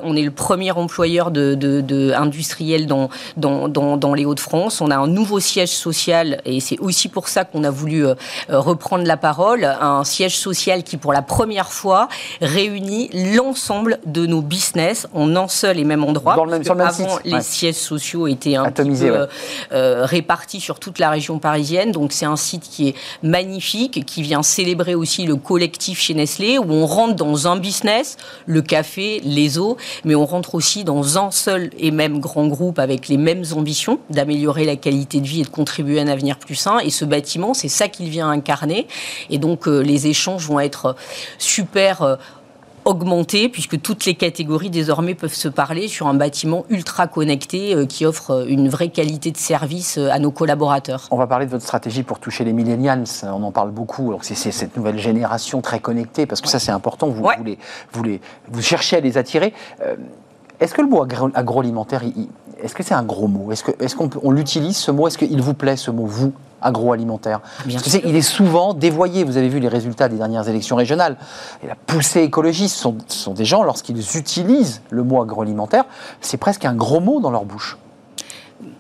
on 0.03 0.15
est 0.15 0.22
le 0.23 0.31
premier 0.31 0.71
employeur 0.71 1.31
de, 1.31 1.55
de, 1.55 2.13
industriel 2.13 2.87
dans, 2.87 3.09
dans, 3.37 3.67
dans, 3.67 4.13
les 4.13 4.25
Hauts-de-France. 4.25 4.81
On 4.81 4.91
a 4.91 4.97
un 4.97 5.07
nouveau 5.07 5.39
siège 5.39 5.69
social 5.69 6.41
et 6.45 6.59
c'est 6.59 6.79
aussi 6.79 7.09
pour 7.09 7.27
ça 7.27 7.45
qu'on 7.45 7.63
a 7.63 7.69
voulu 7.69 8.05
euh, 8.05 8.15
reprendre 8.49 9.05
la 9.05 9.17
parole. 9.17 9.63
Un 9.63 10.03
siège 10.03 10.37
social 10.37 10.83
qui, 10.83 10.97
pour 10.97 11.13
la 11.13 11.21
première 11.21 11.71
fois, 11.71 12.07
réunit 12.41 13.09
l'ensemble 13.13 13.99
de 14.05 14.25
nos 14.25 14.41
business 14.41 15.07
en 15.13 15.35
un 15.35 15.47
seul 15.47 15.79
et 15.79 15.83
même 15.83 16.03
endroit. 16.03 16.35
Dans 16.35 16.45
le 16.45 16.59
même, 16.59 16.81
avant, 16.81 17.19
les 17.23 17.41
sièges 17.41 17.75
sociaux 17.75 18.27
étaient 18.27 18.55
un 18.55 18.71
peu 18.71 18.83
euh, 18.83 19.27
euh, 19.71 20.05
répartis 20.05 20.59
sur 20.59 20.79
toute 20.79 20.99
la 20.99 21.09
région 21.09 21.39
parisienne. 21.39 21.91
Donc 21.91 22.11
c'est 22.11 22.25
un 22.25 22.35
site 22.35 22.63
qui 22.63 22.89
est 22.89 22.95
magnifique, 23.21 24.05
qui 24.05 24.21
vient 24.21 24.43
célébrer 24.43 24.95
aussi 24.95 25.25
le 25.25 25.35
collectif 25.35 25.99
chez 25.99 26.13
Nestlé, 26.13 26.57
où 26.57 26.71
on 26.71 26.85
rentre 26.85 27.15
dans 27.15 27.47
un 27.47 27.57
business, 27.57 28.17
le 28.45 28.61
café, 28.61 29.21
les 29.23 29.57
eaux, 29.57 29.77
mais 30.03 30.12
mais 30.13 30.17
on 30.17 30.27
rentre 30.27 30.53
aussi 30.53 30.83
dans 30.83 31.17
un 31.17 31.31
seul 31.31 31.71
et 31.79 31.89
même 31.89 32.19
grand 32.19 32.45
groupe 32.45 32.77
avec 32.77 33.07
les 33.07 33.17
mêmes 33.17 33.43
ambitions 33.55 33.97
d'améliorer 34.11 34.63
la 34.63 34.75
qualité 34.75 35.19
de 35.21 35.25
vie 35.25 35.41
et 35.41 35.43
de 35.43 35.49
contribuer 35.49 35.99
à 35.99 36.03
un 36.03 36.07
avenir 36.07 36.37
plus 36.37 36.53
sain. 36.53 36.77
Et 36.77 36.91
ce 36.91 37.03
bâtiment, 37.03 37.55
c'est 37.55 37.67
ça 37.67 37.87
qu'il 37.87 38.09
vient 38.09 38.29
incarner. 38.29 38.85
Et 39.31 39.39
donc, 39.39 39.67
euh, 39.67 39.79
les 39.79 40.05
échanges 40.05 40.45
vont 40.45 40.59
être 40.59 40.95
super 41.39 42.19
euh, 42.85 42.89
augmentés 42.89 43.49
puisque 43.49 43.81
toutes 43.81 44.05
les 44.05 44.15
catégories 44.15 44.69
désormais 44.69 45.15
peuvent 45.15 45.33
se 45.33 45.47
parler 45.47 45.87
sur 45.87 46.07
un 46.07 46.13
bâtiment 46.13 46.65
ultra 46.69 47.07
connecté 47.07 47.75
euh, 47.75 47.85
qui 47.85 48.05
offre 48.05 48.45
une 48.47 48.69
vraie 48.69 48.89
qualité 48.89 49.31
de 49.31 49.37
service 49.37 49.97
à 49.97 50.19
nos 50.19 50.31
collaborateurs. 50.31 51.07
On 51.11 51.17
va 51.17 51.27
parler 51.27 51.45
de 51.45 51.51
votre 51.51 51.63
stratégie 51.63 52.03
pour 52.03 52.19
toucher 52.19 52.43
les 52.43 52.53
millennials, 52.53 53.03
on 53.23 53.43
en 53.43 53.51
parle 53.51 53.71
beaucoup. 53.71 54.13
C'est 54.21 54.35
cette 54.35 54.77
nouvelle 54.77 54.99
génération 54.99 55.61
très 55.61 55.79
connectée 55.79 56.25
parce 56.25 56.41
que 56.41 56.47
ça 56.47 56.59
c'est 56.59 56.71
important, 56.71 57.07
vous, 57.07 57.27
voulez, 57.37 57.57
vous, 57.91 58.03
vous 58.49 58.61
cherchez 58.61 58.97
à 58.97 58.99
les 58.99 59.17
attirer. 59.17 59.53
Est-ce 60.63 60.73
que 60.73 60.81
le 60.81 60.87
mot 60.87 61.05
agroalimentaire, 61.33 62.03
est-ce 62.61 62.73
que 62.73 62.83
c'est 62.83 62.93
un 62.93 63.03
gros 63.03 63.27
mot? 63.27 63.51
Est-ce 63.51 63.95
qu'on 63.97 64.31
l'utilise 64.31 64.77
ce 64.77 64.91
mot? 64.91 65.07
Est-ce 65.07 65.17
qu'il 65.17 65.41
vous 65.41 65.53
plaît 65.53 65.75
ce 65.75 65.91
mot, 65.91 66.05
vous 66.05 66.31
agroalimentaire? 66.61 67.41
Parce 67.69 67.83
que 67.83 68.07
il 68.07 68.15
est 68.15 68.21
souvent 68.21 68.73
dévoyé. 68.73 69.25
Vous 69.25 69.35
avez 69.35 69.49
vu 69.49 69.59
les 69.59 69.67
résultats 69.67 70.07
des 70.07 70.15
dernières 70.15 70.47
élections 70.47 70.77
régionales. 70.77 71.17
Et 71.63 71.67
la 71.67 71.75
poussée 71.75 72.21
écologiste 72.21 72.77
sont, 72.77 72.95
sont 73.07 73.33
des 73.33 73.43
gens, 73.43 73.63
lorsqu'ils 73.63 73.99
utilisent 74.15 74.81
le 74.89 75.03
mot 75.03 75.21
agroalimentaire, 75.21 75.83
c'est 76.21 76.37
presque 76.37 76.63
un 76.63 76.75
gros 76.75 77.01
mot 77.01 77.19
dans 77.19 77.31
leur 77.31 77.43
bouche 77.43 77.77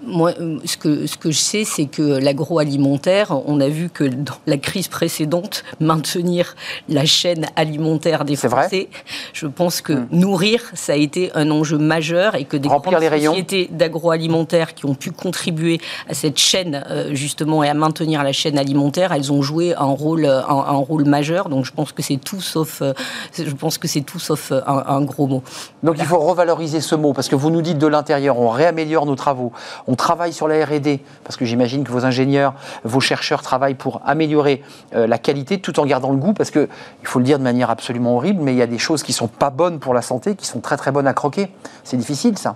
moi, 0.05 0.33
ce 0.65 0.77
que, 0.77 1.07
ce 1.07 1.17
que 1.17 1.31
je 1.31 1.37
sais, 1.37 1.63
c'est 1.63 1.85
que 1.85 2.01
l'agroalimentaire, 2.01 3.31
on 3.47 3.59
a 3.59 3.67
vu 3.67 3.89
que 3.89 4.03
dans 4.03 4.35
la 4.47 4.57
crise 4.57 4.87
précédente, 4.87 5.63
maintenir 5.79 6.55
la 6.89 7.05
chaîne 7.05 7.45
alimentaire 7.55 8.25
des 8.25 8.35
Français, 8.35 8.89
je 9.33 9.47
pense 9.47 9.81
que 9.81 9.93
hmm. 9.93 10.07
nourrir, 10.11 10.61
ça 10.73 10.93
a 10.93 10.95
été 10.95 11.31
un 11.35 11.49
enjeu 11.51 11.77
majeur 11.77 12.35
et 12.35 12.45
que 12.45 12.57
des 12.57 12.69
Remplir 12.69 12.99
grandes 12.99 13.21
sociétés 13.21 13.69
d'agroalimentaire 13.71 14.73
qui 14.73 14.85
ont 14.85 14.95
pu 14.95 15.11
contribuer 15.11 15.79
à 16.09 16.13
cette 16.13 16.37
chaîne, 16.37 16.83
euh, 16.89 17.13
justement, 17.13 17.63
et 17.63 17.69
à 17.69 17.73
maintenir 17.73 18.23
la 18.23 18.33
chaîne 18.33 18.57
alimentaire, 18.57 19.11
elles 19.11 19.31
ont 19.31 19.41
joué 19.41 19.75
un 19.75 19.85
rôle, 19.85 20.25
un, 20.25 20.71
rôle 20.73 21.05
majeur. 21.05 21.49
Donc 21.49 21.65
je 21.65 21.71
pense 21.71 21.91
que 21.91 22.01
c'est 22.01 22.17
tout 22.17 22.41
sauf, 22.41 22.81
euh, 22.81 22.93
je 23.37 23.51
pense 23.51 23.77
que 23.77 23.87
c'est 23.87 24.01
tout 24.01 24.19
sauf 24.19 24.51
un, 24.51 24.83
un, 24.87 25.01
gros 25.01 25.27
mot. 25.27 25.43
Donc 25.81 25.95
il 25.99 26.05
faut 26.05 26.19
revaloriser 26.19 26.81
ce 26.81 26.95
mot, 26.95 27.13
parce 27.13 27.29
que 27.29 27.35
vous 27.35 27.49
nous 27.49 27.61
dites 27.61 27.77
de 27.77 27.87
l'intérieur, 27.87 28.39
on 28.39 28.49
réaméliore 28.49 29.05
nos 29.05 29.15
travaux, 29.15 29.51
on 29.87 29.92
travaille 29.95 30.33
sur 30.33 30.47
la 30.47 30.63
R&D, 30.65 31.01
parce 31.23 31.37
que 31.37 31.45
j'imagine 31.45 31.83
que 31.83 31.91
vos 31.91 32.05
ingénieurs, 32.05 32.53
vos 32.83 32.99
chercheurs 32.99 33.41
travaillent 33.41 33.75
pour 33.75 34.01
améliorer 34.05 34.61
euh, 34.95 35.07
la 35.07 35.17
qualité 35.17 35.59
tout 35.59 35.79
en 35.79 35.85
gardant 35.85 36.11
le 36.11 36.17
goût, 36.17 36.33
parce 36.33 36.51
que, 36.51 36.67
il 37.01 37.07
faut 37.07 37.19
le 37.19 37.25
dire 37.25 37.39
de 37.39 37.43
manière 37.43 37.69
absolument 37.69 38.15
horrible, 38.15 38.41
mais 38.41 38.53
il 38.53 38.57
y 38.57 38.61
a 38.61 38.67
des 38.67 38.79
choses 38.79 39.03
qui 39.03 39.13
sont 39.13 39.27
pas 39.27 39.49
bonnes 39.49 39.79
pour 39.79 39.93
la 39.93 40.01
santé, 40.01 40.35
qui 40.35 40.47
sont 40.47 40.59
très 40.59 40.77
très 40.77 40.91
bonnes 40.91 41.07
à 41.07 41.13
croquer. 41.13 41.51
C'est 41.83 41.97
difficile 41.97 42.37
ça. 42.37 42.55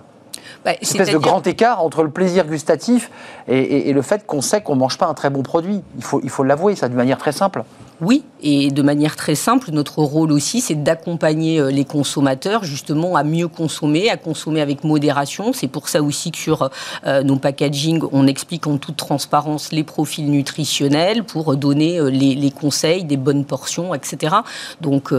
Bah, 0.64 0.72
une 0.72 0.78
espèce 0.82 1.10
de 1.10 1.18
grand 1.18 1.46
écart 1.46 1.82
entre 1.84 2.02
le 2.02 2.10
plaisir 2.10 2.46
gustatif 2.46 3.10
et, 3.46 3.90
et 3.90 3.92
le 3.92 4.02
fait 4.02 4.26
qu'on 4.26 4.40
sait 4.40 4.60
qu'on 4.60 4.74
ne 4.74 4.80
mange 4.80 4.98
pas 4.98 5.06
un 5.06 5.14
très 5.14 5.30
bon 5.30 5.42
produit. 5.42 5.82
Il 5.96 6.04
faut, 6.04 6.20
il 6.22 6.30
faut 6.30 6.42
l'avouer, 6.42 6.74
ça, 6.74 6.88
de 6.88 6.94
manière 6.94 7.18
très 7.18 7.32
simple. 7.32 7.62
Oui, 8.00 8.22
et 8.40 8.70
de 8.70 8.82
manière 8.82 9.16
très 9.16 9.34
simple, 9.34 9.70
notre 9.72 9.98
rôle 9.98 10.30
aussi, 10.30 10.60
c'est 10.60 10.76
d'accompagner 10.76 11.58
euh, 11.58 11.70
les 11.70 11.84
consommateurs 11.84 12.62
justement 12.62 13.16
à 13.16 13.24
mieux 13.24 13.48
consommer, 13.48 14.08
à 14.10 14.16
consommer 14.16 14.60
avec 14.60 14.84
modération. 14.84 15.52
C'est 15.52 15.66
pour 15.66 15.88
ça 15.88 16.00
aussi 16.00 16.30
que 16.30 16.38
sur 16.38 16.70
euh, 17.06 17.22
nos 17.24 17.36
packaging, 17.36 18.02
on 18.12 18.28
explique 18.28 18.68
en 18.68 18.76
toute 18.76 18.96
transparence 18.96 19.72
les 19.72 19.82
profils 19.82 20.30
nutritionnels 20.30 21.24
pour 21.24 21.56
donner 21.56 21.98
euh, 21.98 22.08
les, 22.08 22.50
conseils, 22.52 23.02
des 23.02 23.16
bonnes 23.16 23.44
portions, 23.44 23.94
etc. 23.94 24.36
Donc 24.80 25.12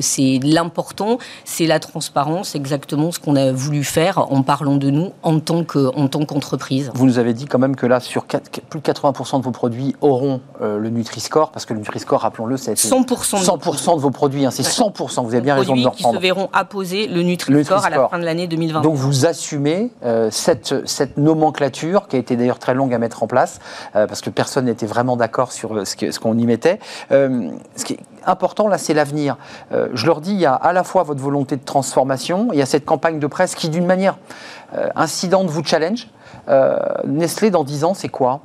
c'est 0.00 0.38
l'important, 0.42 1.18
c'est 1.44 1.66
la 1.66 1.80
transparence, 1.80 2.54
exactement 2.54 3.10
ce 3.12 3.18
qu'on 3.18 3.36
a 3.36 3.52
voulu 3.52 3.84
faire 3.84 4.30
en 4.30 4.42
parlant 4.42 4.76
de 4.76 4.90
nous 4.90 5.12
en 5.22 5.40
tant 5.40 5.64
qu'entreprise. 5.64 6.90
Vous 6.94 7.06
nous 7.06 7.18
avez 7.18 7.34
dit 7.34 7.46
quand 7.46 7.58
même 7.58 7.76
que 7.76 7.86
là, 7.86 8.00
sur 8.00 8.24
plus 8.24 8.80
de 8.80 8.86
80% 8.86 9.38
de 9.38 9.42
vos 9.42 9.50
produits 9.50 9.94
auront 10.00 10.40
le 10.60 10.88
Nutri-Score, 10.88 11.50
parce 11.50 11.66
que 11.66 11.74
le 11.74 11.80
Nutri-Score 11.80 12.25
rappelons-le, 12.26 12.56
c'est 12.56 12.74
100%, 12.74 13.76
100 13.76 13.96
de 13.96 14.00
vos 14.00 14.10
produits. 14.10 14.44
Hein, 14.44 14.50
c'est 14.50 14.62
100%, 14.62 15.24
vous 15.24 15.34
avez 15.34 15.40
bien 15.40 15.54
raison 15.54 15.74
de 15.74 15.80
le 15.80 15.88
reprendre. 15.88 16.10
qui 16.10 16.16
se 16.16 16.22
verront 16.22 16.48
apposer 16.52 17.06
le 17.06 17.22
Nutri-Score 17.22 17.84
à 17.84 17.90
la 17.90 18.08
fin 18.08 18.18
de 18.18 18.24
l'année 18.24 18.46
2020. 18.46 18.82
Donc 18.82 18.94
vous 18.94 19.26
assumez 19.26 19.90
euh, 20.04 20.28
cette, 20.30 20.86
cette 20.86 21.16
nomenclature 21.16 22.08
qui 22.08 22.16
a 22.16 22.18
été 22.18 22.36
d'ailleurs 22.36 22.58
très 22.58 22.74
longue 22.74 22.92
à 22.92 22.98
mettre 22.98 23.22
en 23.22 23.26
place, 23.26 23.60
euh, 23.94 24.06
parce 24.06 24.20
que 24.20 24.30
personne 24.30 24.66
n'était 24.66 24.86
vraiment 24.86 25.16
d'accord 25.16 25.52
sur 25.52 25.74
euh, 25.74 25.84
ce 25.84 26.18
qu'on 26.18 26.36
y 26.36 26.46
mettait. 26.46 26.80
ce 27.10 27.84
qui 27.84 27.94
est 27.94 28.00
important 28.24 28.68
là, 28.68 28.76
c'est 28.78 28.94
l'avenir. 28.94 29.36
je 29.70 30.06
leur 30.06 30.20
dis, 30.20 30.32
il 30.32 30.40
y 30.40 30.46
a 30.46 30.54
à 30.54 30.72
la 30.72 30.82
fois 30.82 31.04
votre 31.04 31.20
volonté 31.20 31.56
de 31.56 31.64
transformation, 31.64 32.48
il 32.52 32.58
y 32.58 32.62
a 32.62 32.66
cette 32.66 32.84
campagne 32.84 33.20
de 33.20 33.26
presse 33.26 33.54
qui, 33.54 33.68
d'une 33.68 33.86
manière 33.86 34.18
incidente, 34.96 35.46
vous 35.46 35.62
challenge. 35.64 36.08
Nestlé, 37.04 37.50
dans 37.50 37.62
10 37.62 37.84
ans, 37.84 37.94
c'est 37.94 38.08
quoi? 38.08 38.40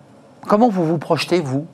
Comment 0.48 0.70
vous 0.70 0.86
vous 0.86 1.00
projetez, 1.00 1.40
vous? 1.40 1.66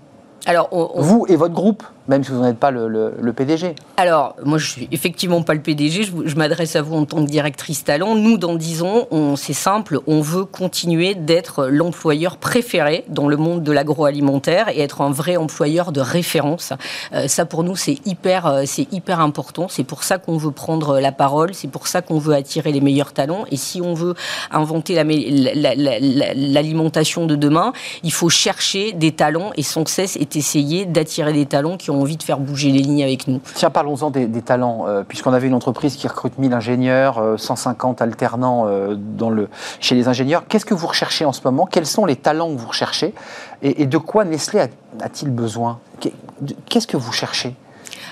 Alors, 0.45 0.69
Vous 0.95 1.25
et 1.27 1.35
votre 1.35 1.53
groupe? 1.53 1.83
Même 2.07 2.23
si 2.23 2.31
vous 2.31 2.41
n'êtes 2.41 2.57
pas 2.57 2.71
le, 2.71 3.11
PDG. 3.35 3.75
Alors, 3.97 4.35
moi, 4.43 4.57
je 4.57 4.65
suis 4.65 4.87
effectivement 4.91 5.43
pas 5.43 5.53
le 5.53 5.59
PDG. 5.59 6.03
Je, 6.03 6.35
m'adresse 6.35 6.75
à 6.75 6.81
vous 6.81 6.95
en 6.95 7.05
tant 7.05 7.23
que 7.23 7.29
directrice 7.29 7.83
talent. 7.83 8.15
Nous, 8.15 8.37
dans 8.37 8.55
10 8.55 8.83
ans, 8.83 9.07
c'est 9.35 9.53
simple, 9.53 9.99
on 10.07 10.21
veut 10.21 10.45
continuer 10.45 11.15
d'être 11.15 11.67
l'employeur 11.67 12.37
préféré 12.37 13.03
dans 13.09 13.27
le 13.27 13.37
monde 13.37 13.63
de 13.63 13.71
l'agroalimentaire 13.71 14.69
et 14.69 14.79
être 14.79 15.01
un 15.01 15.11
vrai 15.11 15.35
employeur 15.35 15.91
de 15.91 15.99
référence. 15.99 16.73
Euh, 17.13 17.27
ça, 17.27 17.45
pour 17.45 17.63
nous, 17.63 17.75
c'est 17.75 17.97
hyper, 18.05 18.45
euh, 18.45 18.63
c'est 18.65 18.91
hyper 18.93 19.19
important. 19.19 19.67
C'est 19.67 19.83
pour 19.83 20.03
ça 20.03 20.17
qu'on 20.17 20.37
veut 20.37 20.51
prendre 20.51 20.99
la 20.99 21.11
parole. 21.11 21.53
C'est 21.53 21.69
pour 21.69 21.87
ça 21.87 22.01
qu'on 22.01 22.19
veut 22.19 22.33
attirer 22.33 22.71
les 22.71 22.81
meilleurs 22.81 23.13
talents. 23.13 23.45
Et 23.51 23.57
si 23.57 23.81
on 23.81 23.93
veut 23.93 24.15
inventer 24.51 24.95
l'alimentation 24.95 27.25
de 27.25 27.35
demain, 27.35 27.73
il 28.03 28.13
faut 28.13 28.29
chercher 28.29 28.93
des 28.93 29.11
talents 29.11 29.51
et 29.57 29.63
sans 29.63 29.87
cesse 29.87 30.17
essayer 30.37 30.85
d'attirer 30.85 31.33
des 31.33 31.45
talents 31.45 31.77
qui 31.77 31.91
ont 31.91 31.96
envie 31.97 32.17
de 32.17 32.23
faire 32.23 32.39
bouger 32.39 32.71
les 32.71 32.79
lignes 32.79 33.03
avec 33.03 33.27
nous. 33.27 33.39
Tiens, 33.55 33.69
parlons-en 33.69 34.09
des, 34.09 34.41
talents, 34.41 34.85
euh, 34.87 35.03
puisqu'on 35.07 35.33
avait 35.33 35.47
une 35.47 35.53
entreprise 35.53 35.95
qui 35.95 36.07
recrute 36.07 36.37
1000 36.37 36.53
ingénieurs, 36.53 37.35
150 37.37 38.01
euh, 38.01 38.03
alternants 38.03 38.65
euh, 38.67 38.95
dans 38.95 39.29
le, 39.29 39.49
chez 39.79 39.95
les 39.95 40.07
ingénieurs. 40.07 40.43
Qu'est-ce 40.47 40.65
que 40.65 40.73
vous 40.73 40.87
recherchez 40.87 41.25
en 41.25 41.33
ce 41.33 41.41
moment? 41.43 41.65
Quels 41.65 41.85
sont 41.85 42.05
les 42.05 42.15
talents 42.15 42.49
que 42.53 42.59
vous 42.59 42.67
recherchez? 42.67 43.13
Et, 43.61 43.85
de 43.85 43.97
quoi 43.97 44.23
Nestlé 44.25 44.59
a-t-il 44.59 45.31
besoin? 45.31 45.79
Qu'est-ce 46.69 46.87
que 46.87 46.97
vous 46.97 47.11
cherchez? 47.11 47.55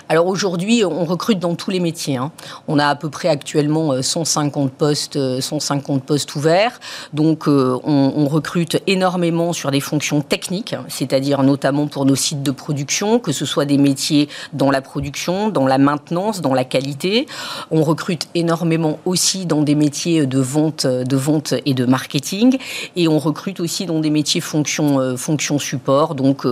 Alors 0.07 0.27
aujourd'hui, 0.27 0.83
on 0.85 1.05
recrute 1.05 1.39
dans 1.39 1.55
tous 1.55 1.71
les 1.71 1.79
métiers. 1.79 2.17
Hein. 2.17 2.31
On 2.67 2.79
a 2.79 2.87
à 2.87 2.95
peu 2.95 3.09
près 3.09 3.27
actuellement 3.27 4.01
150 4.01 4.67
euh, 4.67 4.73
postes, 4.77 5.39
150 5.41 5.97
euh, 6.01 6.05
postes 6.05 6.35
ouverts. 6.35 6.79
Donc 7.13 7.47
euh, 7.47 7.77
on, 7.83 8.25
recrute 8.25 8.81
énormément 8.87 9.53
sur 9.53 9.71
des 9.71 9.79
fonctions 9.79 10.21
techniques, 10.21 10.75
c'est-à-dire 10.87 11.43
notamment 11.43 11.87
pour 11.87 12.05
nos 12.05 12.15
sites 12.15 12.41
de 12.41 12.51
production, 12.51 13.19
que 13.19 13.31
ce 13.31 13.45
soit 13.45 13.65
des 13.65 13.77
métiers 13.77 14.29
dans 14.51 14.71
la 14.71 14.81
production, 14.81 15.49
dans 15.49 15.67
la 15.67 15.77
maintenance, 15.77 16.41
dans 16.41 16.53
la 16.53 16.65
qualité. 16.65 17.27
On 17.71 17.83
recrute 17.83 18.27
énormément 18.33 18.99
aussi 19.05 19.45
dans 19.45 19.61
des 19.61 19.75
métiers 19.75 20.25
de 20.25 20.39
vente, 20.39 20.85
de 20.87 21.15
vente 21.15 21.53
et 21.65 21.73
de 21.73 21.85
marketing. 21.85 22.57
Et 22.95 23.07
on 23.07 23.19
recrute 23.19 23.59
aussi 23.59 23.85
dans 23.85 23.99
des 23.99 24.09
métiers 24.09 24.41
fonctions 24.41 25.59
support, 25.59 26.15
donc 26.15 26.45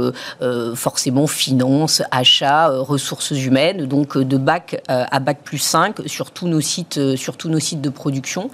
forcément 0.75 1.27
finance, 1.27 2.01
achat, 2.11 2.69
ressources 2.69 3.32
humaines 3.34 3.86
donc 3.86 4.17
euh, 4.17 4.25
de 4.25 4.38
bac 4.38 4.81
euh, 4.89 5.05
à 5.09 5.19
bac 5.19 5.39
plus 5.43 5.57
5 5.57 6.01
sur 6.07 6.31
tous 6.31 6.47
nos 6.47 6.61
sites, 6.61 6.97
euh, 6.97 7.15
sur 7.15 7.38
tous 7.38 7.49
nos 7.49 7.59
sites 7.59 7.81
de 7.81 7.89
production. 7.89 8.49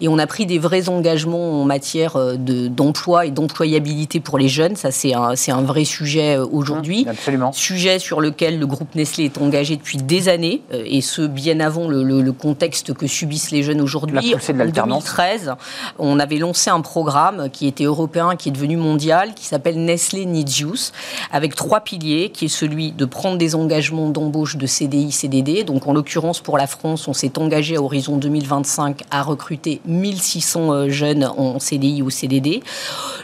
Et 0.00 0.08
on 0.08 0.18
a 0.18 0.26
pris 0.26 0.46
des 0.46 0.58
vrais 0.58 0.88
engagements 0.88 1.62
en 1.62 1.64
matière 1.64 2.16
d'emploi 2.36 3.26
et 3.26 3.30
d'employabilité 3.30 4.20
pour 4.20 4.38
les 4.38 4.48
jeunes. 4.48 4.76
Ça, 4.76 4.90
c'est 4.90 5.14
un, 5.14 5.34
un 5.48 5.62
vrai 5.62 5.84
sujet 5.84 6.38
aujourd'hui. 6.38 7.04
Mmh, 7.04 7.08
absolument. 7.08 7.52
Sujet 7.52 7.98
sur 7.98 8.20
lequel 8.20 8.58
le 8.58 8.66
groupe 8.66 8.94
Nestlé 8.94 9.24
est 9.24 9.38
engagé 9.38 9.76
depuis 9.76 9.98
des 9.98 10.28
années, 10.28 10.62
et 10.72 11.00
ce, 11.00 11.22
bien 11.22 11.60
avant 11.60 11.88
le, 11.88 12.30
contexte 12.32 12.94
que 12.94 13.06
subissent 13.06 13.50
les 13.50 13.62
jeunes 13.62 13.80
aujourd'hui. 13.80 14.34
En 14.34 14.64
2013, 14.70 15.54
on 15.98 16.18
avait 16.18 16.36
lancé 16.38 16.70
un 16.70 16.80
programme 16.80 17.48
qui 17.50 17.66
était 17.66 17.84
européen, 17.84 18.36
qui 18.36 18.48
est 18.48 18.52
devenu 18.52 18.76
mondial, 18.76 19.34
qui 19.34 19.44
s'appelle 19.44 19.84
Nestlé 19.84 20.26
Needs 20.26 20.60
Youth, 20.60 20.92
avec 21.32 21.54
trois 21.54 21.80
piliers, 21.80 22.30
qui 22.30 22.46
est 22.46 22.48
celui 22.48 22.92
de 22.92 23.04
prendre 23.04 23.36
des 23.36 23.54
engagements 23.54 24.08
dont 24.28 24.40
de 24.54 24.66
CDI, 24.66 25.12
CDD. 25.12 25.64
Donc 25.64 25.86
en 25.86 25.92
l'occurrence 25.92 26.40
pour 26.40 26.58
la 26.58 26.66
France, 26.66 27.08
on 27.08 27.12
s'est 27.12 27.38
engagé 27.38 27.76
à 27.76 27.82
horizon 27.82 28.16
2025 28.16 29.02
à 29.10 29.22
recruter 29.22 29.80
1600 29.84 30.72
euh, 30.72 30.88
jeunes 30.88 31.24
en 31.24 31.58
CDI 31.58 32.02
ou 32.02 32.10
CDD. 32.10 32.62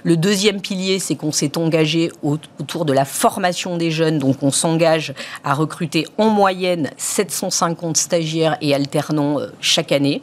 Le 0.02 0.16
deuxième 0.16 0.60
pilier, 0.60 0.98
c'est 0.98 1.16
qu'on 1.16 1.32
s'est 1.32 1.56
engagé 1.58 2.12
autour 2.22 2.84
de 2.84 2.92
la 2.92 3.04
formation 3.04 3.76
des 3.76 3.90
jeunes. 3.90 4.18
Donc 4.18 4.42
on 4.42 4.50
s'engage 4.50 5.14
à 5.42 5.54
recruter 5.54 6.06
en 6.18 6.28
moyenne 6.28 6.90
750 6.96 7.96
stagiaires 7.96 8.56
et 8.60 8.74
alternants 8.74 9.40
euh, 9.40 9.48
chaque 9.60 9.92
année. 9.92 10.22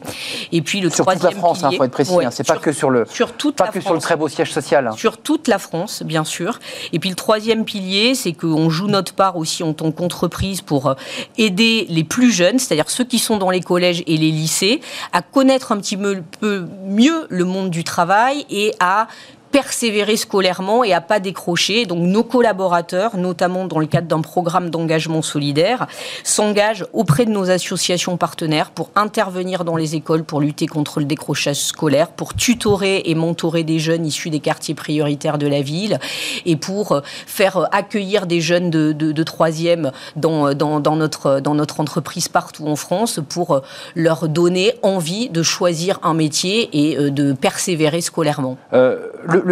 Et 0.52 0.62
puis 0.62 0.80
le 0.80 0.90
sur 0.90 1.04
troisième 1.04 1.32
toute 1.32 1.34
la 1.34 1.38
France, 1.38 1.58
il 1.60 1.66
hein, 1.66 1.70
faut 1.76 1.84
être 1.84 1.90
précis. 1.90 2.14
Hein. 2.24 2.30
c'est 2.30 2.46
pas 2.46 2.56
que 2.56 2.72
sur 2.72 2.90
le 2.90 3.04
sur 3.10 3.32
toute 3.32 3.56
pas 3.56 3.68
que 3.68 3.80
sur 3.80 3.94
le 3.94 4.00
très 4.00 4.16
beau 4.16 4.28
siège 4.28 4.52
social. 4.52 4.86
Hein. 4.86 4.94
Sur 4.96 5.18
toute 5.18 5.48
la 5.48 5.58
France, 5.58 6.02
bien 6.04 6.24
sûr. 6.24 6.58
Et 6.92 6.98
puis 6.98 7.10
le 7.10 7.16
troisième 7.16 7.64
pilier, 7.64 8.14
c'est 8.14 8.32
qu'on 8.32 8.70
joue 8.70 8.86
notre 8.86 9.14
part 9.14 9.36
aussi 9.36 9.62
en 9.62 9.72
tant 9.72 9.90
qu'entreprise 9.92 10.62
pour 10.64 10.88
euh, 10.88 10.94
aider 11.38 11.86
les 11.88 12.04
plus 12.04 12.32
jeunes, 12.32 12.58
c'est-à-dire 12.58 12.90
ceux 12.90 13.04
qui 13.04 13.18
sont 13.18 13.36
dans 13.36 13.50
les 13.50 13.60
collèges 13.60 14.02
et 14.06 14.16
les 14.16 14.30
lycées, 14.30 14.80
à 15.12 15.22
connaître 15.22 15.72
un 15.72 15.78
petit 15.78 15.96
peu 15.96 16.66
mieux 16.86 17.26
le 17.28 17.44
monde 17.44 17.70
du 17.70 17.84
travail 17.84 18.46
et 18.50 18.72
à 18.80 19.08
persévérer 19.54 20.16
scolairement 20.16 20.82
et 20.82 20.92
à 20.92 21.00
pas 21.00 21.20
décrocher. 21.20 21.86
Donc 21.86 22.00
nos 22.00 22.24
collaborateurs, 22.24 23.16
notamment 23.16 23.66
dans 23.66 23.78
le 23.78 23.86
cadre 23.86 24.08
d'un 24.08 24.20
programme 24.20 24.68
d'engagement 24.68 25.22
solidaire, 25.22 25.86
s'engagent 26.24 26.84
auprès 26.92 27.24
de 27.24 27.30
nos 27.30 27.50
associations 27.50 28.16
partenaires 28.16 28.72
pour 28.72 28.90
intervenir 28.96 29.64
dans 29.64 29.76
les 29.76 29.94
écoles 29.94 30.24
pour 30.24 30.40
lutter 30.40 30.66
contre 30.66 30.98
le 30.98 31.06
décrochage 31.06 31.60
scolaire, 31.60 32.08
pour 32.08 32.34
tutorer 32.34 33.02
et 33.04 33.14
mentorer 33.14 33.62
des 33.62 33.78
jeunes 33.78 34.04
issus 34.04 34.28
des 34.28 34.40
quartiers 34.40 34.74
prioritaires 34.74 35.38
de 35.38 35.46
la 35.46 35.62
ville 35.62 36.00
et 36.46 36.56
pour 36.56 37.00
faire 37.04 37.68
accueillir 37.70 38.26
des 38.26 38.40
jeunes 38.40 38.70
de, 38.70 38.90
de, 38.90 39.22
troisième 39.22 39.92
dans, 40.16 40.52
notre, 40.96 41.80
entreprise 41.80 42.26
partout 42.26 42.66
en 42.66 42.74
France 42.74 43.20
pour 43.28 43.60
leur 43.94 44.28
donner 44.28 44.72
envie 44.82 45.28
de 45.28 45.44
choisir 45.44 46.00
un 46.02 46.14
métier 46.14 46.70
et 46.72 46.98
euh, 46.98 47.10
de 47.10 47.32
persévérer 47.32 48.00
scolairement. 48.00 48.58
Euh, 48.72 48.98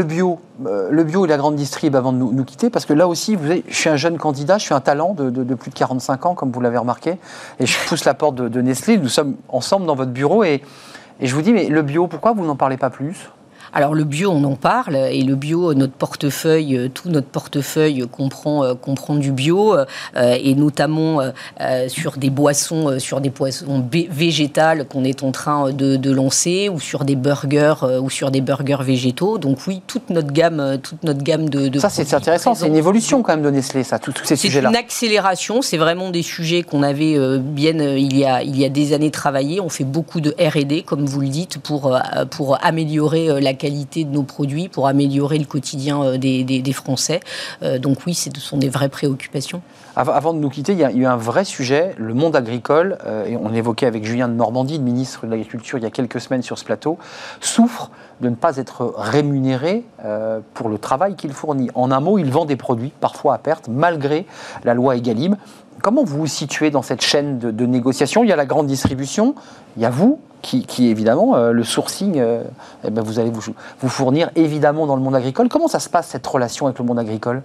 bio, 0.03 0.41
euh, 0.67 0.89
le 0.91 1.05
bio 1.05 1.27
et 1.27 1.29
la 1.29 1.37
grande 1.37 1.57
distrib 1.57 1.95
avant 1.95 2.13
de 2.13 2.19
nous, 2.19 2.45
quitter, 2.45 2.71
parce 2.71 2.87
que 2.87 2.95
là 2.95 3.07
aussi, 3.07 3.37
je 3.69 3.75
suis 3.75 3.91
un 3.91 3.97
jeune 3.97 4.17
candidat, 4.17 4.59
je 4.59 4.65
suis 4.65 4.75
un 4.75 4.81
talent 4.81 5.15
de, 5.15 5.55
plus 5.55 5.71
de 5.71 5.75
45 5.75 6.27
ans, 6.27 6.35
comme 6.35 6.51
vous 6.51 6.61
l'avez 6.61 6.79
remarqué, 6.79 7.19
et 7.61 7.67
je 7.67 7.77
pousse 7.87 8.05
la 8.05 8.15
porte 8.15 8.37
de, 8.37 8.61
Nestlé. 8.63 8.97
Nous 8.97 9.09
sommes 9.09 9.37
ensemble 9.49 9.87
dans 9.87 9.95
votre 9.95 10.13
bureau 10.13 10.45
et 10.45 10.63
je 11.21 11.35
vous 11.35 11.43
dis, 11.43 11.53
mais 11.53 11.69
le 11.69 11.83
bio, 11.83 12.07
pourquoi 12.07 12.33
vous 12.33 12.45
n'en 12.45 12.57
parlez 12.57 12.77
pas 12.77 12.91
plus? 12.91 13.31
Alors 13.75 13.95
le 13.95 14.05
bio, 14.05 14.31
on 14.31 14.45
en 14.45 14.57
parle, 14.57 14.97
et 14.97 15.23
le 15.23 15.35
bio, 15.35 15.73
notre 15.73 15.95
portefeuille, 15.95 16.77
euh, 16.77 16.89
tout 16.93 17.09
notre 17.09 17.29
portefeuille 17.29 18.05
comprend, 18.11 18.65
euh, 18.65 18.75
comprend 18.75 19.15
du 19.15 19.33
bio, 19.33 19.75
euh, 19.75 19.85
et 20.15 20.55
notamment 20.55 21.21
sur 21.89 22.17
des 22.19 22.31
boissons, 22.31 22.99
sur 22.99 23.21
des 23.21 23.31
boissons 23.31 23.85
végétales 24.11 24.87
qu'on 24.87 25.05
est 25.05 25.23
en 25.23 25.33
train 25.33 25.73
de, 25.73 26.11
lancer, 26.11 26.69
ou 26.69 26.81
sur 26.81 27.05
des 27.05 27.17
burgers, 27.17 27.75
ou 28.01 28.11
sur 28.11 28.31
des 28.31 28.41
burgers 28.41 28.83
végétaux. 28.83 29.39
Donc 29.39 29.59
oui, 29.67 29.83
toute 29.87 30.11
notre 30.11 30.33
gamme, 30.33 30.79
toute 30.83 31.03
notre 31.05 31.23
gamme 31.23 31.49
de. 31.49 31.79
ça 31.79 31.89
c'est 31.89 32.13
intéressant, 32.13 32.55
c'est 32.55 32.67
une 32.67 32.77
évolution 32.77 33.23
quand 33.23 33.33
même 33.33 33.45
de 33.45 33.51
Nestlé, 33.51 33.85
ça, 33.85 33.99
tous 33.99 34.13
ces 34.25 34.37
sujets-là. 34.37 34.69
C'est 34.71 34.79
une 34.79 34.85
accélération, 34.85 35.63
c'est 35.63 35.79
vraiment 35.79 36.11
des 36.11 36.23
sujets 36.23 36.63
qu'on 36.63 36.83
avait 36.83 37.17
bien 37.39 37.73
il 37.79 38.17
y 38.17 38.25
a 38.25 38.43
il 38.43 38.59
y 38.59 38.65
a 38.65 38.69
des 38.69 38.93
années 38.93 39.11
travaillé. 39.11 39.61
On 39.61 39.69
fait 39.69 39.85
beaucoup 39.85 40.21
de 40.21 40.31
R&D, 40.39 40.83
comme 40.83 41.07
vous 41.07 41.21
le 41.21 41.29
dites, 41.29 41.59
pour 41.59 41.99
pour 42.31 42.59
améliorer 42.63 43.41
la 43.41 43.55
de 43.71 44.11
nos 44.11 44.23
produits, 44.23 44.69
pour 44.69 44.89
améliorer 44.89 45.39
le 45.39 45.45
quotidien 45.45 46.03
euh, 46.03 46.19
des, 46.19 46.73
Français. 46.73 47.21
Euh, 47.63 47.79
donc 47.79 47.99
oui, 48.07 48.15
ce 48.15 48.31
sont 48.39 48.57
des 48.57 48.69
vraies 48.69 48.89
préoccupations. 48.89 49.63
Avant 49.95 50.33
de 50.33 50.39
nous 50.39 50.49
quitter, 50.49 50.73
il 50.73 50.79
y 50.79 50.85
a 50.85 50.91
eu 50.91 51.05
un 51.05 51.17
vrai 51.17 51.45
sujet, 51.45 51.95
le 51.99 52.15
monde 52.15 52.35
agricole, 52.35 52.97
euh, 53.05 53.27
et 53.27 53.37
on 53.37 53.53
évoquait 53.53 53.87
avec 53.87 54.05
Julien 54.05 54.27
de 54.27 54.33
Normandie, 54.33 54.79
le 54.79 54.85
ministre 54.85 55.27
de 55.27 55.31
l'Agriculture, 55.31 55.79
il 55.79 55.85
y 55.85 55.87
a 55.87 55.91
quelques 55.91 56.21
semaines 56.21 56.43
sur 56.43 56.59
ce 56.59 56.65
plateau, 56.65 56.99
souffre 57.41 57.91
de 58.21 58.29
ne 58.31 58.35
pas 58.35 58.57
être 58.57 58.95
rémunéré 58.97 59.85
pour 60.55 60.69
le 60.69 60.79
travail 60.79 61.17
qu'il 61.17 61.33
fournit. 61.33 61.71
En 61.75 61.91
un 61.91 61.99
mot, 61.99 62.19
il 62.19 62.31
vend 62.31 62.45
des 62.45 62.55
produits, 62.55 62.93
parfois 63.01 63.35
à 63.35 63.39
perte, 63.39 63.67
malgré 63.69 64.27
la 64.63 64.75
loi 64.75 64.95
Egalim. 64.95 65.37
Comment 65.83 66.05
vous 66.05 66.19
vous 66.19 66.27
situez 66.29 66.71
dans 66.71 66.83
cette 66.83 67.03
chaîne 67.03 67.41
de, 67.41 67.67
négociation? 67.67 68.23
Il 68.23 68.31
y 68.31 68.33
a 68.33 68.37
la 68.37 68.47
grande 68.47 68.69
distribution, 68.69 69.35
il 69.77 69.83
y 69.83 69.85
a 69.85 69.91
vous, 69.91 70.21
qui, 70.41 70.89
évidemment, 70.89 71.35
euh, 71.35 71.51
le 71.51 71.65
sourcing, 71.65 72.19
euh, 72.19 72.45
eh 72.85 72.91
ben, 72.91 73.03
vous 73.03 73.19
allez 73.19 73.31
vous, 73.31 73.53
vous, 73.81 73.89
fournir 73.89 74.31
évidemment 74.37 74.87
dans 74.87 74.95
le 74.95 75.03
monde 75.03 75.17
agricole. 75.17 75.49
Comment 75.49 75.67
ça 75.67 75.81
se 75.81 75.89
passe 75.89 76.09
cette 76.09 76.27
relation 76.27 76.67
avec 76.67 76.79
le 76.79 76.85
monde 76.85 77.01
agricole? 77.01 77.43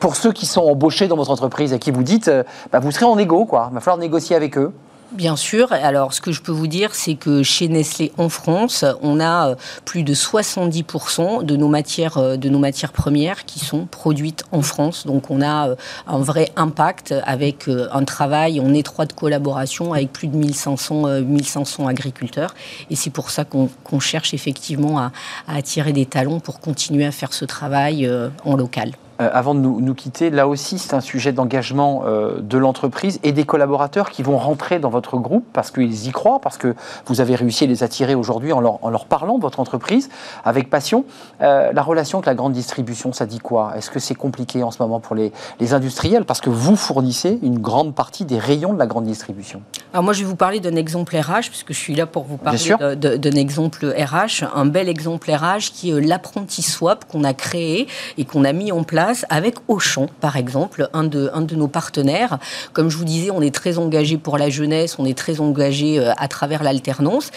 Pour 0.00 0.16
ceux 0.16 0.32
qui 0.32 0.46
sont 0.46 0.62
embauchés 0.62 1.06
dans 1.06 1.16
votre 1.16 1.30
entreprise 1.30 1.72
et 1.72 1.78
qui 1.78 1.92
vous 1.92 2.02
dites, 2.02 2.26
euh, 2.26 2.42
bah, 2.72 2.80
vous 2.80 2.90
serez 2.90 3.04
en 3.04 3.16
égo, 3.16 3.44
quoi. 3.44 3.68
Il 3.70 3.74
va 3.74 3.80
falloir 3.80 3.98
négocier 3.98 4.34
avec 4.34 4.58
eux. 4.58 4.72
Bien 5.14 5.36
sûr. 5.36 5.72
Alors, 5.72 6.14
ce 6.14 6.22
que 6.22 6.32
je 6.32 6.40
peux 6.40 6.52
vous 6.52 6.66
dire, 6.66 6.94
c'est 6.94 7.16
que 7.16 7.42
chez 7.42 7.68
Nestlé 7.68 8.12
en 8.16 8.30
France, 8.30 8.82
on 9.02 9.20
a 9.20 9.50
euh, 9.50 9.54
plus 9.84 10.04
de 10.04 10.14
70% 10.14 11.44
de 11.44 11.54
nos 11.54 11.68
matières, 11.68 12.16
euh, 12.16 12.36
de 12.38 12.48
nos 12.48 12.58
matières 12.58 12.92
premières 12.92 13.44
qui 13.44 13.58
sont 13.58 13.84
produites 13.84 14.44
en 14.52 14.62
France. 14.62 15.06
Donc, 15.06 15.30
on 15.30 15.42
a 15.42 15.68
euh, 15.68 15.76
un 16.06 16.18
vrai 16.18 16.50
impact 16.56 17.14
avec 17.24 17.68
un 17.68 18.04
travail 18.04 18.58
en 18.58 18.72
étroite 18.72 19.12
collaboration 19.12 19.92
avec 19.92 20.12
plus 20.14 20.28
de 20.28 20.36
1500, 20.36 21.20
1500 21.20 21.86
agriculteurs. 21.88 22.54
Et 22.88 22.96
c'est 22.96 23.10
pour 23.10 23.30
ça 23.30 23.44
qu'on 23.44 24.00
cherche 24.00 24.32
effectivement 24.32 24.98
à, 24.98 25.12
à, 25.46 25.56
attirer 25.56 25.92
des 25.92 26.06
talents 26.06 26.40
pour 26.40 26.60
continuer 26.60 27.04
à 27.04 27.12
faire 27.12 27.34
ce 27.34 27.44
travail 27.44 28.10
en 28.44 28.56
local. 28.56 28.92
Euh, 29.22 29.30
avant 29.32 29.54
de 29.54 29.60
nous, 29.60 29.94
quitter, 29.94 30.30
là 30.30 30.48
aussi, 30.48 30.78
c'est 30.78 30.94
un 30.94 31.00
sujet 31.00 31.32
d'engagement 31.32 32.02
euh, 32.06 32.40
de 32.40 32.58
l'entreprise 32.58 33.20
et 33.22 33.32
des 33.32 33.44
collaborateurs 33.44 34.10
qui 34.10 34.22
vont 34.22 34.36
rentrer 34.36 34.78
dans 34.78 34.90
votre 34.90 35.16
groupe 35.16 35.44
parce 35.52 35.70
qu'ils 35.70 36.06
y 36.06 36.10
croient, 36.10 36.40
parce 36.40 36.58
que 36.58 36.74
vous 37.06 37.20
avez 37.20 37.34
réussi 37.34 37.64
à 37.64 37.66
les 37.66 37.82
attirer 37.82 38.14
aujourd'hui 38.14 38.52
en 38.52 38.60
leur, 38.60 39.04
parlant 39.06 39.36
de 39.36 39.42
votre 39.42 39.60
entreprise 39.60 40.08
avec 40.44 40.70
passion. 40.70 41.04
Euh, 41.40 41.72
la 41.72 41.82
relation 41.82 42.18
avec 42.18 42.26
la 42.26 42.34
grande 42.34 42.52
distribution, 42.52 43.12
ça 43.12 43.26
dit 43.26 43.38
quoi? 43.38 43.72
Est-ce 43.76 43.90
que 43.90 44.00
c'est 44.00 44.14
compliqué 44.14 44.62
en 44.62 44.70
ce 44.70 44.82
moment 44.82 45.00
pour 45.00 45.16
les, 45.16 45.32
industriels? 45.72 46.24
Parce 46.24 46.40
que 46.40 46.50
vous 46.50 46.76
fournissez 46.76 47.38
une 47.42 47.58
grande 47.58 47.94
partie 47.94 48.24
des 48.24 48.38
rayons 48.38 48.72
de 48.72 48.78
la 48.78 48.86
grande 48.86 49.04
distribution. 49.04 49.62
Alors 49.92 50.02
moi, 50.02 50.12
je 50.12 50.20
vais 50.20 50.26
vous 50.26 50.36
parler 50.36 50.60
d'un 50.60 50.76
exemple 50.76 51.16
RH, 51.16 51.48
puisque 51.48 51.72
je 51.72 51.78
suis 51.78 51.94
là 51.94 52.06
pour 52.06 52.24
vous 52.24 52.36
parler 52.36 52.58
d'un 52.96 53.36
exemple 53.36 53.86
RH, 53.86 54.44
un 54.54 54.66
bel 54.66 54.88
exemple 54.88 55.30
RH 55.30 55.72
qui 55.72 55.90
est 55.90 56.00
l'apprenti 56.00 56.62
swap 56.62 57.04
qu'on 57.10 57.24
a 57.24 57.34
créé 57.34 57.86
et 58.18 58.24
qu'on 58.24 58.44
a 58.44 58.52
mis 58.52 58.72
en 58.72 58.82
place 58.82 59.11
avec 59.28 59.56
Auchan, 59.68 60.06
par 60.20 60.36
exemple, 60.36 60.88
un 60.92 61.04
de, 61.04 61.30
un 61.32 61.42
de 61.42 61.54
nos 61.54 61.68
partenaires. 61.68 62.38
Comme 62.72 62.90
je 62.90 62.96
vous 62.96 63.04
disais, 63.04 63.30
on 63.30 63.42
est 63.42 63.54
très 63.54 63.78
engagé 63.78 64.16
pour 64.16 64.38
la 64.38 64.50
jeunesse, 64.50 64.96
on 64.98 65.04
est 65.04 65.16
très 65.16 65.40
engagé 65.40 65.98
euh, 65.98 66.12
à 66.16 66.28
travers 66.28 66.62
l'alternance. 66.62 67.30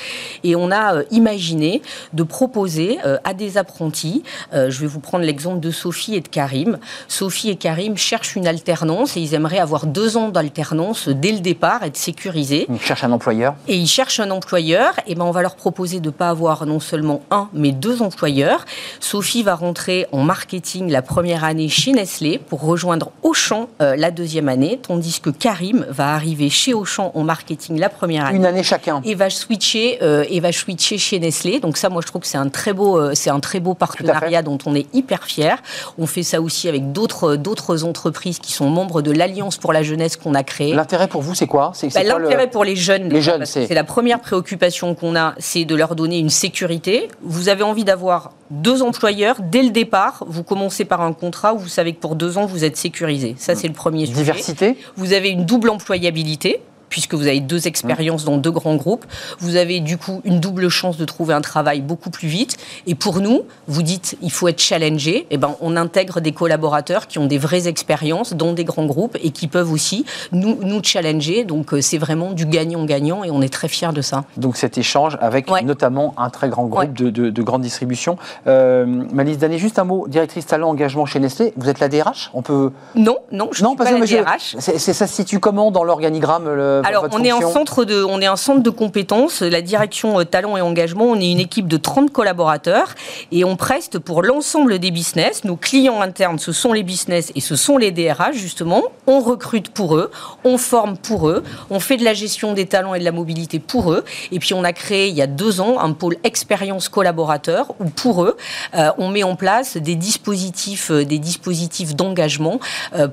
Et 0.44 0.56
on 0.56 0.72
a 0.72 0.96
euh, 0.96 1.04
imaginé 1.12 1.82
de 2.14 2.24
proposer 2.24 3.00
euh, 3.06 3.18
à 3.24 3.34
des 3.34 3.58
apprentis, 3.58 4.24
je 4.54 4.80
vais 4.80 4.88
vous 4.88 5.00
prendre 5.00 5.24
l'exemple 5.24 5.60
de 5.60 5.72
Sophie 5.72 6.16
et 6.16 6.22
de 6.22 6.28
Karim. 6.28 6.78
Sophie 7.08 7.50
et 7.50 7.56
Karim 7.56 7.98
cherchent 7.98 8.36
une 8.36 8.48
alternance 8.48 9.18
et 9.18 9.22
ils 9.22 9.34
aimeraient 9.34 9.60
avoir 9.60 9.86
deux 9.86 10.18
ans 10.18 10.30
d'alternance 10.30 11.10
dès 11.10 11.32
le 11.32 11.40
départ, 11.40 11.84
être 11.84 11.98
sécurisés. 11.98 12.66
Ils 12.70 12.80
cherchent 12.82 13.04
un 13.04 13.12
employeur. 13.12 13.56
Et 13.68 13.76
ils 13.76 13.88
cherchent 13.88 14.20
un 14.20 14.32
employeur. 14.32 14.94
Et 15.08 15.16
ben 15.16 15.26
on 15.26 15.32
va 15.32 15.42
leur 15.42 15.56
proposer 15.56 16.00
de 16.00 16.08
ne 16.08 16.12
pas 16.12 16.30
avoir 16.30 16.66
non 16.66 16.80
seulement 16.80 17.22
un, 17.32 17.50
mais 17.54 17.72
deux 17.72 18.02
employeurs. 18.02 18.66
Sophie 19.00 19.44
va 19.44 19.56
rentrer 19.56 20.08
en 20.12 20.24
marketing 20.24 20.90
la 20.90 21.02
première 21.02 21.44
année 21.44 21.65
chez 21.70 21.92
Nestlé 21.92 22.38
pour 22.38 22.62
rejoindre 22.62 23.12
Auchan 23.24 23.70
euh, 23.82 23.96
la 23.96 24.12
deuxième 24.12 24.50
année, 24.50 24.80
tandis 24.82 25.20
que 25.20 25.30
Karim 25.30 25.86
va 25.90 26.14
arriver 26.14 26.50
chez 26.50 26.74
Auchan 26.74 27.12
en 27.14 27.24
marketing 27.24 27.80
la 27.80 27.90
première 27.90 28.26
année. 28.26 28.38
Une 28.38 28.46
année 28.46 28.64
chacun. 28.64 29.02
Et 29.04 29.16
va 29.16 29.30
switcher, 29.30 30.00
euh, 30.02 30.26
et 30.30 30.40
va 30.40 30.52
switcher 30.52 30.98
chez 30.98 31.20
Nestlé. 31.20 31.60
Donc 31.60 31.78
ça, 31.78 31.90
moi, 31.90 32.02
je 32.02 32.08
trouve 32.08 32.22
que 32.22 32.28
c'est 32.28 32.38
un 32.38 32.50
très 32.50 32.74
beau, 32.74 33.00
euh, 33.00 33.12
c'est 33.14 33.30
un 33.30 33.40
très 33.40 33.60
beau 33.60 33.74
partenariat 33.74 34.42
dont 34.42 34.58
on 34.66 34.76
est 34.76 34.88
hyper 34.94 35.24
fier. 35.24 35.62
On 35.98 36.08
fait 36.08 36.24
ça 36.24 36.42
aussi 36.42 36.68
avec 36.68 36.92
d'autres 36.92 37.36
d'autres 37.36 37.84
entreprises 37.84 38.40
qui 38.40 38.52
sont 38.52 38.70
membres 38.70 39.02
de 39.02 39.12
l'Alliance 39.12 39.58
pour 39.58 39.74
la 39.74 39.84
jeunesse 39.84 40.18
qu'on 40.18 40.34
a 40.34 40.44
créée. 40.44 40.74
L'intérêt 40.74 41.08
pour 41.08 41.22
vous, 41.22 41.36
c'est 41.36 41.48
quoi 41.48 41.72
C'est 41.74 41.94
bah, 41.94 42.04
l'intérêt 42.04 42.50
pour 42.50 42.64
les 42.64 42.76
jeunes. 42.76 43.10
Les 43.10 43.22
jeunes, 43.22 43.46
c'est 43.46 43.74
la 43.74 43.84
première 43.84 44.20
préoccupation 44.20 44.96
qu'on 44.96 45.16
a, 45.16 45.34
c'est 45.38 45.66
de 45.66 45.76
leur 45.76 45.96
donner 45.96 46.20
une 46.20 46.30
sécurité. 46.30 47.10
Vous 47.22 47.50
avez 47.50 47.64
envie 47.64 47.84
d'avoir 47.84 48.32
deux 48.50 48.82
employeurs 48.82 49.38
dès 49.42 49.64
le 49.64 49.70
départ. 49.70 50.24
Vous 50.28 50.44
commencez 50.44 50.86
par 50.86 51.02
un 51.02 51.14
contrat 51.14 51.45
où 51.54 51.60
vous 51.60 51.68
savez 51.68 51.94
que 51.94 52.00
pour 52.00 52.16
deux 52.16 52.38
ans, 52.38 52.46
vous 52.46 52.64
êtes 52.64 52.78
sécurisé. 52.78 53.36
Ça, 53.38 53.56
c'est 53.56 53.68
le 53.68 53.74
premier 53.74 54.06
sujet. 54.06 54.18
Diversité? 54.18 54.78
Vous 54.96 55.14
avez 55.14 55.30
une 55.30 55.46
double 55.46 55.70
employabilité 55.70 56.62
puisque 56.90 57.14
vous 57.14 57.28
avez 57.28 57.40
deux 57.40 57.68
expériences 57.68 58.26
dans 58.26 58.38
deux 58.38 58.52
grands 58.52 58.76
groupes. 58.76 59.06
Vous 59.40 59.56
avez 59.56 59.80
du 59.80 59.98
coup 59.98 60.22
une 60.24 60.40
double 60.40 60.70
chance 60.70 60.98
de 60.98 61.06
trouver 61.06 61.34
un 61.34 61.42
travail 61.42 61.82
beaucoup 61.82 62.10
plus 62.10 62.28
vite. 62.28 62.58
Et 62.88 62.96
pour 62.96 63.20
nous, 63.20 63.44
vous 63.68 63.84
dites 63.84 64.18
il 64.22 64.32
faut 64.32 64.48
être 64.48 64.62
challengé. 64.62 65.18
Et 65.18 65.28
eh 65.32 65.38
ben, 65.38 65.56
on 65.62 65.76
intègre 65.76 66.22
des 66.22 66.32
collaborateurs 66.32 67.08
qui 67.08 67.20
ont 67.20 67.28
des 67.28 67.38
vraies 67.38 67.68
expériences 67.68 68.34
dans 68.34 68.54
des 68.54 68.64
grands 68.64 68.86
groupes 68.86 69.18
et 69.22 69.32
qui 69.32 69.48
peuvent 69.48 69.72
aussi 69.72 70.06
nous, 70.32 70.58
nous 70.62 70.82
challenger. 70.84 71.44
Donc 71.44 71.74
euh, 71.74 71.82
c'est 71.82 71.98
vraiment 71.98 72.32
du 72.32 72.46
gagnant-gagnant 72.46 73.24
et 73.24 73.32
on 73.32 73.42
est 73.42 73.52
très 73.52 73.68
fiers 73.68 73.94
de 73.94 74.02
ça. 74.02 74.24
Donc 74.38 74.58
cet 74.58 74.78
échange 74.78 75.18
avec 75.22 75.50
notamment 75.64 76.14
un 76.18 76.30
très 76.30 76.50
grand 76.50 76.66
groupe 76.66 76.94
de, 76.94 77.10
de, 77.10 77.42
grande 77.42 77.62
distribution. 77.62 78.18
Euh, 78.48 78.86
Malice 78.86 79.38
Dané, 79.38 79.58
juste 79.58 79.80
un 79.80 79.84
mot, 79.84 80.08
directrice 80.08 80.46
talent 80.46 80.70
engagement 80.70 81.06
chez 81.06 81.20
Nestlé. 81.20 81.54
Vous 81.58 81.70
êtes 81.70 81.80
la 81.80 81.90
DRH 81.90 82.32
On 82.34 82.42
peut 82.42 82.72
Non, 82.96 83.18
non, 83.32 83.50
je 83.52 83.64
ne 83.64 83.68
suis 83.70 83.78
pas 83.78 83.92
la 83.92 84.06
DRH. 84.06 84.56
C'est, 84.60 84.78
ça 84.78 85.08
se 85.08 85.14
situe 85.14 85.40
comment 85.40 85.72
dans 85.72 85.84
l'organigramme 85.84 86.48
alors, 86.84 87.08
on 87.12 87.24
est, 87.24 87.32
en 87.32 87.52
centre 87.52 87.86
de, 87.86 88.04
on 88.04 88.20
est 88.22 88.26
un 88.26 88.36
centre 88.36 88.62
de 88.62 88.70
compétences, 88.70 89.42
la 89.42 89.62
direction 89.62 90.20
euh, 90.20 90.24
talent 90.24 90.58
et 90.58 90.62
engagement. 90.62 91.06
On 91.06 91.20
est 91.20 91.32
une 91.32 91.40
équipe 91.40 91.68
de 91.68 91.78
30 91.78 92.12
collaborateurs 92.12 92.96
et 93.32 93.44
on 93.44 93.56
preste 93.56 94.00
pour 94.00 94.24
l'ensemble 94.24 94.80
des 94.80 94.92
business. 94.92 95.44
Nos 95.44 95.56
clients 95.56 96.02
internes, 96.02 96.40
ce 96.40 96.52
sont 96.52 96.74
les 96.74 96.84
business 96.84 97.32
et 97.36 97.42
ce 97.42 97.56
sont 97.56 97.78
les 97.78 97.92
DRH, 97.92 98.36
justement. 98.36 98.84
On 99.08 99.20
recrute 99.20 99.70
pour 99.70 99.96
eux, 99.96 100.12
on 100.44 100.58
forme 100.58 100.98
pour 100.98 101.30
eux, 101.30 101.44
on 101.70 101.80
fait 101.80 101.98
de 101.98 102.04
la 102.04 102.14
gestion 102.14 102.54
des 102.54 102.66
talents 102.66 102.96
et 102.96 103.00
de 103.00 103.06
la 103.06 103.12
mobilité 103.12 103.60
pour 103.60 103.92
eux. 103.92 104.04
Et 104.32 104.40
puis, 104.40 104.54
on 104.54 104.64
a 104.64 104.74
créé 104.74 105.08
il 105.08 105.16
y 105.16 105.22
a 105.22 105.28
deux 105.28 105.62
ans 105.62 105.80
un 105.80 105.94
pôle 105.94 106.18
expérience 106.24 106.90
collaborateur 106.90 107.74
où 107.80 107.86
pour 107.86 108.24
eux, 108.24 108.38
euh, 108.76 108.92
on 108.98 109.10
met 109.10 109.24
en 109.24 109.36
place 109.36 109.78
des 109.78 109.96
dispositifs, 109.96 110.92
euh, 110.92 111.06
des 111.06 111.20
dispositifs 111.20 111.96
d'engagement 111.96 112.60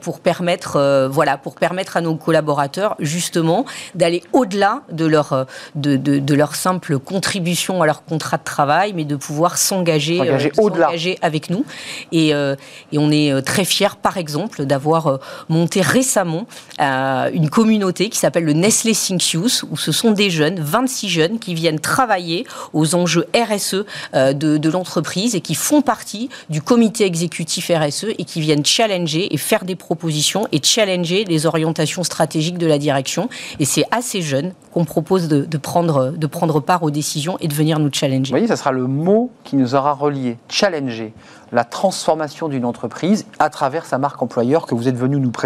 pour 0.00 0.20
permettre, 0.20 1.08
voilà, 1.10 1.36
pour 1.36 1.54
permettre 1.54 1.96
à 1.96 2.00
nos 2.00 2.14
collaborateurs 2.14 2.96
justement 2.98 3.51
d'aller 3.94 4.22
au-delà 4.32 4.82
de 4.90 5.04
leur, 5.04 5.32
euh, 5.32 5.44
de, 5.74 5.96
de, 5.96 6.34
leur 6.34 6.54
simple 6.54 6.98
contribution 6.98 7.82
à 7.82 7.86
leur 7.86 8.04
contrat 8.04 8.38
de 8.38 8.44
travail, 8.44 8.92
mais 8.94 9.04
de 9.04 9.16
pouvoir 9.16 9.58
s'engager 9.58 10.20
euh, 10.20 11.14
avec 11.22 11.50
nous. 11.50 11.64
Et, 12.10 12.34
euh, 12.34 12.56
et, 12.92 12.98
on 12.98 13.10
est 13.10 13.42
très 13.42 13.64
fiers, 13.64 13.96
par 14.00 14.16
exemple, 14.16 14.64
d'avoir 14.64 15.18
monté 15.48 15.80
récemment 15.80 16.46
une 16.78 17.50
communauté 17.50 18.08
qui 18.08 18.18
s'appelle 18.18 18.44
le 18.44 18.52
Nestlé 18.52 18.94
Think 18.94 19.32
Youth, 19.32 19.64
où 19.70 19.76
ce 19.76 19.92
sont 19.92 20.12
des 20.12 20.30
jeunes, 20.30 20.60
26 20.60 21.08
jeunes, 21.08 21.38
qui 21.38 21.54
viennent 21.54 21.80
travailler 21.80 22.46
aux 22.72 22.94
enjeux 22.94 23.26
RSE 23.34 23.84
de, 24.14 24.32
de 24.32 24.70
l'entreprise 24.70 25.34
et 25.34 25.40
qui 25.40 25.54
font 25.54 25.82
partie 25.82 26.28
du 26.48 26.62
comité 26.62 27.04
exécutif 27.04 27.70
RSE 27.74 28.06
et 28.18 28.24
qui 28.24 28.40
viennent 28.40 28.64
challenger 28.64 29.32
et 29.34 29.36
faire 29.36 29.64
des 29.64 29.76
propositions 29.76 30.46
et 30.52 30.60
challenger 30.62 31.24
les 31.24 31.46
orientations 31.46 32.04
stratégiques 32.04 32.58
de 32.58 32.66
la 32.66 32.78
direction. 32.78 33.28
Et 33.58 33.64
c'est 33.64 33.84
assez 33.90 34.22
jeune 34.22 34.52
qu'on 34.72 34.84
propose 34.84 35.28
de, 35.28 35.58
prendre, 35.58 36.10
de 36.10 36.26
prendre 36.26 36.60
part 36.60 36.82
aux 36.82 36.90
décisions 36.90 37.36
et 37.40 37.48
de 37.48 37.54
venir 37.54 37.78
nous 37.78 37.90
challenger. 37.92 38.30
Vous 38.30 38.38
voyez, 38.38 38.46
ça 38.46 38.56
sera 38.56 38.72
le 38.72 38.86
mot 38.86 39.30
qui 39.44 39.56
nous 39.56 39.74
aura 39.74 39.92
relié, 39.92 40.38
challenger 40.48 41.12
la 41.52 41.64
transformation 41.64 42.48
d'une 42.48 42.64
entreprise 42.64 43.26
à 43.38 43.50
travers 43.50 43.84
sa 43.84 43.98
marque 43.98 44.22
employeur 44.22 44.66
que 44.66 44.74
vous 44.74 44.88
êtes 44.88 44.96
venu 44.96 45.20
nous 45.20 45.30
présenter. 45.30 45.42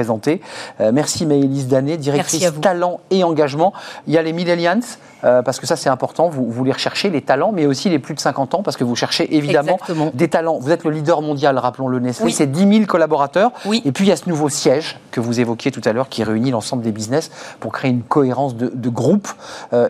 présenter. 0.77 0.93
merci 0.93 1.27
Maëlys 1.27 1.67
Danet, 1.67 1.97
directrice 1.97 2.53
talent 2.61 3.01
et 3.11 3.25
engagement. 3.25 3.73
Il 4.07 4.15
y 4.15 4.19
a 4.19 4.23
les 4.23 4.33
Millennials, 4.33 4.83
parce 5.23 5.61
que 5.61 5.67
ça 5.67 5.77
c'est 5.77 5.89
important, 5.89 6.29
vous, 6.29 6.65
les 6.65 6.73
recherchez, 6.73 7.11
les 7.11 7.23
talents, 7.23 7.53
mais 7.53 7.67
aussi 7.67 7.89
les 7.89 7.99
plus 7.99 8.15
de 8.15 8.21
50 8.21 8.55
ans, 8.55 8.63
parce 8.63 8.77
que 8.77 8.85
vous 8.85 8.97
cherchez 8.97 9.35
évidemment 9.35 9.79
des 10.15 10.29
talents. 10.29 10.59
Vous 10.59 10.71
êtes 10.71 10.85
le 10.85 10.91
leader 10.91 11.23
mondial, 11.23 11.59
rappelons-le, 11.59 11.99
Nestlé, 11.99 12.31
c'est 12.31 12.51
10 12.51 12.75
000 12.79 12.87
collaborateurs. 12.87 13.53
Oui. 13.65 13.83
Et 13.85 13.93
puis 13.93 14.05
il 14.05 14.09
y 14.09 14.13
a 14.13 14.17
ce 14.17 14.29
nouveau 14.29 14.49
siège 14.49 14.99
que 15.11 15.21
vous 15.21 15.41
évoquiez 15.41 15.71
tout 15.71 15.83
à 15.85 15.93
l'heure 15.93 16.09
qui 16.09 16.23
réunit 16.25 16.51
l'ensemble 16.51 16.83
des 16.83 16.93
business 16.93 17.31
pour 17.61 17.73
créer 17.73 17.91
une 17.91 18.03
cohérence 18.03 18.57
de, 18.57 18.71
de 18.75 18.89
groupe 18.89 19.29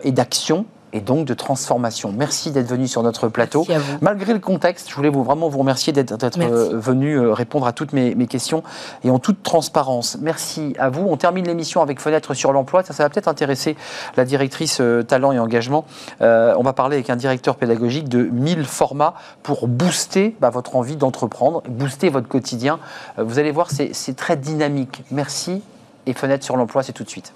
et 0.03 0.11
d'action 0.11 0.65
et 0.97 0.99
donc 0.99 1.25
de 1.25 1.33
transformation. 1.33 2.11
Merci 2.15 2.51
d'être 2.51 2.67
venu 2.67 2.87
sur 2.87 3.03
notre 3.03 3.27
plateau. 3.27 3.65
Malgré 4.01 4.33
le 4.33 4.39
contexte, 4.39 4.89
je 4.89 4.95
voulais 4.95 5.09
vous, 5.09 5.23
vraiment 5.23 5.47
vous 5.47 5.59
remercier 5.59 5.93
d'être 5.93 6.17
euh, 6.39 6.71
venu 6.73 7.13
euh, 7.13 7.33
répondre 7.33 7.67
à 7.67 7.71
toutes 7.71 7.93
mes, 7.93 8.27
questions 8.27 8.63
et 9.03 9.09
en 9.09 9.19
toute 9.19 9.43
transparence. 9.43 10.17
Merci 10.19 10.75
à 10.79 10.89
vous. 10.89 11.07
On 11.07 11.15
termine 11.15 11.45
l'émission 11.45 11.81
avec 11.81 12.01
Fenêtre 12.01 12.33
sur 12.33 12.51
l'emploi. 12.51 12.83
Ça, 12.83 12.93
ça 12.93 13.03
va 13.03 13.09
peut-être 13.09 13.27
intéresser 13.27 13.77
la 14.17 14.25
directrice 14.25 14.79
euh, 14.81 15.03
talent 15.03 15.31
et 15.31 15.39
engagement. 15.39 15.85
on 16.19 16.63
va 16.63 16.73
parler 16.73 16.95
avec 16.95 17.09
un 17.09 17.15
directeur 17.15 17.55
pédagogique 17.55 18.09
de 18.09 18.23
1000 18.23 18.65
formats 18.65 19.13
pour 19.43 19.67
booster 19.67 20.35
bah, 20.41 20.49
votre 20.49 20.75
envie 20.75 20.95
d'entreprendre, 20.95 21.61
booster 21.69 22.09
votre 22.09 22.27
quotidien. 22.27 22.79
vous 23.17 23.39
allez 23.39 23.51
voir, 23.51 23.69
c'est 23.69 24.15
très 24.15 24.35
dynamique. 24.35 25.03
Merci 25.11 25.61
et 26.07 26.13
Fenêtre 26.13 26.43
sur 26.43 26.57
l'emploi, 26.57 26.81
c'est 26.83 26.93
tout 26.93 27.03
de 27.03 27.09
suite. 27.09 27.33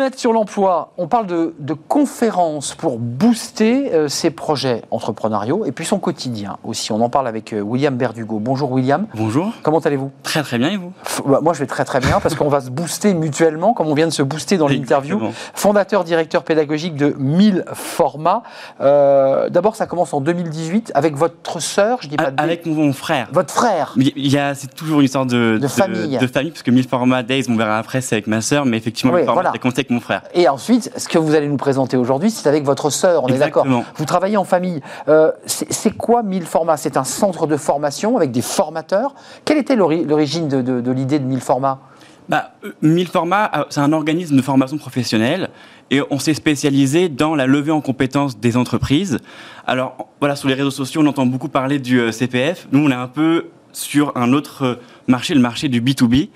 Fenêtre 0.00 0.18
sur 0.18 0.32
l'emploi, 0.32 0.94
on 0.96 1.08
parle 1.08 1.26
de, 1.26 1.52
conférences 1.88 2.74
pour 2.74 2.98
booster 2.98 3.92
euh, 3.92 4.08
ses 4.08 4.30
projets 4.30 4.80
entrepreneuriaux 4.90 5.66
et 5.66 5.72
puis 5.72 5.84
son 5.84 5.98
quotidien 5.98 6.56
aussi. 6.64 6.90
On 6.90 7.02
en 7.02 7.10
parle 7.10 7.28
avec 7.28 7.52
euh, 7.52 7.60
William 7.60 7.94
Berdugo. 7.94 8.38
Bonjour 8.38 8.72
William. 8.72 9.06
Bonjour. 9.14 9.52
Comment 9.62 9.80
allez-vous? 9.80 10.10
Très 10.22 10.42
très 10.42 10.56
bien 10.56 10.70
et 10.70 10.78
vous? 10.78 10.94
Bah, 11.26 11.40
Moi 11.42 11.52
je 11.52 11.58
vais 11.58 11.66
très 11.66 11.84
très 11.84 12.00
bien 12.00 12.18
parce 12.18 12.34
qu'on 12.34 12.48
va 12.48 12.62
se 12.62 12.70
booster 12.70 13.12
mutuellement 13.12 13.74
comme 13.74 13.88
on 13.88 13.94
vient 13.94 14.06
de 14.06 14.12
se 14.12 14.22
booster 14.22 14.56
dans 14.56 14.68
l'interview. 14.68 15.20
Fondateur, 15.52 16.04
directeur 16.04 16.44
pédagogique 16.44 16.94
de 16.94 17.14
1000 17.18 17.66
formats. 17.74 18.42
Euh, 18.80 19.50
d'abord 19.50 19.76
ça 19.76 19.84
commence 19.84 20.14
en 20.14 20.22
2018 20.22 20.92
avec 20.94 21.14
votre 21.14 21.60
sœur, 21.60 21.98
je 22.00 22.08
dis 22.08 22.16
pas 22.16 22.30
de 22.30 22.40
Avec 22.40 22.64
mon 22.64 22.94
frère. 22.94 23.28
Votre 23.32 23.52
frère 23.52 23.92
Il 23.98 24.32
y 24.32 24.38
a, 24.38 24.54
c'est 24.54 24.74
toujours 24.74 25.00
une 25.00 25.04
histoire 25.04 25.26
de, 25.26 25.58
de, 25.60 25.68
famille. 25.68 26.16
De, 26.16 26.26
famille 26.26 26.52
parce 26.52 26.62
que 26.62 26.70
1000 26.70 26.88
formats 26.88 27.22
Days, 27.22 27.44
on 27.50 27.56
verra 27.56 27.76
après, 27.76 28.00
c'est 28.00 28.14
avec 28.14 28.28
ma 28.28 28.40
sœur, 28.40 28.64
mais 28.64 28.78
effectivement, 28.78 29.12
oui, 29.12 29.24
formats, 29.26 29.52
avec 29.90 30.00
mon 30.00 30.00
frère. 30.00 30.22
Et 30.34 30.48
ensuite, 30.48 30.90
ce 30.96 31.08
que 31.08 31.18
vous 31.18 31.34
allez 31.34 31.48
nous 31.48 31.56
présenter 31.56 31.96
aujourd'hui, 31.96 32.30
c'est 32.30 32.48
avec 32.48 32.64
votre 32.64 32.90
sœur, 32.90 33.24
on 33.24 33.28
est 33.28 33.38
d'accord? 33.38 33.66
Vous 33.96 34.04
travaillez 34.04 34.36
en 34.36 34.44
famille. 34.44 34.80
Euh, 35.08 35.32
c'est 35.46 35.96
quoi 35.96 36.22
1000 36.22 36.44
formats 36.44 36.76
C'est 36.76 36.96
un 36.96 37.04
centre 37.04 37.46
de 37.46 37.56
formation 37.56 38.16
avec 38.16 38.30
des 38.30 38.42
formateurs. 38.42 39.14
Quelle 39.44 39.58
était 39.58 39.76
l'origine 39.76 40.48
de, 40.48 40.90
l'idée 40.90 41.18
de 41.18 41.24
1000 41.24 41.40
formats 41.40 41.80
bah, 42.28 42.52
1000 42.82 43.06
euh, 43.06 43.10
formats, 43.10 43.50
euh, 43.56 43.64
c'est 43.70 43.80
un 43.80 43.92
organisme 43.92 44.36
de 44.36 44.42
formation 44.42 44.78
professionnelle 44.78 45.50
et 45.90 46.00
on 46.12 46.20
s'est 46.20 46.34
spécialisé 46.34 47.08
dans 47.08 47.34
la 47.34 47.48
levée 47.48 47.72
en 47.72 47.80
compétences 47.80 48.38
des 48.38 48.56
entreprises. 48.56 49.18
Alors 49.66 49.96
voilà, 50.20 50.36
sur 50.36 50.48
les 50.48 50.54
réseaux 50.54 50.70
sociaux, 50.70 51.02
on 51.02 51.06
entend 51.06 51.26
beaucoup 51.26 51.48
parler 51.48 51.80
du 51.80 52.12
CPF. 52.12 52.68
Nous, 52.70 52.86
on 52.86 52.90
est 52.90 52.94
un 52.94 53.08
peu 53.08 53.48
sur 53.72 54.16
un 54.16 54.32
autre 54.32 54.78
marché, 55.08 55.34
le 55.34 55.40
marché 55.40 55.68
du 55.68 55.80
B2B. 55.82 56.28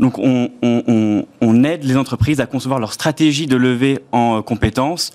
Donc 0.00 0.18
on, 0.18 1.64
aide 1.64 1.84
les 1.84 1.96
entreprises 1.96 2.40
à 2.40 2.46
concevoir 2.46 2.80
leur 2.80 2.92
stratégie 2.92 3.46
de 3.46 3.56
levée 3.56 4.00
en 4.10 4.38
euh, 4.38 4.42
compétences. 4.42 5.12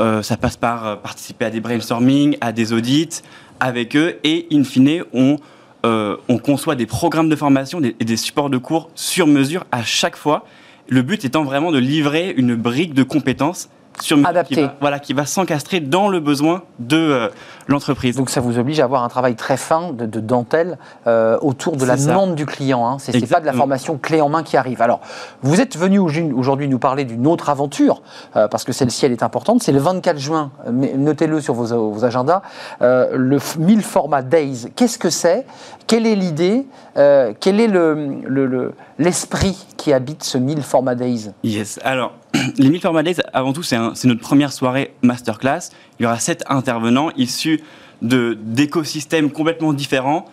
Euh, 0.00 0.22
ça 0.22 0.36
passe 0.36 0.56
par 0.56 0.86
euh, 0.86 0.96
participer 0.96 1.44
à 1.44 1.50
des 1.50 1.60
brainstorming, 1.60 2.36
à 2.40 2.52
des 2.52 2.72
audits 2.72 3.22
avec 3.58 3.96
eux 3.96 4.18
et 4.24 4.46
in 4.50 4.64
fine 4.64 5.02
on, 5.12 5.36
on 5.84 6.38
conçoit 6.38 6.74
des 6.74 6.86
programmes 6.86 7.28
de 7.28 7.36
formation 7.36 7.82
et 7.82 8.04
des 8.04 8.16
supports 8.16 8.50
de 8.50 8.58
cours 8.58 8.90
sur 8.94 9.26
mesure 9.26 9.64
à 9.72 9.82
chaque 9.82 10.16
fois. 10.16 10.46
Le 10.88 11.02
but 11.02 11.24
étant 11.24 11.44
vraiment 11.44 11.70
de 11.70 11.78
livrer 11.78 12.32
une 12.36 12.54
brique 12.54 12.94
de 12.94 13.02
compétences 13.02 13.68
sur 14.02 14.18
Adapté. 14.26 14.54
Qui 14.54 14.62
va, 14.62 14.74
voilà, 14.80 14.98
qui 14.98 15.12
va 15.12 15.26
s'encastrer 15.26 15.80
dans 15.80 16.08
le 16.08 16.20
besoin 16.20 16.62
de 16.78 16.96
euh, 16.96 17.28
l'entreprise. 17.68 18.16
Donc 18.16 18.30
ça 18.30 18.40
vous 18.40 18.58
oblige 18.58 18.80
à 18.80 18.84
avoir 18.84 19.04
un 19.04 19.08
travail 19.08 19.34
très 19.34 19.56
fin 19.56 19.92
de, 19.92 20.06
dentelle 20.20 20.78
euh, 21.06 21.38
autour 21.40 21.76
de 21.76 21.84
la 21.84 21.96
demande 21.96 22.34
du 22.34 22.46
client. 22.46 22.86
Hein. 22.86 22.98
Ce 22.98 23.12
n'est 23.12 23.26
pas 23.26 23.40
de 23.40 23.46
la 23.46 23.52
formation 23.52 23.98
clé 23.98 24.20
en 24.20 24.28
main 24.28 24.42
qui 24.42 24.56
arrive. 24.56 24.82
Alors, 24.82 25.00
vous 25.42 25.60
êtes 25.60 25.76
venu 25.76 25.98
aujourd'hui 25.98 26.68
nous 26.68 26.78
parler 26.78 27.04
d'une 27.04 27.26
autre 27.26 27.48
aventure, 27.50 28.02
euh, 28.36 28.48
parce 28.48 28.64
que 28.64 28.72
celle-ci, 28.72 29.06
elle 29.06 29.12
est 29.12 29.22
importante. 29.22 29.62
C'est 29.62 29.72
le 29.72 29.78
24 29.78 30.18
juin, 30.18 30.50
notez-le 30.70 31.40
sur 31.40 31.54
vos, 31.54 31.92
vos 31.92 32.04
agendas, 32.04 32.42
le 32.80 33.38
1000 33.58 33.82
formats 33.82 34.22
Days. 34.22 34.70
Qu'est-ce 34.76 34.98
que 34.98 35.10
c'est? 35.10 35.46
Quelle 35.86 36.06
est 36.06 36.14
l'idée? 36.14 36.66
Quel 36.94 37.60
est 37.60 37.68
l'esprit 38.98 39.48
le, 39.48 39.54
le, 39.54 39.74
qui 39.76 39.92
habite 39.92 40.24
ce 40.24 40.38
1000 40.38 40.62
formats 40.62 40.94
Days? 40.94 41.32
Yes, 41.42 41.78
alors 41.84 42.12
les 42.58 42.68
1000 42.68 42.80
Format 42.80 43.02
Days, 43.02 43.16
avant 43.32 43.52
tout, 43.52 43.62
c'est 43.62 43.78
notre 43.78 44.20
première 44.20 44.52
soirée 44.52 44.94
masterclass. 45.02 45.70
Il 45.98 46.04
y 46.04 46.06
aura 46.06 46.18
sept 46.18 46.44
intervenants 46.48 47.10
issus 47.16 47.60
d'écosystèmes 48.02 49.30
complètement 49.30 49.72
différents. 49.72 50.26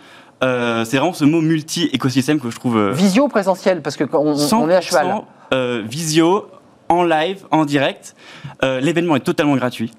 Euh, 0.44 0.86
c'est 0.86 0.98
vraiment 0.98 1.14
ce 1.14 1.26
mot 1.26 1.42
multi-écosystème 1.42 2.40
que 2.40 2.50
je 2.50 2.56
trouve. 2.56 2.78
Euh, 2.78 2.92
visio 2.92 3.28
présentiel, 3.28 3.82
parce 3.82 3.98
qu'on 3.98 4.08
on 4.14 4.70
est 4.70 4.76
à 4.76 4.82
cheval. 4.82 5.22
Euh, 5.54 5.82
visio, 5.86 6.48
en 6.90 7.04
live, 7.04 7.46
en 7.52 7.66
direct. 7.66 8.16
L'événement 8.62 9.16
est 9.16 9.22
totalement 9.22 9.56
gratuit. 9.56 9.92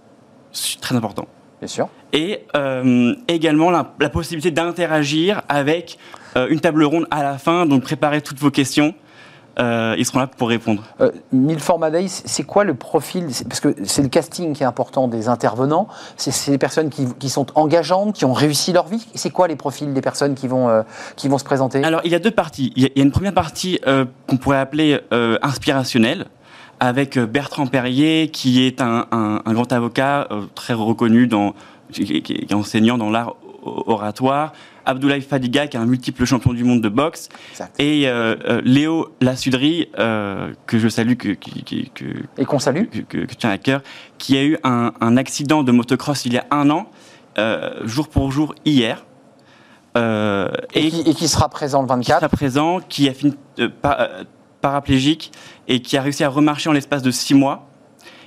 Très 0.80 0.94
important. 0.94 1.26
Bien 1.60 1.68
sûr. 1.68 1.88
Et 2.12 2.46
également 3.26 3.70
la, 3.70 3.94
la 4.00 4.08
possibilité 4.08 4.50
d'interagir 4.50 5.42
avec 5.48 5.98
une 6.36 6.60
table 6.60 6.84
ronde 6.84 7.06
à 7.10 7.22
la 7.22 7.36
fin, 7.36 7.66
donc 7.66 7.82
préparer 7.82 8.22
toutes 8.22 8.38
vos 8.38 8.50
questions. 8.50 8.94
Euh, 9.60 9.96
ils 9.98 10.06
seront 10.06 10.20
là 10.20 10.28
pour 10.28 10.48
répondre. 10.48 10.82
Euh, 11.00 11.10
Mille 11.32 11.58
Days, 11.92 12.08
c'est 12.08 12.44
quoi 12.44 12.62
le 12.62 12.74
profil? 12.74 13.26
Parce 13.48 13.60
que 13.60 13.74
c'est 13.84 14.02
le 14.02 14.08
casting 14.08 14.52
qui 14.52 14.62
est 14.62 14.66
important 14.66 15.08
des 15.08 15.28
intervenants. 15.28 15.88
C'est 16.16 16.50
des 16.50 16.58
personnes 16.58 16.90
qui, 16.90 17.28
sont 17.28 17.46
engageantes, 17.56 18.14
qui 18.14 18.24
ont 18.24 18.32
réussi 18.32 18.72
leur 18.72 18.86
vie. 18.86 19.06
C'est 19.14 19.30
quoi 19.30 19.48
les 19.48 19.56
profils 19.56 19.92
des 19.92 20.00
personnes 20.00 20.34
qui 20.34 20.46
vont, 20.46 20.68
euh, 20.68 20.82
qui 21.16 21.28
vont 21.28 21.38
se 21.38 21.44
présenter? 21.44 21.82
Alors, 21.82 22.00
il 22.04 22.12
y 22.12 22.14
a 22.14 22.20
deux 22.20 22.30
parties. 22.30 22.72
Il 22.76 22.84
y 22.84 22.86
a, 22.86 22.90
une 23.02 23.10
première 23.10 23.34
partie 23.34 23.80
euh, 23.86 24.04
qu'on 24.28 24.36
pourrait 24.36 24.58
appeler 24.58 25.00
inspirationnelle 25.42 26.26
avec 26.80 27.18
Bertrand 27.18 27.66
Perrier, 27.66 28.30
qui 28.30 28.64
est 28.64 28.80
un, 28.80 29.06
grand 29.46 29.72
avocat 29.72 30.28
très 30.54 30.74
reconnu, 30.74 31.26
dans, 31.26 31.54
qui, 31.90 32.22
est 32.28 32.54
enseignant 32.54 32.98
dans 32.98 33.10
l'art 33.10 33.34
oratoire, 33.64 34.52
Abdoulaye 34.88 35.20
Fadiga, 35.20 35.66
qui 35.66 35.76
est 35.76 35.80
un 35.80 35.86
multiple 35.86 36.24
champion 36.24 36.54
du 36.54 36.64
monde 36.64 36.80
de 36.80 36.88
boxe, 36.88 37.28
et 37.78 38.08
euh, 38.08 38.36
euh, 38.46 38.62
Léo 38.64 39.14
Lassudry, 39.20 39.90
euh, 39.98 40.52
que 40.66 40.78
je 40.78 40.88
salue, 40.88 41.14
que, 41.14 41.36
et 42.38 42.44
qu'on 42.46 42.58
salue, 42.58 42.86
que, 43.06 43.26
tiens 43.26 43.50
à 43.50 43.58
cœur, 43.58 43.82
qui 44.16 44.38
a 44.38 44.42
eu 44.42 44.56
un, 44.64 45.16
accident 45.18 45.62
de 45.62 45.72
motocross 45.72 46.24
il 46.24 46.32
y 46.32 46.38
a 46.38 46.46
un 46.50 46.70
an, 46.70 46.88
jour 47.84 48.08
pour 48.08 48.32
jour 48.32 48.54
hier. 48.64 49.04
Et, 49.94 50.90
qui, 50.90 51.28
sera 51.28 51.50
présent 51.50 51.82
le 51.82 51.88
24. 51.88 52.00
Qui 52.00 52.12
sera 52.12 52.28
présent, 52.28 52.80
qui 52.88 53.08
a 53.10 53.12
fini 53.12 53.34
paraplégique 54.62 55.32
et 55.68 55.82
qui 55.82 55.98
a 55.98 56.02
réussi 56.02 56.24
à 56.24 56.30
remarcher 56.30 56.70
en 56.70 56.72
l'espace 56.72 57.02
de 57.02 57.10
six 57.10 57.34
mois 57.34 57.68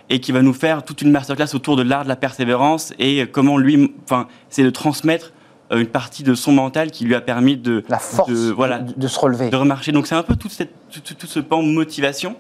et 0.09 0.19
qui 0.19 0.31
va 0.31 0.43
nous 0.43 0.53
faire 0.53 0.83
toute 0.83 1.01
une 1.01 1.11
masterclass 1.11 1.55
autour 1.55 1.75
de 1.75 1.81
l'art 1.81 2.03
de 2.03 2.09
la 2.09 2.15
persévérance 2.15 2.93
et 2.99 3.25
comment 3.31 3.57
lui, 3.57 3.93
enfin, 4.03 4.27
c'est 4.49 4.63
de 4.63 4.69
transmettre 4.69 5.33
une 5.71 5.87
partie 5.87 6.23
de 6.23 6.35
son 6.35 6.51
mental 6.51 6.91
qui 6.91 7.05
lui 7.05 7.15
a 7.15 7.21
permis 7.21 7.57
de 7.57 7.83
la 7.87 7.99
force 7.99 8.29
de, 8.29 8.51
voilà, 8.51 8.79
de, 8.79 9.07
se 9.07 9.19
relever, 9.19 9.49
de 9.49 9.55
remarcher. 9.55 9.91
Donc 9.91 10.07
c'est 10.07 10.15
un 10.15 10.23
peu 10.23 10.35
tout, 10.35 10.49
cette, 10.49 10.73
tout, 10.89 11.27
ce 11.27 11.39
pan 11.39 11.61
motivation. 11.61 12.35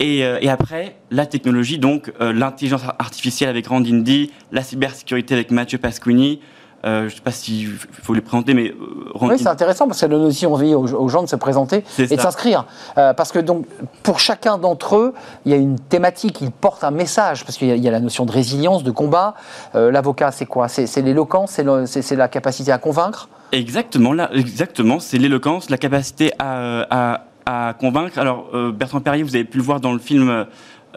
Et, 0.00 0.24
euh, 0.24 0.38
et, 0.40 0.48
après, 0.48 0.96
la 1.10 1.26
technologie, 1.26 1.78
donc 1.78 2.12
euh, 2.20 2.32
l'intelligence 2.32 2.82
artificielle 3.00 3.48
avec 3.48 3.66
Randindi, 3.66 4.30
la 4.52 4.62
cybersécurité 4.62 5.34
avec 5.34 5.50
Mathieu 5.50 5.78
Pasquini, 5.78 6.40
euh, 6.84 7.00
je 7.00 7.04
ne 7.06 7.10
sais 7.10 7.20
pas 7.20 7.32
s'il 7.32 7.72
faut 7.76 8.14
les 8.14 8.20
présenter, 8.20 8.54
mais... 8.54 8.68
Euh, 8.68 9.10
oui, 9.20 9.36
c'est 9.36 9.48
intéressant 9.48 9.86
parce 9.86 9.98
que 9.98 10.00
ça 10.00 10.08
donne 10.08 10.24
aussi 10.24 10.46
envie 10.46 10.74
aux, 10.74 11.08
gens 11.08 11.22
de 11.22 11.28
se 11.28 11.36
présenter 11.36 11.84
et 11.98 12.16
de 12.16 12.20
s'inscrire. 12.20 12.66
Euh, 12.96 13.12
parce 13.14 13.32
que 13.32 13.40
donc, 13.40 13.66
pour 14.04 14.20
chacun 14.20 14.58
d'entre 14.58 14.96
eux, 14.96 15.14
il 15.44 15.50
y 15.50 15.54
a 15.54 15.58
une 15.58 15.78
thématique, 15.78 16.40
ils 16.40 16.52
portent 16.52 16.84
un 16.84 16.92
message, 16.92 17.44
parce 17.44 17.58
qu'il 17.58 17.76
y, 17.76 17.88
a 17.88 17.90
la 17.90 18.00
notion 18.00 18.26
de 18.26 18.32
résilience, 18.32 18.84
de 18.84 18.90
combat. 18.92 19.34
L'avocat, 19.74 20.30
c'est 20.30 20.46
quoi? 20.46 20.68
C'est 20.68 21.02
l'éloquence, 21.02 21.60
c'est 21.86 22.16
la 22.16 22.28
capacité 22.28 22.70
à 22.70 22.78
convaincre? 22.78 23.28
Exactement, 23.50 24.12
là, 24.12 24.30
exactement 24.34 25.00
c'est 25.00 25.16
l'éloquence, 25.18 25.70
la 25.70 25.78
capacité 25.78 26.32
à, 26.38 27.22
à, 27.46 27.74
convaincre. 27.74 28.18
Alors, 28.18 28.46
Bertrand 28.72 29.00
Perrier, 29.00 29.22
vous 29.22 29.34
avez 29.34 29.44
pu 29.44 29.58
le 29.58 29.64
voir 29.64 29.80
dans 29.80 29.92
le 29.92 29.98
film 29.98 30.46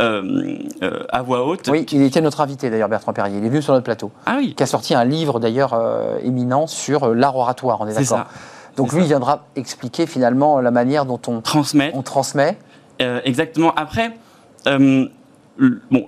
euh, 0.01 0.57
euh, 0.81 1.03
à 1.09 1.21
voix 1.21 1.45
haute. 1.45 1.69
Oui, 1.69 1.85
il 1.91 2.01
était 2.01 2.21
notre 2.21 2.41
invité 2.41 2.69
d'ailleurs, 2.69 2.89
Bertrand 2.89 3.13
Perrier. 3.13 3.37
Il 3.37 3.45
est 3.45 3.49
venu 3.49 3.61
sur 3.61 3.73
notre 3.73 3.83
plateau. 3.83 4.11
Ah 4.25 4.35
oui. 4.37 4.55
Qui 4.55 4.63
a 4.63 4.65
sorti 4.65 4.95
un 4.95 5.05
livre 5.05 5.39
d'ailleurs 5.39 5.73
euh, 5.73 6.17
éminent 6.23 6.65
sur 6.67 7.13
l'art 7.13 7.35
oratoire, 7.35 7.79
on 7.81 7.87
est, 7.87 7.93
d'accord 7.93 8.25
Donc 8.77 8.93
lui, 8.93 9.01
il 9.01 9.07
viendra 9.07 9.45
expliquer 9.55 10.07
finalement 10.07 10.59
la 10.59 10.71
manière 10.71 11.05
dont 11.05 11.19
on 11.27 11.41
transmet. 11.41 11.91
On 11.93 12.01
transmet. 12.01 12.57
exactement. 12.99 13.73
Après, 13.75 14.11
bon, 14.65 15.09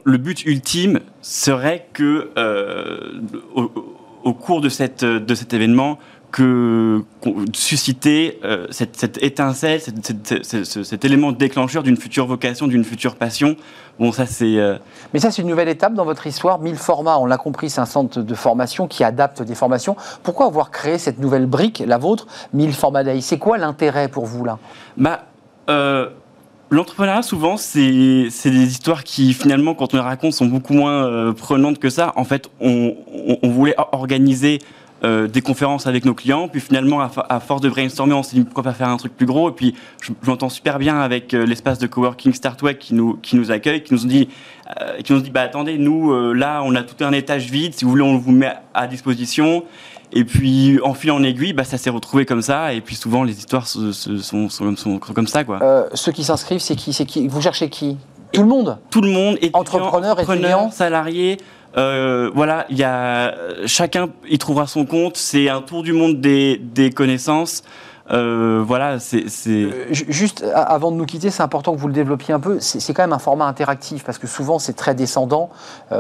le 0.04 0.18
but 0.18 0.46
ultime 0.46 1.00
serait 1.22 1.88
que, 1.94 2.30
au, 4.24 4.34
cours 4.34 4.62
de, 4.62 4.70
cette, 4.70 5.06
de 5.06 5.36
cet 5.36 5.54
événement, 5.54 6.00
que 6.34 7.04
susciter 7.54 8.40
euh, 8.44 8.66
cette, 8.72 9.22
étincelle, 9.22 9.80
cet 9.80 11.06
élément 11.06 11.32
déclencheur 11.32 11.84
d'une 11.84 11.96
future 11.96 12.26
vocation, 12.26 12.68
d'une 12.68 12.84
future 12.84 13.16
passion. 13.16 13.56
Bon, 14.00 14.12
ça 14.12 14.26
c'est. 14.26 14.58
Euh, 14.58 14.80
Mais 15.14 15.20
ça, 15.20 15.30
c'est 15.30 15.44
une 15.44 15.48
nouvelle 15.48 15.70
étape 15.70 15.94
dans 15.94 16.06
votre 16.06 16.26
histoire. 16.26 16.60
1000 16.60 16.76
formats, 16.76 17.20
on 17.20 17.28
l'a 17.28 17.38
compris, 17.38 17.70
c'est 17.70 17.82
un 17.82 17.86
centre 17.86 18.20
de 18.20 18.36
formation 18.36 18.88
qui 18.88 19.04
adapte 19.04 19.44
des 19.44 19.54
formations. 19.54 19.96
Pourquoi 20.24 20.48
avoir 20.48 20.72
créé 20.72 20.98
cette 20.98 21.20
nouvelle 21.20 21.46
brique, 21.46 21.84
la 21.86 22.00
vôtre, 22.00 22.26
1000 22.54 22.74
formats 22.74 23.04
day 23.04 23.22
C'est 23.22 23.38
quoi 23.38 23.60
l'intérêt 23.60 24.08
pour 24.08 24.26
vous 24.26 24.44
là? 24.44 24.58
Bah. 24.98 25.26
Euh, 25.70 26.10
l'entrepreneuriat, 26.72 27.22
souvent, 27.22 27.58
c'est 27.58 27.80
des 27.80 28.68
histoires 28.68 29.04
qui, 29.04 29.34
finalement, 29.34 29.76
quand 29.76 29.94
on 29.94 29.98
les 29.98 30.04
raconte, 30.04 30.34
sont 30.34 30.48
beaucoup 30.48 30.74
moins 30.74 31.32
prenantes 31.34 31.78
que 31.78 31.92
ça. 31.92 32.12
En 32.16 32.24
fait, 32.24 32.50
on, 32.60 32.96
on 33.44 33.50
voulait 33.50 33.76
organiser 33.92 34.60
euh, 35.06 35.28
des 35.28 35.42
conférences 35.42 35.86
avec 35.86 36.06
nos 36.06 36.14
clients. 36.14 36.48
Puis 36.48 36.62
finalement, 36.62 37.02
à, 37.02 37.40
force 37.42 37.62
de 37.62 37.70
brainstormer, 37.70 38.14
on 38.14 38.24
s'est 38.24 38.38
dit 38.38 38.44
pourquoi 38.44 38.64
pas 38.64 38.74
faire 38.74 38.88
un 38.88 38.96
truc 38.96 39.16
plus 39.18 39.26
gros. 39.26 39.50
Et 39.50 39.52
puis, 39.54 39.76
je, 40.02 40.12
m'entends 40.26 40.50
super 40.50 40.80
bien 40.80 41.00
avec 41.02 41.34
euh, 41.34 41.46
l'espace 41.46 41.78
de 41.78 41.88
coworking 41.88 42.34
Startway 42.34 42.78
qui 42.78 42.94
nous, 42.94 43.18
qui 43.18 43.36
nous 43.36 43.52
accueille, 43.52 43.84
qui 43.84 43.94
nous 43.94 44.06
ont 44.06 44.08
dit, 44.08 44.30
euh, 44.80 45.02
qui 45.02 45.12
nous 45.12 45.20
dit 45.20 45.30
bah 45.30 45.42
attendez, 45.42 45.78
nous, 45.78 46.14
là, 46.34 46.62
on 46.64 46.74
a 46.76 46.84
tout 46.84 47.04
un 47.04 47.12
étage 47.12 47.52
vide. 47.52 47.74
Si 47.74 47.84
vous 47.84 47.92
voulez, 47.92 48.04
on 48.04 48.18
vous 48.18 48.32
met 48.32 48.54
à 48.74 48.88
disposition. 48.88 49.66
Et 50.14 50.24
puis, 50.24 50.80
en 50.84 50.94
fil 50.94 51.12
en 51.12 51.22
aiguille, 51.22 51.54
bah, 51.54 51.64
ça 51.64 51.78
s'est 51.78 51.90
retrouvé 51.90 52.26
comme 52.26 52.42
ça. 52.42 52.74
Et 52.74 52.80
puis, 52.80 52.96
souvent, 52.96 53.24
les 53.24 53.38
histoires 53.38 53.68
sont, 53.68 53.92
sont, 53.92 54.48
sont, 54.50 55.00
comme 55.00 55.28
ça. 55.28 55.44
Quoi. 55.44 55.90
ceux 55.96 56.12
qui 56.12 56.24
s'inscrivent, 56.24 56.62
c'est 56.62 56.76
qui, 56.76 56.92
qui? 57.06 57.28
Vous 57.28 57.42
cherchez 57.42 57.70
qui? 57.70 57.98
Tout 58.34 58.42
le 58.42 58.48
monde? 58.48 58.78
Tout 58.90 59.02
le 59.02 59.10
monde. 59.10 59.38
Entrepreneurs, 59.54 60.20
étudiants? 60.20 60.72
salariés. 60.72 61.38
Euh, 61.76 62.30
voilà, 62.34 62.66
il 62.70 62.78
y 62.78 62.84
a 62.84 63.34
chacun 63.66 64.10
y 64.30 64.38
trouvera 64.38 64.68
son 64.68 64.86
compte. 64.86 65.18
C'est 65.18 65.50
un 65.50 65.62
tour 65.62 65.84
du 65.84 65.94
monde 65.94 66.22
des, 66.22 66.92
connaissances. 66.96 67.64
Euh, 68.12 68.64
voilà, 68.66 69.00
c'est. 69.00 69.26
Euh, 69.48 69.88
juste 69.92 70.46
avant 70.54 70.92
de 70.92 70.98
nous 70.98 71.06
quitter, 71.06 71.30
c'est 71.30 71.44
important 71.44 71.74
que 71.74 71.80
vous 71.80 71.88
le 71.88 71.94
développiez 71.94 72.34
un 72.34 72.40
peu. 72.40 72.60
C'est 72.60 72.94
quand 72.94 73.04
même 73.04 73.14
un 73.14 73.20
format 73.20 73.46
interactif 73.46 74.04
parce 74.04 74.18
que 74.18 74.28
souvent 74.28 74.60
c'est 74.60 74.74
très 74.74 74.94
descendant. 74.96 75.50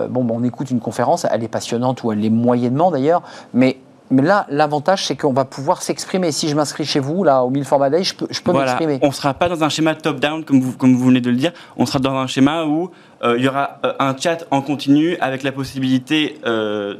bon, 0.09 0.27
on 0.29 0.43
écoute 0.43 0.69
une 0.69 0.81
conférence, 0.81 1.25
elle 1.29 1.43
est 1.43 1.47
passionnante 1.49 2.03
ou 2.03 2.11
elle 2.11 2.23
est 2.23 2.29
moyennement 2.29 2.91
d'ailleurs, 2.91 3.23
mais 3.53 3.77
mais 4.11 4.21
là, 4.21 4.45
l'avantage, 4.49 5.05
c'est 5.05 5.15
qu'on 5.15 5.33
va 5.33 5.45
pouvoir 5.45 5.81
s'exprimer. 5.81 6.31
Si 6.31 6.47
je 6.49 6.55
m'inscris 6.55 6.85
chez 6.85 6.99
vous, 6.99 7.23
là, 7.23 7.43
au 7.43 7.49
1000 7.49 7.65
format 7.65 7.89
day, 7.89 8.03
je 8.03 8.13
peux, 8.13 8.27
je 8.29 8.41
peux 8.41 8.51
m'exprimer. 8.51 8.99
On 9.01 9.07
ne 9.07 9.13
sera 9.13 9.33
pas 9.33 9.49
dans 9.49 9.63
un 9.63 9.69
schéma 9.69 9.95
top-down, 9.95 10.43
comme 10.43 10.61
vous, 10.61 10.73
comme 10.73 10.95
vous 10.95 11.05
venez 11.05 11.21
de 11.21 11.29
le 11.29 11.35
dire. 11.35 11.51
On 11.77 11.85
sera 11.85 11.99
dans 11.99 12.15
un 12.15 12.27
schéma 12.27 12.65
où 12.65 12.91
euh, 13.23 13.37
il 13.37 13.43
y 13.43 13.47
aura 13.47 13.79
euh, 13.85 13.93
un 13.99 14.15
chat 14.17 14.45
en 14.51 14.61
continu 14.61 15.17
avec 15.17 15.43
la 15.43 15.51
possibilité 15.51 16.37
euh, 16.45 16.95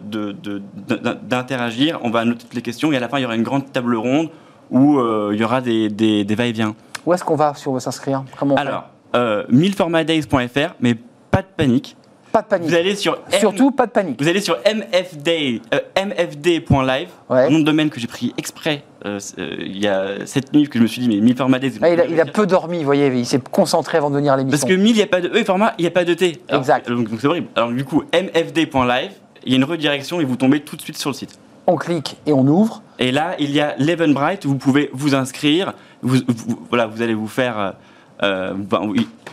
d'interagir. 1.24 2.00
On 2.04 2.10
va 2.10 2.26
noter 2.26 2.44
toutes 2.46 2.56
les 2.56 2.62
questions 2.62 2.92
et 2.92 2.98
à 2.98 3.00
la 3.00 3.10
fin, 3.10 3.20
il 3.20 3.24
y 3.24 3.26
aura 3.26 3.36
une 3.36 3.44
grande 3.44 3.72
table 3.72 3.96
ronde 3.96 4.30
où 4.72 5.00
il 5.32 5.40
y 5.40 5.44
aura 5.44 5.62
des, 5.62 5.90
des, 5.90 6.36
va-et-vient. 6.36 6.74
Où 7.06 7.14
est-ce 7.14 7.24
qu'on 7.24 7.36
va 7.36 7.54
si 7.54 7.68
on 7.68 7.74
veut 7.74 7.80
s'inscrire? 7.80 8.24
Alors, 8.56 8.86
1000formatdays.fr, 9.14 10.74
mais 10.80 10.96
pas 11.30 11.42
de 11.42 11.48
panique 11.56 11.96
pas 12.34 12.42
de 12.42 12.48
panique. 12.48 12.70
Vous 12.70 12.76
allez 12.76 12.96
sur 12.96 13.20
Surtout, 13.40 13.72
pas 13.72 13.86
de 13.86 13.92
panique. 13.92 14.20
Vous 14.20 14.28
allez 14.28 14.42
sur 14.42 14.58
mfd, 14.66 15.62
euh, 15.74 15.80
mfd.live, 15.96 17.08
un 17.30 17.50
nom 17.50 17.60
de 17.60 17.64
domaine 17.64 17.90
que 17.92 18.00
j'ai 18.00 18.08
pris 18.08 18.34
exprès 18.38 18.84
euh, 19.06 19.20
euh, 19.38 19.56
il 19.60 19.78
y 19.78 19.88
a 19.88 20.26
7 20.26 20.52
minutes 20.54 20.70
que 20.70 20.80
je 20.80 20.84
me 20.84 20.88
suis 20.88 21.02
dit, 21.02 21.08
mais 21.08 21.18
1000 21.18 21.36
formats 21.36 21.60
ah, 21.82 21.90
il, 21.90 22.20
a, 22.20 22.26
peu 22.26 22.48
dormi, 22.48 22.80
vous 22.80 22.86
voyez, 22.86 23.08
il 23.08 23.26
s'est 23.26 23.40
concentré 23.52 23.98
avant 23.98 24.10
de 24.10 24.16
venir 24.16 24.34
à 24.34 24.38
l'émission. 24.38 24.58
Parce 24.58 24.70
que 24.70 24.76
1000, 24.76 24.92
il 24.92 24.96
n'y 24.96 25.02
a 25.02 25.08
pas 25.08 25.22
de 25.22 25.28
E 25.30 25.44
format, 25.44 25.74
il 25.78 25.82
n'y 25.84 25.88
a 25.88 25.92
pas 25.92 26.06
de 26.06 26.14
T. 26.14 26.42
exact. 26.50 26.90
Donc 26.90 27.08
c'est 27.20 27.28
horrible. 27.28 27.48
Alors 27.56 27.72
du 27.72 27.86
coup, 27.86 28.04
mfd.live, 28.14 29.12
il 29.46 29.52
y 29.52 29.54
a 29.54 29.58
une 29.58 29.64
redirection 29.64 30.20
et 30.20 30.26
vous 30.26 30.36
tombez 30.36 30.62
tout 30.62 30.76
de 30.76 30.82
suite 30.82 30.98
sur 30.98 31.12
le 31.12 31.16
site. 31.16 31.38
On 31.68 31.76
clique 31.76 32.18
et 32.26 32.34
on 32.34 32.48
ouvre. 32.48 32.82
Et 32.98 33.12
là, 33.12 33.36
il 33.40 33.52
y 33.52 33.60
a 33.60 33.76
l'Eventbrite, 33.78 34.46
vous 34.46 34.58
pouvez 34.58 34.90
vous 34.94 35.16
inscrire. 35.16 35.74
Vous, 36.02 36.18
voilà, 36.70 36.88
vous 36.88 37.02
allez 37.02 37.14
vous 37.14 37.28
faire 37.28 37.76
euh, 38.24 38.54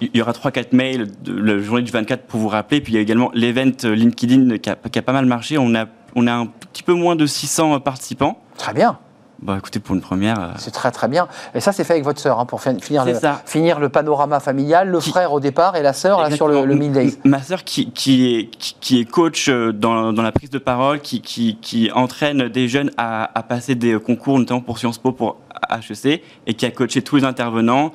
il 0.00 0.16
y 0.16 0.22
aura 0.22 0.32
3-4 0.32 0.74
mails 0.74 1.08
de 1.22 1.32
la 1.32 1.58
journée 1.58 1.82
du 1.82 1.92
24 1.92 2.24
pour 2.24 2.40
vous 2.40 2.48
rappeler. 2.48 2.80
Puis 2.80 2.92
il 2.92 2.96
y 2.96 2.98
a 2.98 3.02
également 3.02 3.30
l'event 3.34 3.70
LinkedIn 3.82 4.58
qui 4.58 4.70
a, 4.70 5.02
pas 5.02 5.12
mal 5.12 5.26
marché. 5.26 5.58
On 5.58 5.74
a, 5.74 5.86
on 6.14 6.26
a 6.26 6.32
un 6.32 6.46
petit 6.46 6.82
peu 6.82 6.94
moins 6.94 7.16
de 7.16 7.26
600 7.26 7.80
participants. 7.80 8.42
Très 8.56 8.74
bien. 8.74 8.98
Bah 9.42 9.56
écoutez, 9.58 9.80
pour 9.80 9.94
une 9.94 10.02
première. 10.02 10.38
Euh, 10.38 10.48
c'est 10.58 10.70
très 10.70 10.90
très 10.90 11.08
bien. 11.08 11.26
Et 11.54 11.60
ça, 11.60 11.72
c'est 11.72 11.82
fait 11.82 11.94
avec 11.94 12.04
votre 12.04 12.20
sœur, 12.20 12.38
hein, 12.38 12.44
pour 12.44 12.60
finir 12.60 13.06
le, 13.06 13.14
finir 13.46 13.80
le 13.80 13.88
panorama 13.88 14.38
familial. 14.38 14.88
Le 14.90 15.00
frère 15.00 15.32
au 15.32 15.40
départ 15.40 15.76
et 15.76 15.82
la 15.82 15.94
sœur 15.94 16.20
là, 16.20 16.30
sur 16.30 16.46
le, 16.46 16.66
le 16.66 16.76
Days. 16.76 17.16
Ma 17.24 17.42
sœur 17.42 17.64
qui, 17.64 17.90
qui, 17.90 18.36
est, 18.36 18.50
qui, 18.50 19.00
est 19.00 19.04
coach 19.06 19.48
euh, 19.48 19.72
dans, 19.72 20.12
dans, 20.12 20.22
la 20.22 20.32
prise 20.32 20.50
de 20.50 20.58
parole, 20.58 21.00
qui, 21.00 21.22
qui, 21.22 21.56
qui 21.56 21.90
entraîne 21.92 22.48
des 22.48 22.68
jeunes 22.68 22.90
à, 22.98 23.30
à, 23.38 23.42
passer 23.42 23.74
des 23.74 23.98
concours, 23.98 24.38
notamment 24.38 24.60
pour 24.60 24.78
Sciences 24.78 24.98
Po, 24.98 25.12
pour 25.12 25.38
HEC, 25.70 26.22
et 26.46 26.54
qui 26.54 26.66
a 26.66 26.70
coaché 26.70 27.00
tous 27.00 27.16
les 27.16 27.24
intervenants. 27.24 27.92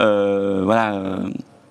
Euh, 0.00 0.62
voilà. 0.64 1.20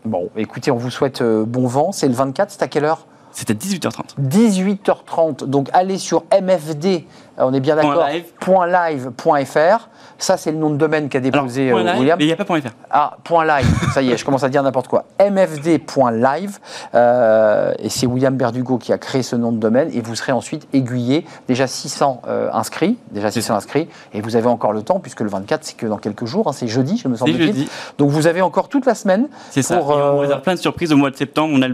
Bon, 0.06 0.30
écoutez, 0.38 0.72
on 0.72 0.78
vous 0.78 0.90
souhaite 0.90 1.22
euh, 1.22 1.44
bon 1.46 1.68
vent. 1.68 1.92
C'est 1.92 2.08
le 2.08 2.14
24, 2.14 2.52
c'est 2.52 2.64
à 2.64 2.68
quelle 2.68 2.86
heure? 2.86 3.06
C'est 3.32 3.50
à 3.52 3.54
18h30. 3.54 4.20
18h30. 4.22 5.46
Donc 5.46 5.70
allez 5.74 5.98
sur 5.98 6.24
MFD, 6.42 7.06
on 7.38 7.54
est 7.54 7.60
bien 7.60 7.76
d'accord, 7.76 8.08
.live.fr. 8.08 9.90
Ça, 10.20 10.38
c'est 10.38 10.52
le 10.52 10.58
nom 10.58 10.70
de 10.70 10.78
domaine 10.78 11.10
qu'a 11.10 11.20
déposé 11.20 11.72
Alors, 11.72 12.00
William. 12.00 12.18
Mais 12.18 12.26
il 12.26 12.28
n'y 12.28 12.34
a 12.34 12.36
pas 12.36 12.46
.fr. 12.46 12.70
Ah, 12.92 13.18
.live, 13.30 13.68
ça 13.94 14.02
y 14.02 14.12
est, 14.12 14.18
je 14.18 14.26
commence 14.26 14.44
à 14.44 14.50
dire 14.50 14.62
n'importe 14.62 14.88
quoi. 14.88 15.06
mfd.live. 15.20 16.60
et 16.94 17.90
c'est 17.90 18.06
William 18.06 18.36
Berdugo 18.36 18.78
qui 18.78 18.94
a 18.94 18.98
créé 18.98 19.24
ce 19.24 19.36
nom 19.36 19.52
de 19.52 19.58
domaine. 19.58 19.90
Et 19.94 20.02
vous 20.02 20.16
serez 20.16 20.32
ensuite 20.32 20.68
aiguillé. 20.74 21.26
Déjà 21.48 21.68
600 21.68 22.22
inscrits. 22.54 22.98
Déjà 23.12 23.32
600 23.32 23.56
inscrits. 23.56 23.88
Et 24.14 24.22
vous 24.22 24.36
avez 24.36 24.48
encore 24.48 24.74
le 24.74 24.82
temps, 24.82 25.00
puisque 25.00 25.22
le 25.22 25.30
24, 25.30 25.64
c'est 25.64 25.78
que 25.78 25.86
dans 25.86 25.98
quelques 25.98 26.26
jours. 26.26 26.48
Hein, 26.48 26.54
c'est 26.54 26.68
jeudi, 26.68 26.98
je 26.98 27.08
me 27.08 27.16
sens 27.16 27.30
jeudi. 27.30 27.70
Donc 27.98 28.10
vous 28.10 28.28
avez 28.28 28.42
encore 28.42 28.70
toute 28.70 28.86
la 28.86 28.96
semaine. 28.96 29.28
C'est 29.50 29.62
ça. 29.62 29.82
on 29.82 30.26
va 30.26 30.38
plein 30.38 30.56
de 30.56 30.60
surprises 30.60 30.92
au 30.92 30.98
mois 30.98 31.12
de 31.12 31.16
septembre. 31.16 31.54
On 31.56 31.62
a 31.62 31.68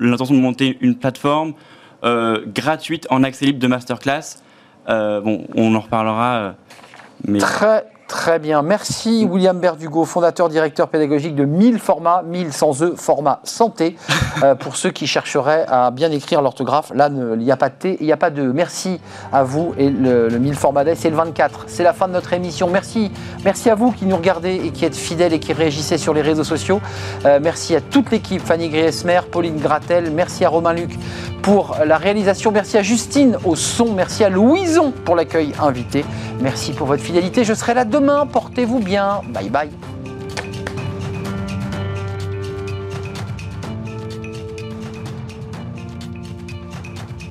l'intention 0.00 0.34
de 0.34 0.40
monter 0.40 0.78
une 0.80 0.96
plateforme 0.96 1.54
euh, 2.04 2.44
gratuite 2.46 3.06
en 3.10 3.22
accès 3.22 3.46
libre 3.46 3.58
de 3.58 3.66
masterclass. 3.66 4.38
Euh, 4.88 5.20
bon, 5.20 5.44
on 5.54 5.74
en 5.74 5.80
reparlera. 5.80 6.54
Mais... 7.24 7.40
Très 8.08 8.38
bien. 8.38 8.62
Merci 8.62 9.26
William 9.28 9.58
Berdugo, 9.58 10.04
fondateur, 10.04 10.48
directeur 10.48 10.86
pédagogique 10.86 11.34
de 11.34 11.44
1000 11.44 11.80
formats, 11.80 12.22
1000 12.22 12.52
sans 12.52 12.82
E, 12.84 12.94
format 12.96 13.40
santé. 13.42 13.96
pour 14.60 14.76
ceux 14.76 14.90
qui 14.90 15.08
chercheraient 15.08 15.64
à 15.68 15.90
bien 15.90 16.12
écrire 16.12 16.40
l'orthographe, 16.40 16.92
là, 16.94 17.08
il 17.10 17.38
n'y 17.38 17.50
a 17.50 17.56
pas 17.56 17.68
de 17.68 17.74
T, 17.74 17.96
il 18.00 18.06
n'y 18.06 18.12
a 18.12 18.16
pas 18.16 18.30
de 18.30 18.42
merci 18.42 19.00
à 19.32 19.42
vous. 19.42 19.74
Et 19.76 19.90
le, 19.90 20.28
1000 20.28 20.54
formats 20.54 20.84
day, 20.84 20.94
c'est 20.94 21.10
le 21.10 21.16
24. 21.16 21.64
C'est 21.66 21.82
la 21.82 21.92
fin 21.92 22.06
de 22.06 22.12
notre 22.12 22.32
émission. 22.32 22.68
Merci. 22.70 23.10
Merci 23.44 23.70
à 23.70 23.74
vous 23.74 23.90
qui 23.90 24.06
nous 24.06 24.16
regardez 24.16 24.54
et 24.54 24.70
qui 24.70 24.84
êtes 24.84 24.94
fidèles 24.94 25.32
et 25.32 25.40
qui 25.40 25.52
réagissez 25.52 25.98
sur 25.98 26.14
les 26.14 26.22
réseaux 26.22 26.44
sociaux. 26.44 26.80
merci 27.42 27.74
à 27.74 27.80
toute 27.80 28.10
l'équipe, 28.12 28.40
Fanny 28.40 28.68
Griesmer, 28.68 29.20
Pauline 29.30 29.58
Gratel. 29.58 30.12
Merci 30.12 30.44
à 30.44 30.48
Romain 30.48 30.74
Luc 30.74 30.96
pour 31.42 31.76
la 31.84 31.96
réalisation. 31.96 32.52
Merci 32.52 32.78
à 32.78 32.82
Justine 32.82 33.36
au 33.44 33.56
son. 33.56 33.92
Merci 33.94 34.22
à 34.22 34.28
Louison 34.28 34.92
pour 35.04 35.16
l'accueil 35.16 35.52
invité. 35.60 36.04
Merci 36.40 36.72
pour 36.72 36.86
votre 36.86 37.02
fidélité. 37.02 37.44
Je 37.44 37.54
serai 37.54 37.74
là 37.74 37.84
demain. 38.00 38.26
Portez-vous 38.26 38.80
bien. 38.80 39.20
Bye 39.32 39.48
bye. 39.50 39.70